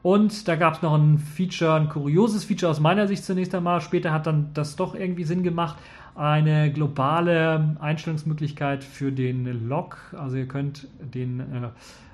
Und 0.05 0.47
da 0.47 0.55
gab 0.55 0.75
es 0.75 0.81
noch 0.83 0.93
ein 0.93 1.17
Feature, 1.17 1.73
ein 1.73 1.89
kurioses 1.89 2.43
Feature 2.43 2.69
aus 2.69 2.79
meiner 2.79 3.07
Sicht 3.07 3.25
zunächst 3.25 3.55
einmal. 3.55 3.81
Später 3.81 4.11
hat 4.11 4.27
dann 4.27 4.51
das 4.53 4.75
doch 4.75 4.93
irgendwie 4.93 5.23
Sinn 5.23 5.41
gemacht. 5.41 5.77
Eine 6.13 6.71
globale 6.71 7.75
Einstellungsmöglichkeit 7.79 8.83
für 8.83 9.11
den 9.11 9.67
Log. 9.67 9.97
Also 10.15 10.35
ihr 10.35 10.47
könnt 10.47 10.87
den, 10.99 11.39
äh, 11.39 11.69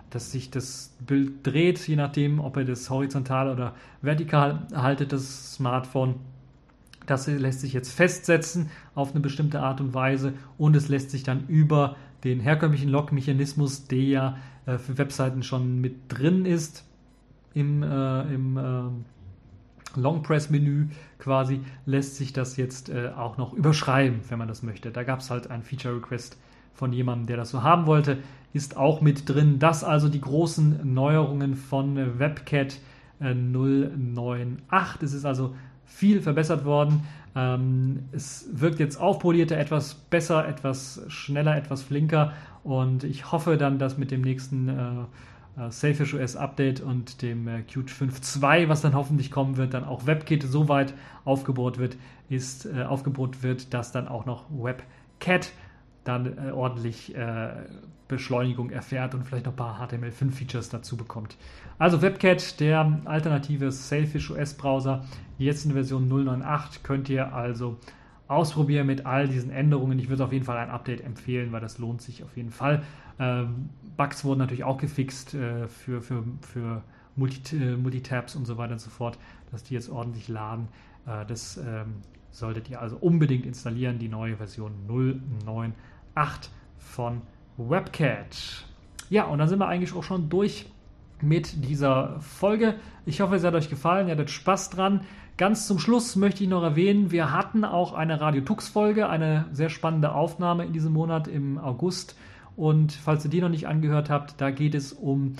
dass 0.09 0.31
sich 0.31 0.49
das 0.49 0.95
Bild 1.05 1.45
dreht, 1.45 1.85
je 1.85 1.97
nachdem, 1.97 2.39
ob 2.39 2.55
ihr 2.55 2.63
das 2.63 2.89
horizontal 2.89 3.49
oder 3.49 3.73
vertikal 4.01 4.67
haltet, 4.73 5.11
das 5.11 5.55
Smartphone 5.55 6.15
das 7.07 7.27
lässt 7.27 7.59
sich 7.59 7.73
jetzt 7.73 7.91
festsetzen 7.91 8.69
auf 8.95 9.11
eine 9.11 9.19
bestimmte 9.19 9.59
Art 9.59 9.81
und 9.81 9.93
Weise 9.93 10.33
und 10.57 10.77
es 10.77 10.87
lässt 10.87 11.11
sich 11.11 11.23
dann 11.23 11.45
über 11.47 11.97
den 12.23 12.39
herkömmlichen 12.39 12.89
Log-Mechanismus, 12.89 13.87
der 13.87 13.99
ja 13.99 14.37
äh, 14.65 14.77
für 14.77 14.97
Webseiten 14.97 15.43
schon 15.43 15.81
mit 15.81 15.95
drin 16.07 16.45
ist, 16.45 16.85
im, 17.53 17.83
äh, 17.83 18.21
im 18.33 18.57
äh, 18.57 19.99
Long 19.99 20.23
Press 20.23 20.49
Menü 20.49 20.87
quasi, 21.19 21.61
lässt 21.85 22.15
sich 22.15 22.33
das 22.33 22.57
jetzt 22.57 22.89
äh, 22.89 23.09
auch 23.15 23.37
noch 23.37 23.53
überschreiben, 23.53 24.21
wenn 24.29 24.39
man 24.39 24.47
das 24.47 24.63
möchte. 24.63 24.91
Da 24.91 25.03
gab 25.03 25.19
es 25.19 25.29
halt 25.29 25.51
ein 25.51 25.63
Feature 25.63 25.95
Request 25.95 26.37
von 26.73 26.93
jemandem, 26.93 27.27
der 27.27 27.37
das 27.37 27.49
so 27.49 27.63
haben 27.63 27.85
wollte, 27.85 28.19
ist 28.53 28.77
auch 28.77 29.01
mit 29.01 29.27
drin. 29.29 29.59
Das 29.59 29.83
also 29.83 30.09
die 30.09 30.21
großen 30.21 30.93
Neuerungen 30.93 31.55
von 31.55 32.19
WebCat 32.19 32.79
098. 33.19 35.03
Es 35.03 35.13
ist 35.13 35.25
also 35.25 35.53
viel 35.85 36.21
verbessert 36.21 36.65
worden. 36.65 37.03
Ähm, 37.35 38.05
es 38.11 38.49
wirkt 38.51 38.79
jetzt 38.79 38.99
aufpolierter, 38.99 39.57
etwas 39.57 39.93
besser, 39.95 40.47
etwas 40.47 41.01
schneller, 41.07 41.55
etwas 41.55 41.83
flinker 41.83 42.33
und 42.63 43.03
ich 43.03 43.31
hoffe 43.31 43.57
dann, 43.57 43.79
dass 43.79 43.97
mit 43.97 44.11
dem 44.11 44.21
nächsten 44.21 44.69
äh, 45.57 45.71
Selfish 45.71 46.13
OS 46.13 46.35
Update 46.35 46.81
und 46.81 47.21
dem 47.21 47.47
äh, 47.47 47.61
Qt 47.61 47.89
5.2, 47.89 48.69
was 48.69 48.81
dann 48.81 48.93
hoffentlich 48.93 49.31
kommen 49.31 49.57
wird, 49.57 49.73
dann 49.73 49.83
auch 49.83 50.05
WebKit 50.05 50.43
so 50.43 50.69
weit 50.69 50.93
aufgebaut 51.25 51.77
wird, 51.77 51.97
ist, 52.29 52.65
äh, 52.65 52.83
aufgebaut 52.83 53.43
wird, 53.43 53.73
dass 53.73 53.91
dann 53.91 54.07
auch 54.07 54.25
noch 54.25 54.45
WebCat 54.49 55.51
dann 56.03 56.37
äh, 56.37 56.51
ordentlich 56.51 57.15
äh, 57.15 57.49
Beschleunigung 58.07 58.71
erfährt 58.71 59.13
und 59.15 59.23
vielleicht 59.23 59.45
noch 59.45 59.53
ein 59.53 59.57
paar 59.57 59.79
HTML5-Features 59.81 60.69
dazu 60.69 60.97
bekommt. 60.97 61.37
Also 61.77 62.01
WebCat, 62.01 62.59
der 62.59 62.99
alternative 63.05 63.71
Sailfish 63.71 64.31
OS-Browser, 64.31 65.05
jetzt 65.37 65.65
in 65.65 65.71
Version 65.71 66.11
098, 66.11 66.83
könnt 66.83 67.09
ihr 67.09 67.33
also 67.33 67.77
ausprobieren 68.31 68.87
mit 68.87 69.05
all 69.05 69.27
diesen 69.27 69.51
Änderungen. 69.51 69.99
Ich 69.99 70.09
würde 70.09 70.23
auf 70.23 70.31
jeden 70.31 70.45
Fall 70.45 70.57
ein 70.57 70.69
Update 70.69 71.01
empfehlen, 71.01 71.51
weil 71.51 71.61
das 71.61 71.77
lohnt 71.77 72.01
sich 72.01 72.23
auf 72.23 72.35
jeden 72.37 72.51
Fall. 72.51 72.83
Ähm, 73.19 73.69
Bugs 73.97 74.23
wurden 74.23 74.39
natürlich 74.39 74.63
auch 74.63 74.77
gefixt 74.77 75.33
äh, 75.33 75.67
für, 75.67 76.01
für, 76.01 76.23
für 76.41 76.81
Multi, 77.15 77.57
äh, 77.57 77.75
Multitabs 77.75 78.35
und 78.35 78.45
so 78.45 78.57
weiter 78.57 78.73
und 78.73 78.79
so 78.79 78.89
fort, 78.89 79.19
dass 79.51 79.63
die 79.63 79.73
jetzt 79.73 79.89
ordentlich 79.89 80.27
laden. 80.27 80.69
Äh, 81.05 81.25
das 81.25 81.57
ähm, 81.57 81.95
solltet 82.31 82.69
ihr 82.69 82.81
also 82.81 82.95
unbedingt 82.97 83.45
installieren, 83.45 83.99
die 83.99 84.07
neue 84.07 84.37
Version 84.37 84.71
098 84.87 86.51
von 86.77 87.21
WebCat. 87.57 88.65
Ja, 89.09 89.25
und 89.25 89.39
dann 89.39 89.49
sind 89.49 89.59
wir 89.59 89.67
eigentlich 89.67 89.93
auch 89.93 90.03
schon 90.03 90.29
durch 90.29 90.67
mit 91.21 91.65
dieser 91.65 92.19
Folge. 92.21 92.75
Ich 93.05 93.21
hoffe, 93.21 93.35
es 93.35 93.43
hat 93.43 93.53
euch 93.53 93.69
gefallen, 93.69 94.07
ihr 94.07 94.13
hattet 94.13 94.29
Spaß 94.29 94.69
dran. 94.69 95.01
Ganz 95.37 95.65
zum 95.65 95.79
Schluss 95.79 96.15
möchte 96.15 96.43
ich 96.43 96.49
noch 96.49 96.61
erwähnen, 96.61 97.11
wir 97.11 97.31
hatten 97.31 97.65
auch 97.65 97.93
eine 97.93 98.21
Radio 98.21 98.41
Tux 98.41 98.69
Folge, 98.69 99.09
eine 99.09 99.45
sehr 99.51 99.69
spannende 99.69 100.13
Aufnahme 100.13 100.65
in 100.65 100.73
diesem 100.73 100.93
Monat 100.93 101.27
im 101.27 101.57
August. 101.57 102.15
Und 102.55 102.91
falls 102.91 103.23
ihr 103.25 103.31
die 103.31 103.41
noch 103.41 103.49
nicht 103.49 103.67
angehört 103.67 104.09
habt, 104.09 104.39
da 104.39 104.51
geht 104.51 104.75
es 104.75 104.93
um 104.93 105.35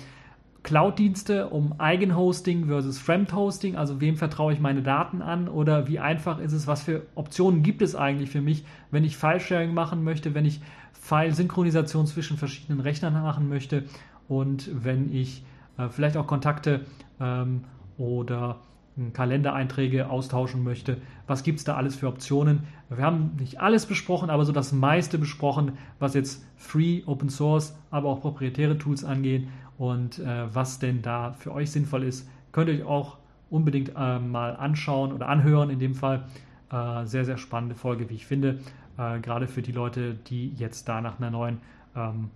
Cloud-Dienste, 0.63 1.49
um 1.49 1.79
Eigenhosting 1.79 2.67
versus 2.67 2.99
Fremd-Hosting, 2.99 3.75
also 3.75 3.99
wem 3.99 4.15
vertraue 4.15 4.53
ich 4.53 4.59
meine 4.59 4.83
Daten 4.83 5.21
an 5.21 5.47
oder 5.47 5.87
wie 5.87 5.99
einfach 5.99 6.39
ist 6.39 6.53
es, 6.53 6.67
was 6.67 6.83
für 6.83 7.03
Optionen 7.15 7.63
gibt 7.63 7.81
es 7.81 7.95
eigentlich 7.95 8.29
für 8.29 8.41
mich, 8.41 8.63
wenn 8.91 9.03
ich 9.03 9.17
File-Sharing 9.17 9.73
machen 9.73 10.03
möchte, 10.03 10.35
wenn 10.35 10.45
ich 10.45 10.61
File-Synchronisation 10.93 12.05
zwischen 12.05 12.37
verschiedenen 12.37 12.79
Rechnern 12.79 13.13
machen 13.13 13.49
möchte 13.49 13.85
und 14.27 14.69
wenn 14.71 15.11
ich 15.13 15.43
äh, 15.77 15.89
vielleicht 15.89 16.15
auch 16.15 16.27
Kontakte 16.27 16.85
ähm, 17.19 17.63
oder 17.97 18.59
Kalendereinträge 19.13 20.09
austauschen 20.09 20.63
möchte. 20.63 20.97
Was 21.27 21.43
gibt 21.43 21.59
es 21.59 21.65
da 21.65 21.75
alles 21.75 21.95
für 21.95 22.07
Optionen? 22.07 22.63
Wir 22.89 23.03
haben 23.03 23.31
nicht 23.39 23.59
alles 23.59 23.85
besprochen, 23.85 24.29
aber 24.29 24.45
so 24.45 24.51
das 24.51 24.71
meiste 24.71 25.17
besprochen, 25.17 25.73
was 25.99 26.13
jetzt 26.13 26.45
Free, 26.57 27.03
Open 27.05 27.29
Source, 27.29 27.75
aber 27.89 28.09
auch 28.09 28.21
proprietäre 28.21 28.77
Tools 28.77 29.03
angeht 29.03 29.47
und 29.77 30.19
äh, 30.19 30.53
was 30.53 30.79
denn 30.79 31.01
da 31.01 31.33
für 31.33 31.53
euch 31.53 31.71
sinnvoll 31.71 32.03
ist, 32.03 32.29
könnt 32.51 32.69
ihr 32.69 32.75
euch 32.75 32.83
auch 32.83 33.17
unbedingt 33.49 33.93
äh, 33.95 34.19
mal 34.19 34.55
anschauen 34.55 35.11
oder 35.11 35.27
anhören 35.27 35.69
in 35.69 35.79
dem 35.79 35.95
Fall. 35.95 36.27
Äh, 36.71 37.05
sehr, 37.05 37.25
sehr 37.25 37.37
spannende 37.37 37.75
Folge, 37.75 38.09
wie 38.09 38.15
ich 38.15 38.25
finde, 38.25 38.59
äh, 38.97 39.19
gerade 39.19 39.47
für 39.47 39.61
die 39.61 39.71
Leute, 39.71 40.13
die 40.13 40.53
jetzt 40.53 40.87
da 40.87 41.01
nach 41.01 41.19
einer 41.19 41.31
neuen 41.31 41.59
ähm, 41.95 42.29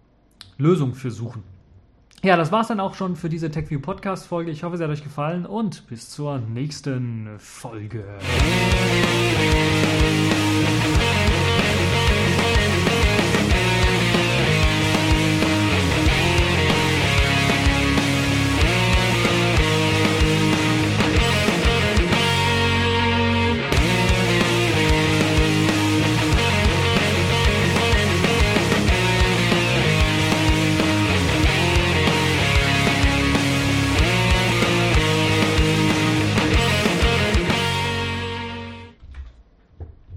Lösung 0.58 0.94
für 0.94 1.12
suchen. 1.12 1.44
Ja, 2.26 2.36
das 2.38 2.52
war's 2.52 2.70
dann 2.70 2.80
auch 2.80 2.96
schon 2.96 3.16
für 3.16 3.30
diese 3.30 3.52
TechView 3.52 3.80
Podcast 3.80 4.26
Folge. 4.26 4.50
Ich 4.50 4.64
hoffe, 4.64 4.78
sie 4.78 4.84
hat 4.84 4.90
euch 4.90 5.04
gefallen 5.04 5.46
und 5.46 5.86
bis 5.86 6.10
zur 6.10 6.40
nächsten 6.40 7.30
Folge. 7.38 8.04